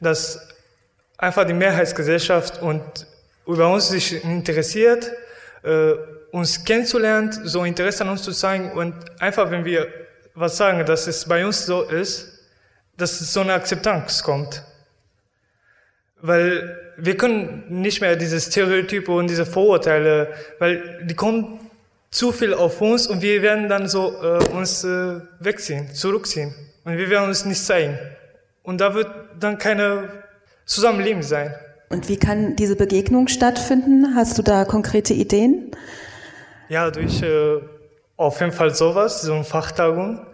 dass 0.00 0.48
einfach 1.18 1.44
die 1.44 1.52
Mehrheitsgesellschaft 1.52 2.62
und 2.62 3.06
über 3.46 3.72
uns 3.72 3.88
sich 3.88 4.24
interessiert, 4.24 5.10
äh, 5.62 5.92
uns 6.30 6.64
kennenzulernen, 6.64 7.32
so 7.44 7.64
Interesse 7.64 8.04
an 8.04 8.10
uns 8.10 8.22
zu 8.22 8.32
zeigen 8.32 8.72
und 8.72 8.94
einfach, 9.20 9.50
wenn 9.50 9.64
wir 9.64 9.88
was 10.34 10.56
sagen, 10.56 10.86
dass 10.86 11.06
es 11.06 11.24
bei 11.24 11.44
uns 11.44 11.66
so 11.66 11.82
ist, 11.82 12.46
dass 12.96 13.18
so 13.18 13.40
eine 13.40 13.54
Akzeptanz 13.54 14.22
kommt. 14.22 14.62
Weil 16.22 16.78
wir 16.96 17.16
können 17.16 17.64
nicht 17.68 18.00
mehr 18.00 18.16
diese 18.16 18.40
Stereotype 18.40 19.10
und 19.10 19.28
diese 19.28 19.46
Vorurteile, 19.46 20.28
weil 20.58 21.04
die 21.04 21.14
kommen 21.14 21.60
zu 22.10 22.32
viel 22.32 22.54
auf 22.54 22.80
uns 22.80 23.06
und 23.06 23.22
wir 23.22 23.42
werden 23.42 23.68
dann 23.68 23.88
so 23.88 24.12
äh, 24.22 24.44
uns 24.52 24.84
äh, 24.84 25.20
wegziehen, 25.38 25.94
zurückziehen 25.94 26.54
und 26.84 26.96
wir 26.96 27.08
werden 27.08 27.28
uns 27.28 27.44
nicht 27.44 27.64
zeigen. 27.64 27.98
Und 28.62 28.80
da 28.80 28.94
wird 28.94 29.08
dann 29.38 29.58
keine 29.58 30.08
Zusammenleben 30.66 31.22
sein. 31.22 31.54
Und 31.88 32.08
wie 32.08 32.18
kann 32.18 32.56
diese 32.56 32.76
Begegnung 32.76 33.28
stattfinden? 33.28 34.14
Hast 34.14 34.38
du 34.38 34.42
da 34.42 34.64
konkrete 34.64 35.14
Ideen? 35.14 35.70
Ja, 36.68 36.90
durch 36.90 37.22
äh, 37.22 37.58
auf 38.16 38.40
jeden 38.40 38.52
Fall 38.52 38.74
sowas, 38.74 39.22
so 39.22 39.34
eine 39.34 39.44
Fachtagung. 39.44 40.24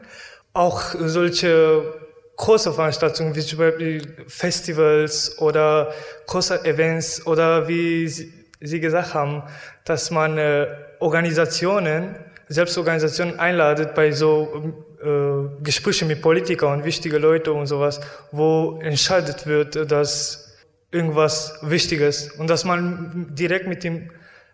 Auch 0.53 0.95
solche 0.99 1.95
große 2.37 2.72
Veranstaltungen 2.72 3.34
wie 3.34 3.41
zum 3.41 3.59
Beispiel 3.59 4.03
Festivals 4.26 5.39
oder 5.39 5.93
große 6.26 6.64
Events 6.64 7.26
oder 7.26 7.66
wie 7.68 8.09
Sie 8.09 8.80
gesagt 8.80 9.14
haben, 9.14 9.43
dass 9.84 10.11
man 10.11 10.39
äh, 10.39 10.66
Organisationen, 11.01 12.16
Selbstorganisationen 12.49 13.39
einladet 13.39 13.95
bei 13.95 14.12
so 14.12 14.72
äh, 15.03 15.62
Gesprächen 15.62 16.09
mit 16.09 16.22
Politikern 16.22 16.78
und 16.78 16.84
wichtige 16.84 17.18
Leute 17.18 17.53
und 17.53 17.66
sowas, 17.66 18.01
wo 18.32 18.78
entscheidet 18.82 19.47
wird, 19.47 19.91
dass 19.91 20.57
irgendwas 20.91 21.59
Wichtiges 21.62 22.30
und 22.32 22.49
dass 22.49 22.64
man 22.64 23.34
direkt 23.34 23.66
mit 23.66 23.84
den 23.84 24.11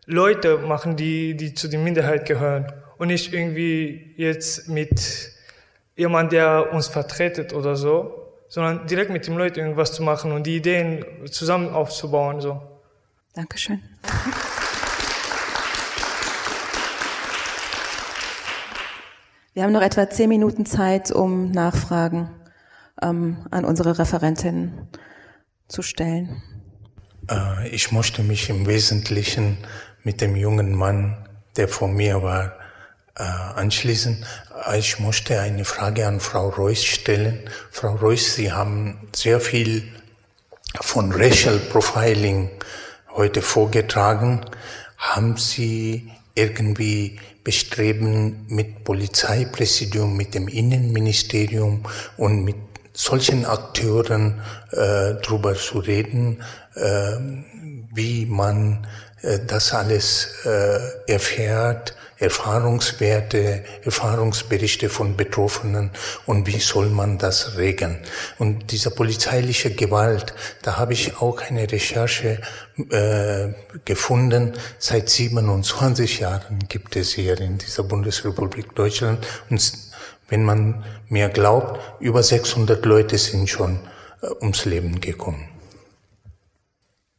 Leuten 0.07 0.67
machen, 0.67 0.97
die, 0.97 1.37
die 1.37 1.55
zu 1.55 1.69
der 1.69 1.79
Minderheit 1.79 2.27
gehören 2.27 2.73
und 2.99 3.09
nicht 3.09 3.33
irgendwie 3.33 4.15
jetzt 4.17 4.69
mit 4.69 5.33
jemand, 5.97 6.33
der 6.33 6.73
uns 6.73 6.89
vertretet 6.89 7.53
oder 7.53 7.77
so, 7.77 8.23
sondern 8.49 8.87
direkt 8.87 9.11
mit 9.11 9.27
den 9.27 9.37
Leuten 9.37 9.61
irgendwas 9.61 9.93
zu 9.93 10.03
machen 10.03 10.33
und 10.33 10.47
die 10.47 10.57
Ideen 10.57 11.05
zusammen 11.31 11.71
aufzubauen. 11.71 12.41
So. 12.41 12.61
Dankeschön. 13.35 13.83
Wir 19.55 19.65
haben 19.65 19.73
noch 19.73 19.83
etwa 19.83 20.09
zehn 20.09 20.31
Minuten 20.31 20.65
Zeit, 20.65 21.11
um 21.11 21.51
Nachfragen 21.51 22.31
ähm, 23.03 23.47
an 23.51 23.67
unsere 23.67 23.99
Referentin 23.99 24.89
zu 25.69 25.83
stellen. 25.83 26.43
Äh, 27.31 27.69
ich 27.69 27.93
möchte 27.93 28.23
mich 28.23 28.49
im 28.49 28.67
Wesentlichen 28.67 29.59
mit 30.05 30.21
dem 30.21 30.37
jungen 30.37 30.75
Mann, 30.75 31.29
der 31.57 31.69
vor 31.69 31.89
mir 31.89 32.23
war, 32.23 32.55
äh, 33.17 33.23
anschließen. 33.23 34.25
Ich 34.77 34.99
möchte 35.01 35.41
eine 35.41 35.65
Frage 35.65 36.07
an 36.07 36.21
Frau 36.21 36.49
Reuss 36.49 36.85
stellen. 36.85 37.41
Frau 37.71 37.95
Reuss, 37.97 38.37
Sie 38.37 38.53
haben 38.53 39.09
sehr 39.15 39.41
viel 39.41 39.89
von 40.81 41.13
Racial 41.13 41.59
Profiling 41.59 42.51
heute 43.11 43.43
vorgetragen. 43.43 44.41
Haben 44.97 45.37
Sie 45.37 46.11
irgendwie 46.35 47.19
bestreben, 47.45 48.47
mit 48.49 48.85
Polizeipräsidium, 48.85 50.17
mit 50.17 50.35
dem 50.35 50.49
Innenministerium 50.49 51.85
und 52.17 52.45
mit 52.45 52.57
solchen 52.93 53.45
Akteuren 53.45 54.41
äh, 54.71 55.15
drüber 55.23 55.55
zu 55.55 55.79
reden, 55.79 56.43
äh, 56.75 57.17
wie 57.95 58.27
man 58.27 58.87
äh, 59.23 59.41
das 59.47 59.73
alles 59.73 60.29
äh, 60.45 60.79
erfährt, 61.11 61.97
Erfahrungswerte, 62.23 63.65
Erfahrungsberichte 63.83 64.89
von 64.89 65.17
Betroffenen 65.17 65.91
und 66.25 66.47
wie 66.47 66.61
soll 66.61 66.89
man 66.89 67.19
das 67.19 67.57
regeln. 67.57 67.99
Und 68.39 68.71
diese 68.71 68.91
polizeiliche 68.91 69.75
Gewalt, 69.75 70.33
da 70.63 70.77
habe 70.77 70.93
ich 70.93 71.21
auch 71.21 71.41
eine 71.41 71.71
Recherche 71.71 72.41
äh, 72.91 73.49
gefunden. 73.85 74.53
Seit 74.79 75.11
27 75.11 76.21
Jahren 76.21 76.61
gibt 76.69 76.95
es 76.97 77.13
hier 77.13 77.41
in 77.41 77.59
dieser 77.59 77.83
Bundesrepublik 77.83 78.75
Deutschland 78.75 79.27
und 79.51 79.73
wenn 80.29 80.45
man 80.45 80.85
mir 81.09 81.29
glaubt, 81.29 81.81
über 82.01 82.23
600 82.23 82.87
Leute 82.87 83.19
sind 83.19 83.51
schon 83.51 83.81
äh, 84.23 84.29
ums 84.41 84.65
Leben 84.65 85.01
gekommen. 85.01 85.52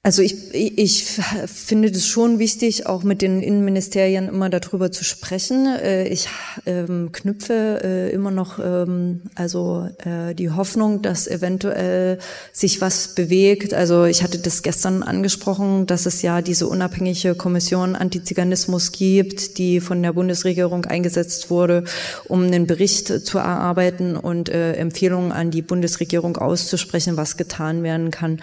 Also 0.05 0.21
ich, 0.21 0.53
ich 0.53 1.05
finde 1.45 1.89
das 1.89 2.05
schon 2.05 2.37
wichtig, 2.37 2.87
auch 2.87 3.03
mit 3.03 3.21
den 3.21 3.41
Innenministerien 3.41 4.27
immer 4.27 4.49
darüber 4.49 4.91
zu 4.91 5.05
sprechen. 5.05 5.65
Äh, 5.65 6.09
ich 6.09 6.27
ähm, 6.65 7.13
knüpfe 7.13 7.79
äh, 7.81 8.11
immer 8.11 8.29
noch 8.29 8.59
ähm, 8.59 9.21
also 9.35 9.87
äh, 10.03 10.35
die 10.35 10.49
Hoffnung, 10.49 11.01
dass 11.01 11.25
eventuell 11.25 12.19
sich 12.51 12.81
was 12.81 13.15
bewegt. 13.15 13.73
Also 13.73 14.03
ich 14.03 14.23
hatte 14.23 14.39
das 14.39 14.61
gestern 14.61 15.03
angesprochen, 15.03 15.85
dass 15.85 16.05
es 16.05 16.21
ja 16.21 16.41
diese 16.41 16.67
unabhängige 16.67 17.33
Kommission 17.35 17.95
Antiziganismus 17.95 18.91
gibt, 18.91 19.57
die 19.57 19.79
von 19.79 20.03
der 20.03 20.11
Bundesregierung 20.11 20.83
eingesetzt 20.83 21.49
wurde, 21.49 21.85
um 22.27 22.43
einen 22.43 22.67
Bericht 22.67 23.07
zu 23.07 23.37
erarbeiten 23.37 24.17
und 24.17 24.49
Empfehlungen 24.49 25.31
an 25.31 25.49
die 25.49 25.61
Bundesregierung 25.61 26.35
auszusprechen, 26.35 27.15
was 27.15 27.37
getan 27.37 27.83
werden 27.83 28.11
kann 28.11 28.41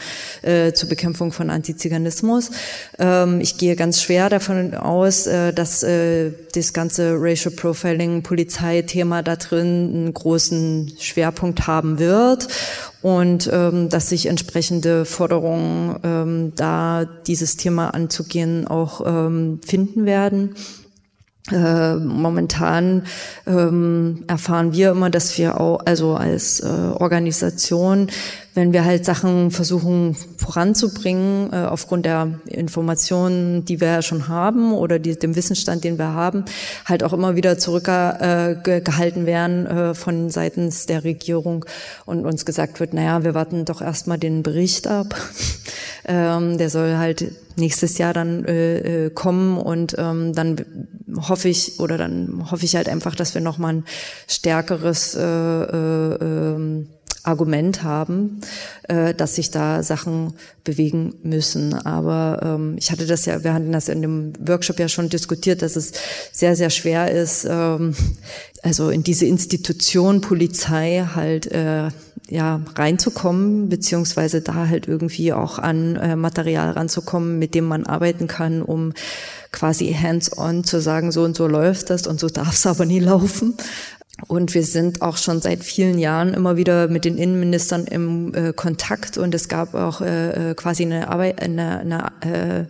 zur 0.73 0.89
Bekämpfung 0.89 1.33
von 1.33 1.50
Antiziganismus. 1.51 2.51
Ähm, 2.99 3.41
ich 3.41 3.59
gehe 3.59 3.77
ganz 3.77 4.03
schwer 4.03 4.29
davon 4.29 4.75
aus, 4.75 5.27
äh, 5.27 5.53
dass 5.53 5.83
äh, 5.83 6.33
das 6.55 6.73
ganze 6.73 7.17
Racial 7.19 7.55
Profiling 7.55 8.23
Polizeithema 8.23 9.23
da 9.23 9.37
drin 9.37 9.91
einen 9.95 10.15
großen 10.15 10.93
Schwerpunkt 10.99 11.67
haben 11.67 11.99
wird 11.99 12.49
und 13.03 13.49
ähm, 13.53 13.89
dass 13.89 14.09
sich 14.09 14.27
entsprechende 14.27 15.05
Forderungen 15.05 15.97
ähm, 16.03 16.53
da 16.57 17.05
dieses 17.05 17.57
Thema 17.57 17.95
anzugehen 17.95 18.67
auch 18.67 19.03
ähm, 19.07 19.61
finden 19.65 20.07
werden. 20.07 20.55
Äh, 21.51 21.97
momentan 21.97 23.05
ähm, 23.47 24.25
erfahren 24.29 24.73
wir 24.73 24.91
immer, 24.91 25.11
dass 25.11 25.37
wir 25.39 25.61
auch, 25.61 25.81
also 25.85 26.15
als 26.15 26.61
äh, 26.61 26.67
Organisation, 26.67 28.09
wenn 28.55 28.73
wir 28.73 28.85
halt 28.85 29.05
Sachen 29.05 29.51
versuchen 29.51 30.17
voranzubringen, 30.37 31.53
äh, 31.53 31.57
aufgrund 31.57 32.05
der 32.05 32.41
Informationen, 32.47 33.65
die 33.65 33.81
wir 33.81 33.89
ja 33.89 34.03
schon 34.03 34.29
haben 34.29 34.73
oder 34.73 34.99
die, 34.99 35.19
dem 35.19 35.37
Wissensstand, 35.37 35.85
den 35.85 35.99
wir 35.99 36.09
haben, 36.09 36.45
halt 36.85 37.05
auch 37.05 37.13
immer 37.13 37.37
wieder 37.37 37.59
zurückgehalten 37.59 39.23
äh, 39.23 39.27
werden 39.27 39.67
äh, 39.67 39.95
von 39.95 40.31
seitens 40.31 40.87
der 40.87 41.05
Regierung 41.05 41.65
und 42.07 42.25
uns 42.25 42.45
gesagt 42.45 42.81
wird, 42.81 42.95
naja, 42.95 43.23
wir 43.23 43.35
warten 43.35 43.65
doch 43.65 43.81
erstmal 43.81 44.19
den 44.19 44.43
Bericht 44.43 44.87
ab. 44.89 45.15
ähm, 46.05 46.59
der 46.59 46.71
soll 46.71 46.97
halt 46.97 47.33
nächstes 47.57 47.99
Jahr 47.99 48.13
dann 48.13 48.45
äh, 48.45 49.07
äh, 49.07 49.11
kommen 49.11 49.59
und 49.59 49.95
ähm, 49.99 50.33
dann 50.35 50.57
hoffe 51.17 51.49
ich 51.49 51.79
oder 51.79 51.99
dann 51.99 52.51
hoffe 52.51 52.65
ich 52.65 52.77
halt 52.77 52.89
einfach, 52.89 53.15
dass 53.15 53.35
wir 53.35 53.41
noch 53.41 53.59
mal 53.59 53.75
ein 53.75 53.85
stärkeres 54.27 55.15
äh, 55.15 55.23
äh, 55.23 56.15
ähm, 56.21 56.89
Argument 57.23 57.83
haben, 57.83 58.41
äh, 58.89 59.15
dass 59.15 59.35
sich 59.35 59.51
da 59.51 59.83
Sachen 59.83 60.35
bewegen 60.65 61.15
müssen. 61.23 61.75
Aber 61.75 62.41
ähm, 62.43 62.77
ich 62.79 62.91
hatte 62.91 63.07
das 63.07 63.27
ja, 63.27 63.45
wir 63.45 63.55
hatten 63.55 63.73
das 63.73 63.89
in 63.89 64.03
dem 64.03 64.33
Workshop 64.47 64.79
ja 64.79 64.89
schon 64.89 65.09
diskutiert, 65.09 65.63
dass 65.63 65.77
es 65.77 65.93
sehr, 66.33 66.57
sehr 66.57 66.71
schwer 66.71 67.11
ist, 67.11 67.47
ähm, 67.49 67.95
also 68.63 68.91
in 68.91 69.03
diese 69.03 69.27
Institution 69.27 70.21
Polizei 70.21 71.07
halt 71.15 71.47
äh, 71.47 71.89
ja 72.29 72.61
reinzukommen, 72.75 73.69
beziehungsweise 73.69 74.41
da 74.41 74.69
halt 74.69 74.87
irgendwie 74.87 75.33
auch 75.33 75.59
an 75.59 75.97
äh, 75.97 76.17
Material 76.17 76.71
ranzukommen, 76.73 77.39
mit 77.39 77.55
dem 77.55 77.65
man 77.65 77.87
arbeiten 77.87 78.27
kann, 78.27 78.63
um 78.63 78.93
quasi 79.53 79.93
hands-on 79.93 80.65
zu 80.65 80.81
sagen, 80.81 81.11
so 81.11 81.25
und 81.25 81.37
so 81.37 81.47
läuft 81.47 81.91
das 81.91 82.07
und 82.07 82.21
so 82.21 82.29
darf 82.29 82.55
es 82.55 82.67
aber 82.67 82.87
nie 82.87 83.01
laufen. 83.01 83.55
Und 84.29 84.55
wir 84.55 84.65
sind 84.65 85.03
auch 85.03 85.17
schon 85.17 85.41
seit 85.41 85.65
vielen 85.65 85.99
Jahren 85.99 86.35
immer 86.35 86.57
wieder 86.57 86.89
mit 86.89 87.05
den 87.05 87.19
Innenministern 87.19 87.87
im 87.87 88.35
äh, 88.35 88.53
Kontakt 88.53 89.19
und 89.19 89.35
es 89.35 89.49
gab 89.49 89.75
auch 89.75 90.01
äh, 90.01 90.51
äh 90.51 90.55
quasi 90.55 90.85
eine, 90.85 91.09
Arbeit, 91.09 91.41
eine, 91.43 91.81
eine, 91.81 92.13
äh, 92.21 92.65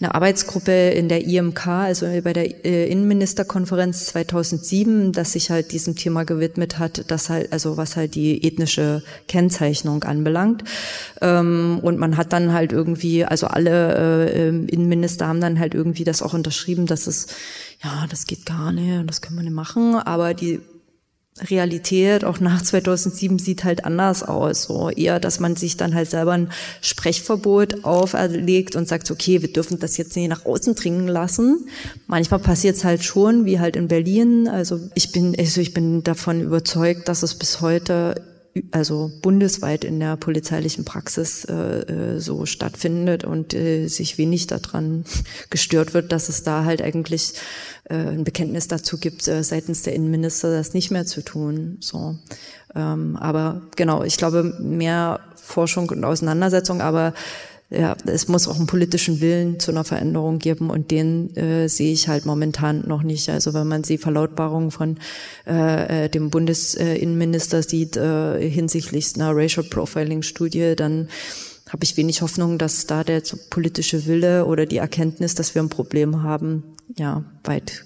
eine 0.00 0.14
Arbeitsgruppe 0.14 0.90
in 0.90 1.08
der 1.08 1.24
IMK, 1.26 1.66
also 1.66 2.06
bei 2.22 2.32
der 2.32 2.64
äh, 2.64 2.90
Innenministerkonferenz 2.90 4.06
2007, 4.06 5.12
das 5.12 5.32
sich 5.32 5.50
halt 5.50 5.72
diesem 5.72 5.96
Thema 5.96 6.24
gewidmet 6.24 6.78
hat, 6.78 7.04
das 7.08 7.28
halt, 7.28 7.52
also 7.52 7.76
was 7.76 7.96
halt 7.96 8.14
die 8.14 8.44
ethnische 8.46 9.02
Kennzeichnung 9.28 10.04
anbelangt. 10.04 10.64
Ähm, 11.20 11.80
und 11.82 11.98
man 11.98 12.16
hat 12.16 12.32
dann 12.32 12.52
halt 12.52 12.72
irgendwie, 12.72 13.24
also 13.24 13.46
alle 13.46 14.30
äh, 14.32 14.48
Innenminister 14.48 15.26
haben 15.26 15.40
dann 15.40 15.58
halt 15.58 15.74
irgendwie 15.74 16.04
das 16.04 16.22
auch 16.22 16.34
unterschrieben, 16.34 16.86
dass 16.86 17.06
es 17.06 17.28
ja, 17.82 18.06
das 18.08 18.26
geht 18.26 18.44
gar 18.44 18.72
nicht, 18.72 19.08
das 19.08 19.20
können 19.20 19.38
wir 19.38 19.44
nicht 19.44 19.54
machen, 19.54 19.94
aber 19.94 20.34
die 20.34 20.60
Realität 21.40 22.24
auch 22.24 22.40
nach 22.40 22.62
2007 22.62 23.38
sieht 23.38 23.64
halt 23.64 23.84
anders 23.84 24.22
aus. 24.22 24.64
So 24.64 24.90
eher, 24.90 25.20
dass 25.20 25.40
man 25.40 25.56
sich 25.56 25.76
dann 25.76 25.94
halt 25.94 26.10
selber 26.10 26.32
ein 26.32 26.50
Sprechverbot 26.80 27.84
auferlegt 27.84 28.76
und 28.76 28.88
sagt, 28.88 29.10
okay, 29.10 29.42
wir 29.42 29.52
dürfen 29.52 29.78
das 29.78 29.96
jetzt 29.96 30.16
nicht 30.16 30.28
nach 30.28 30.44
außen 30.44 30.74
dringen 30.74 31.08
lassen. 31.08 31.68
Manchmal 32.06 32.40
passiert 32.40 32.76
es 32.76 32.84
halt 32.84 33.04
schon, 33.04 33.44
wie 33.44 33.60
halt 33.60 33.76
in 33.76 33.88
Berlin. 33.88 34.48
Also 34.48 34.80
ich 34.94 35.12
bin, 35.12 35.34
also 35.38 35.60
ich 35.60 35.74
bin 35.74 36.02
davon 36.04 36.42
überzeugt, 36.42 37.08
dass 37.08 37.22
es 37.22 37.34
bis 37.34 37.60
heute 37.60 38.14
also 38.70 39.10
bundesweit 39.22 39.84
in 39.84 40.00
der 40.00 40.16
polizeilichen 40.16 40.84
Praxis 40.84 41.44
äh, 41.44 41.54
äh, 41.54 42.20
so 42.20 42.46
stattfindet 42.46 43.24
und 43.24 43.54
äh, 43.54 43.86
sich 43.88 44.18
wenig 44.18 44.46
daran 44.46 45.04
gestört 45.50 45.94
wird, 45.94 46.12
dass 46.12 46.28
es 46.28 46.42
da 46.42 46.64
halt 46.64 46.82
eigentlich 46.82 47.34
äh, 47.84 47.94
ein 47.94 48.24
Bekenntnis 48.24 48.68
dazu 48.68 48.98
gibt, 48.98 49.28
äh, 49.28 49.42
seitens 49.42 49.82
der 49.82 49.94
Innenminister 49.94 50.50
das 50.50 50.74
nicht 50.74 50.90
mehr 50.90 51.06
zu 51.06 51.22
tun. 51.22 51.78
So, 51.80 52.16
ähm, 52.74 53.16
aber 53.16 53.62
genau, 53.76 54.02
ich 54.02 54.16
glaube 54.16 54.42
mehr 54.60 55.20
Forschung 55.36 55.88
und 55.90 56.04
Auseinandersetzung, 56.04 56.80
aber 56.80 57.14
ja, 57.70 57.96
es 58.06 58.28
muss 58.28 58.48
auch 58.48 58.56
einen 58.56 58.66
politischen 58.66 59.20
Willen 59.20 59.60
zu 59.60 59.70
einer 59.70 59.84
Veränderung 59.84 60.38
geben 60.38 60.70
und 60.70 60.90
den 60.90 61.36
äh, 61.36 61.68
sehe 61.68 61.92
ich 61.92 62.08
halt 62.08 62.24
momentan 62.24 62.86
noch 62.86 63.02
nicht. 63.02 63.28
Also 63.28 63.52
wenn 63.52 63.68
man 63.68 63.82
die 63.82 63.98
Verlautbarung 63.98 64.70
von 64.70 64.98
äh, 65.46 66.06
äh 66.06 66.08
dem 66.08 66.30
Bundesinnenminister 66.30 67.62
sieht 67.62 67.96
äh, 67.96 68.40
hinsichtlich 68.48 69.14
einer 69.16 69.36
Racial 69.36 69.66
Profiling 69.68 70.22
Studie, 70.22 70.74
dann 70.76 71.08
habe 71.68 71.84
ich 71.84 71.98
wenig 71.98 72.22
Hoffnung, 72.22 72.56
dass 72.56 72.86
da 72.86 73.04
der 73.04 73.22
politische 73.50 74.06
Wille 74.06 74.46
oder 74.46 74.64
die 74.64 74.78
Erkenntnis, 74.78 75.34
dass 75.34 75.54
wir 75.54 75.62
ein 75.62 75.68
Problem 75.68 76.22
haben, 76.22 76.62
ja, 76.96 77.24
weit 77.44 77.84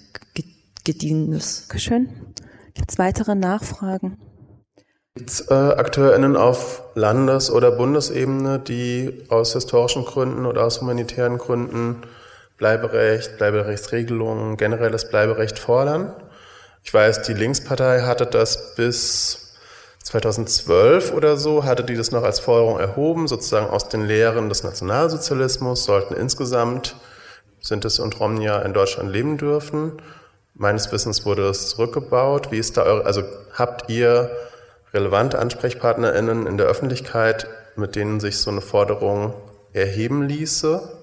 gediehen 0.85 1.33
ist. 1.33 1.63
Dankeschön. 1.63 2.09
Es 2.87 2.97
weitere 2.97 3.35
Nachfragen? 3.35 4.17
Gibt 5.15 5.29
es 5.29 5.41
äh, 5.41 5.53
AkteurInnen 5.53 6.35
auf 6.35 6.81
Landes- 6.95 7.51
oder 7.51 7.69
Bundesebene, 7.69 8.57
die 8.57 9.25
aus 9.29 9.53
historischen 9.53 10.05
Gründen 10.05 10.47
oder 10.47 10.63
aus 10.63 10.81
humanitären 10.81 11.37
Gründen 11.37 12.01
Bleiberecht, 12.57 13.37
Bleiberechtsregelungen, 13.37 14.57
generelles 14.57 15.09
Bleiberecht 15.09 15.59
fordern? 15.59 16.15
Ich 16.83 16.91
weiß, 16.91 17.21
die 17.21 17.35
Linkspartei 17.35 18.01
hatte 18.01 18.25
das 18.25 18.73
bis 18.73 19.53
2012 20.01 21.13
oder 21.13 21.37
so, 21.37 21.63
hatte 21.63 21.83
die 21.83 21.95
das 21.95 22.09
noch 22.09 22.23
als 22.23 22.39
Forderung 22.39 22.79
erhoben, 22.79 23.27
sozusagen 23.27 23.67
aus 23.69 23.89
den 23.89 24.07
Lehren 24.07 24.49
des 24.49 24.63
Nationalsozialismus 24.63 25.83
sollten 25.83 26.15
insgesamt 26.15 26.95
Sintes 27.61 27.99
und 27.99 28.19
Romnia 28.19 28.63
in 28.63 28.73
Deutschland 28.73 29.11
leben 29.11 29.37
dürfen. 29.37 30.01
Meines 30.55 30.91
Wissens 30.91 31.23
wurde 31.23 31.47
es 31.49 31.69
zurückgebaut. 31.69 32.51
Wie 32.51 32.57
ist 32.57 32.77
da 32.77 32.81
eure, 32.81 33.05
also 33.05 33.21
habt 33.53 33.91
ihr 33.91 34.31
relevante 34.93 35.39
AnsprechpartnerInnen 35.39 36.47
in 36.47 36.57
der 36.57 36.67
Öffentlichkeit, 36.67 37.47
mit 37.75 37.95
denen 37.95 38.19
sich 38.19 38.37
so 38.37 38.51
eine 38.51 38.61
Forderung 38.61 39.33
erheben 39.73 40.23
ließe? 40.23 40.99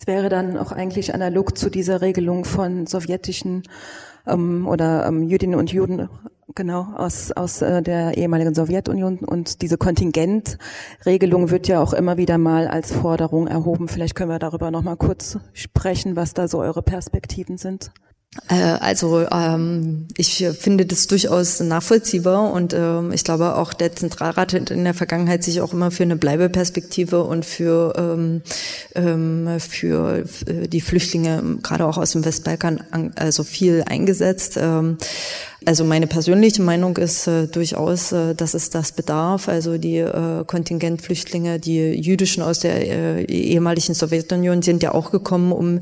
Es 0.00 0.06
wäre 0.06 0.28
dann 0.28 0.58
auch 0.58 0.72
eigentlich 0.72 1.14
analog 1.14 1.56
zu 1.56 1.70
dieser 1.70 2.00
Regelung 2.00 2.44
von 2.44 2.86
sowjetischen 2.86 3.62
ähm, 4.26 4.66
oder 4.66 5.06
ähm, 5.06 5.22
Jüdinnen 5.22 5.58
und 5.58 5.72
Juden 5.72 6.08
genau 6.54 6.88
aus 6.96 7.32
aus 7.32 7.62
äh, 7.62 7.82
der 7.82 8.16
ehemaligen 8.16 8.54
Sowjetunion 8.54 9.18
und 9.18 9.62
diese 9.62 9.78
Kontingentregelung 9.78 11.50
wird 11.50 11.68
ja 11.68 11.80
auch 11.80 11.92
immer 11.92 12.16
wieder 12.16 12.38
mal 12.38 12.68
als 12.68 12.92
Forderung 12.92 13.46
erhoben. 13.46 13.88
Vielleicht 13.88 14.14
können 14.14 14.30
wir 14.30 14.38
darüber 14.38 14.70
noch 14.70 14.82
mal 14.82 14.96
kurz 14.96 15.38
sprechen, 15.52 16.16
was 16.16 16.34
da 16.34 16.48
so 16.48 16.58
eure 16.58 16.82
Perspektiven 16.82 17.56
sind. 17.56 17.92
Äh, 18.48 18.54
also 18.54 19.26
ähm, 19.30 20.06
ich 20.16 20.46
finde 20.58 20.86
das 20.86 21.06
durchaus 21.06 21.60
nachvollziehbar 21.60 22.50
und 22.52 22.72
ähm, 22.72 23.12
ich 23.12 23.24
glaube 23.24 23.56
auch 23.56 23.74
der 23.74 23.94
Zentralrat 23.94 24.54
hat 24.54 24.70
in 24.70 24.84
der 24.84 24.94
Vergangenheit 24.94 25.44
sich 25.44 25.60
auch 25.60 25.72
immer 25.72 25.90
für 25.90 26.02
eine 26.04 26.16
Bleibeperspektive 26.16 27.24
und 27.24 27.44
für 27.44 27.92
ähm, 27.96 28.42
ähm, 28.94 29.60
für 29.60 30.24
äh, 30.46 30.66
die 30.66 30.80
Flüchtlinge 30.80 31.58
gerade 31.62 31.86
auch 31.86 31.98
aus 31.98 32.12
dem 32.12 32.24
Westbalkan 32.24 32.82
an, 32.90 33.12
also 33.16 33.44
viel 33.44 33.84
eingesetzt. 33.86 34.56
Ähm, 34.58 34.96
also 35.64 35.84
meine 35.84 36.06
persönliche 36.06 36.62
Meinung 36.62 36.96
ist 36.96 37.26
äh, 37.26 37.46
durchaus, 37.46 38.12
äh, 38.12 38.34
dass 38.34 38.54
es 38.54 38.70
das 38.70 38.92
bedarf. 38.92 39.48
Also 39.48 39.78
die 39.78 39.98
äh, 39.98 40.44
Kontingentflüchtlinge, 40.44 41.60
die 41.60 41.92
jüdischen 41.92 42.42
aus 42.42 42.60
der 42.60 42.80
äh, 42.80 43.24
ehemaligen 43.24 43.94
Sowjetunion 43.94 44.62
sind 44.62 44.82
ja 44.82 44.92
auch 44.92 45.10
gekommen, 45.10 45.52
um 45.52 45.80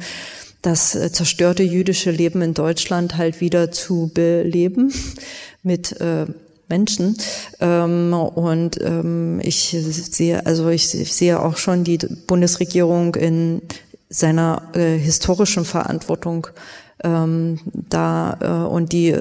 das 0.63 0.95
äh, 0.95 1.11
zerstörte 1.13 1.63
jüdische 1.63 2.11
Leben 2.11 2.43
in 2.43 2.55
Deutschland 2.55 3.17
halt 3.17 3.41
wieder 3.41 3.71
zu 3.71 4.11
beleben 4.13 4.93
mit 5.63 6.01
äh, 6.01 6.27
Menschen. 6.69 7.17
Ähm, 7.61 8.13
und 8.13 8.81
ähm, 8.81 9.41
ich 9.43 9.77
sehe, 9.79 10.47
also 10.47 10.69
ich 10.69 10.89
sehe 10.89 11.41
auch 11.41 11.57
schon 11.57 11.85
die 11.85 11.99
Bundesregierung 11.99 13.15
in 13.17 13.63
seiner 14.09 14.71
äh, 14.75 14.97
historischen 14.97 15.65
Verantwortung 15.65 16.49
ähm, 17.03 17.61
da 17.89 18.39
äh, 18.41 18.69
und 18.69 18.93
die 18.93 19.17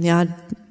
ja 0.00 0.26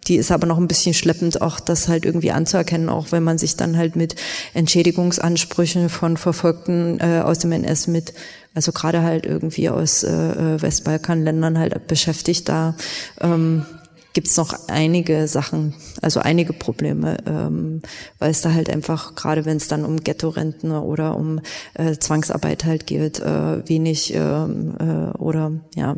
die 0.08 0.18
ist 0.18 0.32
aber 0.32 0.48
noch 0.48 0.58
ein 0.58 0.68
bisschen 0.68 0.94
schleppend, 0.94 1.42
auch 1.42 1.62
das 1.62 1.88
halt 1.88 2.04
irgendwie 2.06 2.32
anzuerkennen, 2.32 2.90
auch 2.90 3.14
wenn 3.14 3.24
man 3.24 3.38
sich 3.38 3.56
dann 3.56 3.78
halt 3.78 3.96
mit 3.96 4.16
Entschädigungsansprüchen 4.54 5.88
von 5.88 6.18
Verfolgten 6.18 7.00
äh, 7.00 7.22
aus 7.24 7.40
dem 7.40 7.54
NS 7.54 7.88
mit, 7.88 8.14
also 8.54 8.72
gerade 8.72 9.02
halt 9.02 9.26
irgendwie 9.26 9.70
aus 9.70 10.04
äh, 10.04 10.12
äh 10.12 10.62
Westbalkanländern 10.62 11.58
halt 11.58 11.88
beschäftigt. 11.88 12.50
Da 12.50 12.76
ähm, 13.20 13.66
gibt 14.14 14.28
es 14.28 14.38
noch 14.38 14.54
einige 14.68 15.28
Sachen, 15.28 15.74
also 16.02 16.20
einige 16.20 16.54
Probleme, 16.54 17.18
ähm, 17.26 17.82
weil 18.20 18.32
es 18.32 18.42
da 18.42 18.54
halt 18.54 18.70
einfach, 18.70 19.16
gerade 19.16 19.46
wenn 19.46 19.58
es 19.58 19.68
dann 19.68 19.84
um 19.84 19.98
Ghetto-Renten 19.98 20.72
oder 20.72 21.18
um 21.18 21.42
äh, 21.74 21.98
Zwangsarbeit 21.98 22.66
halt 22.66 22.88
geht, 22.88 23.20
äh, 23.20 23.68
wenig 23.68 24.14
ähm, 24.14 24.76
äh, 24.80 25.18
oder 25.18 25.52
ja, 25.76 25.98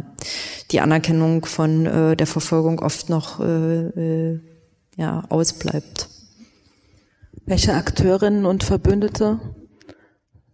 die 0.72 0.80
Anerkennung 0.80 1.46
von 1.46 1.86
äh, 1.86 2.16
der 2.16 2.28
Verfolgung 2.28 2.80
oft 2.80 3.10
noch 3.10 3.42
äh, 3.42 3.88
äh, 4.34 4.40
ja, 4.96 5.26
ausbleibt. 5.30 6.08
Welche 7.46 7.74
Akteurinnen 7.74 8.46
und 8.46 8.64
Verbündete 8.64 9.40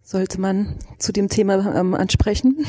sollte 0.02 0.40
man 0.40 0.76
zu 0.98 1.12
dem 1.12 1.28
Thema 1.28 1.74
ähm, 1.74 1.94
ansprechen? 1.94 2.64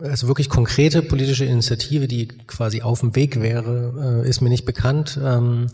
also 0.00 0.28
wirklich 0.28 0.48
konkrete 0.48 1.02
politische 1.02 1.44
Initiative, 1.44 2.08
die 2.08 2.28
quasi 2.28 2.82
auf 2.82 3.00
dem 3.00 3.14
Weg 3.16 3.40
wäre, 3.40 4.22
äh, 4.24 4.28
ist 4.28 4.40
mir 4.40 4.48
nicht 4.48 4.64
bekannt. 4.64 5.18
Ähm, 5.22 5.68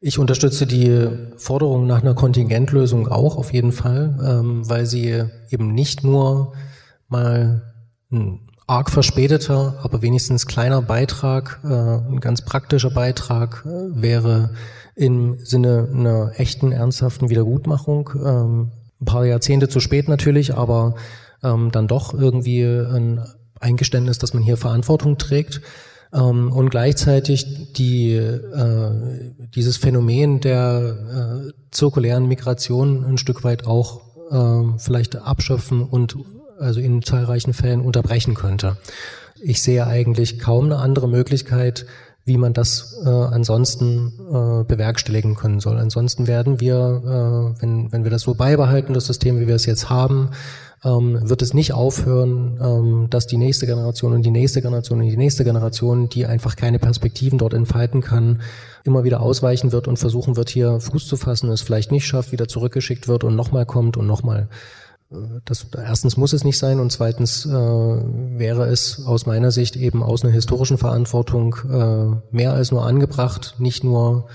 ich 0.00 0.18
unterstütze 0.18 0.66
die 0.66 1.08
Forderung 1.36 1.86
nach 1.86 2.02
einer 2.02 2.14
Kontingentlösung 2.14 3.08
auch 3.08 3.36
auf 3.36 3.52
jeden 3.52 3.72
Fall, 3.72 4.16
ähm, 4.24 4.68
weil 4.68 4.86
sie 4.86 5.24
eben 5.50 5.74
nicht 5.74 6.04
nur 6.04 6.52
mal 7.08 7.74
ein 8.12 8.40
arg 8.66 8.90
verspäteter, 8.90 9.78
aber 9.82 10.02
wenigstens 10.02 10.46
kleiner 10.46 10.82
Beitrag, 10.82 11.60
äh, 11.64 11.68
ein 11.68 12.20
ganz 12.20 12.42
praktischer 12.42 12.90
Beitrag 12.90 13.64
äh, 13.66 14.00
wäre 14.00 14.50
im 14.94 15.38
Sinne 15.44 15.88
einer 15.92 16.32
echten, 16.36 16.70
ernsthaften 16.70 17.30
Wiedergutmachung. 17.30 18.10
Ähm, 18.24 18.70
ein 19.00 19.04
paar 19.04 19.24
Jahrzehnte 19.24 19.68
zu 19.68 19.80
spät 19.80 20.08
natürlich, 20.08 20.54
aber 20.54 20.94
dann 21.40 21.86
doch 21.86 22.14
irgendwie 22.14 22.64
ein 22.64 23.24
Eingeständnis, 23.60 24.18
dass 24.18 24.34
man 24.34 24.42
hier 24.42 24.56
Verantwortung 24.56 25.18
trägt 25.18 25.60
ähm, 26.12 26.52
und 26.52 26.70
gleichzeitig 26.70 27.72
die, 27.74 28.14
äh, 28.14 28.90
dieses 29.54 29.76
Phänomen 29.76 30.40
der 30.40 31.48
äh, 31.48 31.52
zirkulären 31.70 32.26
Migration 32.26 33.04
ein 33.04 33.18
Stück 33.18 33.44
weit 33.44 33.66
auch 33.66 34.00
äh, 34.30 34.78
vielleicht 34.78 35.16
abschöpfen 35.16 35.82
und 35.82 36.16
also 36.58 36.80
in 36.80 37.02
zahlreichen 37.02 37.52
Fällen 37.52 37.80
unterbrechen 37.80 38.34
könnte. 38.34 38.76
Ich 39.40 39.62
sehe 39.62 39.86
eigentlich 39.86 40.40
kaum 40.40 40.66
eine 40.66 40.78
andere 40.78 41.08
Möglichkeit, 41.08 41.86
wie 42.28 42.38
man 42.38 42.52
das 42.52 42.96
äh, 43.04 43.08
ansonsten 43.08 44.12
äh, 44.28 44.64
bewerkstelligen 44.64 45.34
können 45.34 45.58
soll. 45.58 45.78
Ansonsten 45.78 46.26
werden 46.28 46.60
wir, 46.60 47.54
äh, 47.56 47.62
wenn, 47.62 47.90
wenn 47.90 48.04
wir 48.04 48.10
das 48.10 48.22
so 48.22 48.34
beibehalten, 48.34 48.94
das 48.94 49.06
System, 49.06 49.40
wie 49.40 49.48
wir 49.48 49.56
es 49.56 49.66
jetzt 49.66 49.90
haben, 49.90 50.30
ähm, 50.84 51.18
wird 51.28 51.42
es 51.42 51.54
nicht 51.54 51.72
aufhören, 51.72 52.58
ähm, 52.62 53.06
dass 53.10 53.26
die 53.26 53.36
nächste 53.36 53.66
Generation 53.66 54.12
und 54.12 54.22
die 54.24 54.30
nächste 54.30 54.62
Generation 54.62 55.00
und 55.00 55.06
die 55.06 55.16
nächste 55.16 55.42
Generation, 55.42 56.08
die 56.08 56.26
einfach 56.26 56.54
keine 56.54 56.78
Perspektiven 56.78 57.38
dort 57.38 57.54
entfalten 57.54 58.00
kann, 58.00 58.42
immer 58.84 59.04
wieder 59.04 59.20
ausweichen 59.20 59.72
wird 59.72 59.88
und 59.88 59.98
versuchen 59.98 60.36
wird, 60.36 60.50
hier 60.50 60.78
Fuß 60.78 61.08
zu 61.08 61.16
fassen, 61.16 61.50
es 61.50 61.62
vielleicht 61.62 61.90
nicht 61.90 62.06
schafft, 62.06 62.30
wieder 62.30 62.46
zurückgeschickt 62.46 63.08
wird 63.08 63.24
und 63.24 63.34
nochmal 63.34 63.66
kommt 63.66 63.96
und 63.96 64.06
nochmal. 64.06 64.48
Das, 65.44 65.66
erstens 65.74 66.18
muss 66.18 66.34
es 66.34 66.44
nicht 66.44 66.58
sein 66.58 66.80
und 66.80 66.92
zweitens 66.92 67.46
äh, 67.46 67.50
wäre 67.50 68.66
es 68.66 69.02
aus 69.06 69.24
meiner 69.24 69.50
Sicht 69.50 69.76
eben 69.76 70.02
aus 70.02 70.22
einer 70.22 70.34
historischen 70.34 70.76
Verantwortung 70.76 71.56
äh, 71.64 72.34
mehr 72.34 72.52
als 72.52 72.70
nur 72.72 72.84
angebracht, 72.84 73.54
nicht 73.58 73.84
nur 73.84 74.28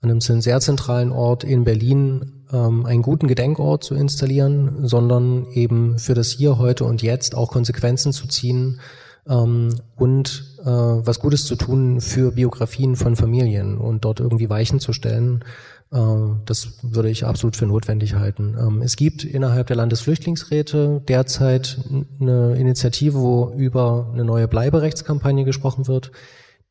an 0.00 0.10
einem 0.10 0.20
sehr 0.20 0.60
zentralen 0.60 1.10
Ort 1.10 1.42
in 1.42 1.64
Berlin 1.64 2.44
ähm, 2.52 2.86
einen 2.86 3.02
guten 3.02 3.26
Gedenkort 3.26 3.82
zu 3.82 3.94
installieren, 3.94 4.86
sondern 4.86 5.46
eben 5.52 5.98
für 5.98 6.14
das 6.14 6.30
Hier, 6.30 6.58
heute 6.58 6.84
und 6.84 7.02
Jetzt 7.02 7.34
auch 7.34 7.50
Konsequenzen 7.50 8.12
zu 8.12 8.28
ziehen 8.28 8.80
ähm, 9.28 9.74
und 9.96 10.56
äh, 10.62 10.66
was 10.66 11.18
Gutes 11.18 11.44
zu 11.44 11.56
tun 11.56 12.00
für 12.00 12.32
Biografien 12.32 12.96
von 12.96 13.16
Familien 13.16 13.76
und 13.76 14.04
dort 14.04 14.20
irgendwie 14.20 14.48
Weichen 14.48 14.80
zu 14.80 14.92
stellen. 14.92 15.44
Äh, 15.92 15.98
das 16.44 16.78
würde 16.82 17.10
ich 17.10 17.24
absolut 17.24 17.56
für 17.56 17.66
notwendig 17.66 18.14
halten. 18.14 18.56
Ähm, 18.58 18.82
es 18.82 18.96
gibt 18.96 19.24
innerhalb 19.24 19.66
der 19.66 19.76
Landesflüchtlingsräte 19.76 21.02
derzeit 21.06 21.78
eine 22.20 22.56
Initiative, 22.56 23.18
wo 23.18 23.52
über 23.56 24.10
eine 24.12 24.24
neue 24.24 24.48
Bleiberechtskampagne 24.48 25.44
gesprochen 25.44 25.86
wird 25.86 26.12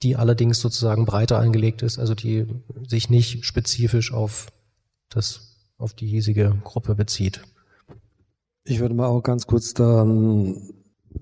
die 0.01 0.15
allerdings 0.15 0.59
sozusagen 0.59 1.05
breiter 1.05 1.39
angelegt 1.39 1.81
ist, 1.81 1.99
also 1.99 2.15
die 2.15 2.47
sich 2.87 3.09
nicht 3.09 3.45
spezifisch 3.45 4.13
auf 4.13 4.47
das 5.09 5.57
auf 5.77 5.93
die 5.93 6.07
hiesige 6.07 6.55
Gruppe 6.63 6.95
bezieht. 6.95 7.41
Ich 8.65 8.79
würde 8.79 8.95
mal 8.95 9.07
auch 9.07 9.23
ganz 9.23 9.47
kurz 9.47 9.73
da 9.73 10.03
ein 10.03 10.73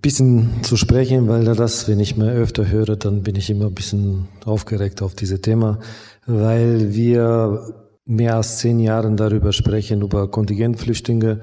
bisschen 0.01 0.63
zu 0.63 0.77
sprechen, 0.77 1.27
weil 1.27 1.45
da 1.45 1.53
das, 1.53 1.87
wenn 1.87 1.99
ich 1.99 2.17
mal 2.17 2.29
öfter 2.29 2.67
höre, 2.67 2.95
dann 2.95 3.23
bin 3.23 3.35
ich 3.35 3.49
immer 3.49 3.67
ein 3.67 3.75
bisschen 3.75 4.27
aufgeregt 4.45 5.01
auf 5.01 5.15
diese 5.15 5.41
Thema, 5.41 5.79
weil 6.25 6.93
wir 6.93 7.86
mehr 8.07 8.35
als 8.35 8.57
zehn 8.59 8.79
Jahren 8.79 9.17
darüber 9.17 9.51
sprechen, 9.53 10.01
über 10.01 10.29
Kontingentflüchtlinge. 10.29 11.41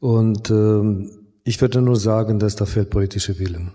Und 0.00 0.50
äh, 0.50 1.10
ich 1.44 1.60
würde 1.60 1.82
nur 1.82 1.96
sagen, 1.96 2.38
dass 2.38 2.56
da 2.56 2.66
fehlt 2.66 2.90
politische 2.90 3.38
Willen. 3.38 3.72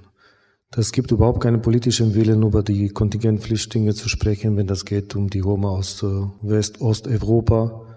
Das 0.71 0.91
gibt 0.91 1.11
überhaupt 1.11 1.41
keinen 1.41 1.61
politischen 1.61 2.13
Willen, 2.13 2.43
über 2.43 2.61
die 2.63 2.89
Kontingentflüchtlinge 2.89 3.93
zu 3.93 4.09
sprechen, 4.09 4.57
wenn 4.57 4.67
das 4.67 4.85
geht 4.85 5.15
um 5.15 5.29
die 5.29 5.39
Roma 5.39 5.69
aus 5.69 6.03
äh, 6.03 6.07
West-Osteuropa 6.41 7.87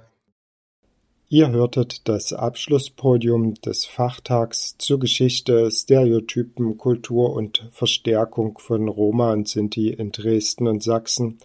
Ihr 1.32 1.52
hörtet 1.52 2.08
das 2.08 2.32
Abschlusspodium 2.32 3.54
des 3.54 3.84
Fachtags 3.84 4.74
zur 4.78 4.98
Geschichte, 4.98 5.70
Stereotypen, 5.70 6.76
Kultur 6.76 7.34
und 7.34 7.68
Verstärkung 7.70 8.58
von 8.58 8.88
Roma 8.88 9.32
und 9.32 9.46
Sinti 9.46 9.90
in 9.90 10.10
Dresden 10.10 10.66
und 10.66 10.82
Sachsen 10.82 11.38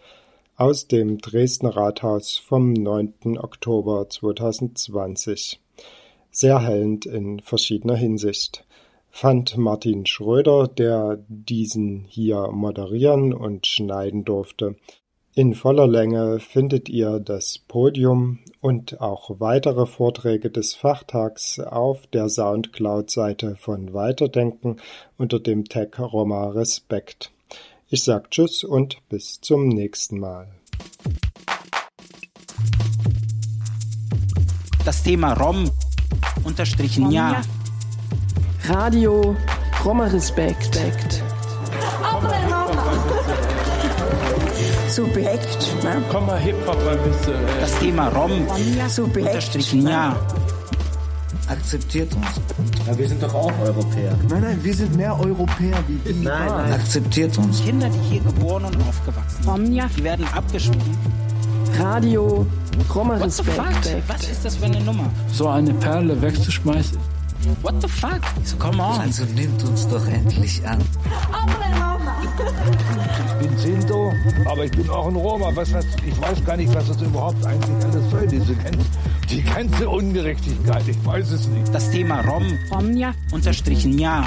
aus 0.58 0.88
dem 0.88 1.18
Dresdner 1.18 1.76
Rathaus 1.76 2.38
vom 2.38 2.72
9. 2.72 3.38
Oktober 3.38 4.08
2020. 4.10 5.60
Sehr 6.32 6.62
hellend 6.62 7.06
in 7.06 7.42
verschiedener 7.42 7.96
Hinsicht 7.96 8.66
fand 9.10 9.58
Martin 9.58 10.06
Schröder, 10.06 10.68
der 10.68 11.24
diesen 11.28 12.06
hier 12.08 12.50
moderieren 12.52 13.34
und 13.34 13.68
schneiden 13.68 14.24
durfte. 14.24 14.76
In 15.34 15.54
voller 15.54 15.88
Länge 15.88 16.40
findet 16.40 16.88
ihr 16.88 17.20
das 17.20 17.58
Podium 17.58 18.40
und 18.62 19.02
auch 19.02 19.40
weitere 19.40 19.86
Vorträge 19.86 20.50
des 20.50 20.74
Fachtags 20.74 21.60
auf 21.60 22.08
der 22.08 22.30
Soundcloud-Seite 22.30 23.58
von 23.58 23.94
Weiterdenken 23.94 24.78
unter 25.18 25.42
dem 25.42 25.66
Tag 25.66 26.00
Roma 26.00 26.50
Respekt. 26.52 27.32
Ich 27.88 28.04
sag 28.04 28.32
Tschüss 28.32 28.64
und 28.64 28.98
bis 29.10 29.40
zum 29.42 29.70
nächsten 29.70 30.20
Mal. 30.20 30.48
Das 34.84 35.04
Thema 35.04 35.34
Rom 35.34 35.70
unterstrichen 36.44 37.12
ja. 37.12 37.44
Radio 38.68 39.36
Roma 39.84 40.06
Respekt. 40.08 40.80
Roma. 42.12 42.66
Subjekt. 44.90 45.84
Ne? 45.84 46.04
Komm 46.10 46.26
mal 46.26 46.40
Hip-Hop 46.40 46.80
ein 46.88 47.04
bisschen. 47.04 47.36
Das 47.60 47.80
Thema 47.80 48.08
Rom. 48.10 48.48
Subjekt. 48.88 49.28
Unterstrichen 49.28 49.88
ja. 49.88 50.16
Akzeptiert 51.48 52.14
uns. 52.16 52.26
Ja, 52.88 52.98
wir 52.98 53.08
sind 53.08 53.22
doch 53.22 53.34
auch 53.34 53.52
Europäer. 53.60 54.18
Nein, 54.30 54.42
nein, 54.42 54.60
wir 54.64 54.74
sind 54.74 54.96
mehr 54.96 55.20
Europäer 55.20 55.78
wie 55.88 56.14
die. 56.14 56.24
Nein, 56.24 56.48
nein. 56.48 56.74
Akzeptiert 56.74 57.38
uns. 57.38 57.64
Kinder, 57.64 57.90
die 57.90 58.00
hier 58.10 58.22
geboren 58.22 58.66
und 58.66 58.78
aufgewachsen 58.88 59.44
sind, 59.44 59.98
die 59.98 60.04
werden 60.04 60.28
abgeschoben. 60.34 60.82
Radio. 61.80 62.46
The 62.78 63.44
fuck? 63.44 63.66
Was 64.08 64.30
ist 64.30 64.44
das 64.44 64.58
für 64.58 64.66
eine 64.66 64.82
Nummer? 64.82 65.10
So 65.32 65.48
eine 65.48 65.74
Perle 65.74 66.22
wegzuschmeißen. 66.22 66.98
What 67.62 67.76
the 67.82 67.88
fuck? 67.88 68.22
So, 68.44 68.58
come 68.58 68.82
on. 68.82 69.00
Also 69.00 69.24
nimmt 69.26 69.64
uns 69.64 69.88
doch 69.88 70.06
endlich 70.08 70.68
an. 70.68 70.80
Ich 72.22 73.34
bin 73.48 73.58
Sinto, 73.58 74.14
aber 74.46 74.66
ich 74.66 74.72
bin 74.72 74.90
auch 74.90 75.08
ein 75.08 75.16
Roma. 75.16 75.52
Was 75.54 75.74
hat, 75.74 75.86
ich 76.06 76.20
weiß 76.22 76.44
gar 76.46 76.58
nicht, 76.58 76.74
was 76.74 76.88
das 76.88 77.02
überhaupt 77.02 77.46
eigentlich 77.46 77.86
alles 77.86 78.10
soll, 78.10 78.28
diese 78.28 78.56
ganze, 78.56 78.86
die 79.30 79.42
ganze 79.42 79.90
Ungerechtigkeit. 79.90 80.88
Ich 80.88 81.06
weiß 81.06 81.32
es 81.32 81.48
nicht. 81.48 81.74
Das 81.74 81.90
Thema 81.92 82.22
Rom. 82.22 82.46
Romja. 82.72 83.14
Unterstrichen 83.32 83.98
ja. 84.00 84.26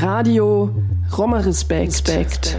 Radio. 0.00 0.70
Roma 1.16 1.38
Respekt. 1.38 2.08
Respekt. 2.08 2.56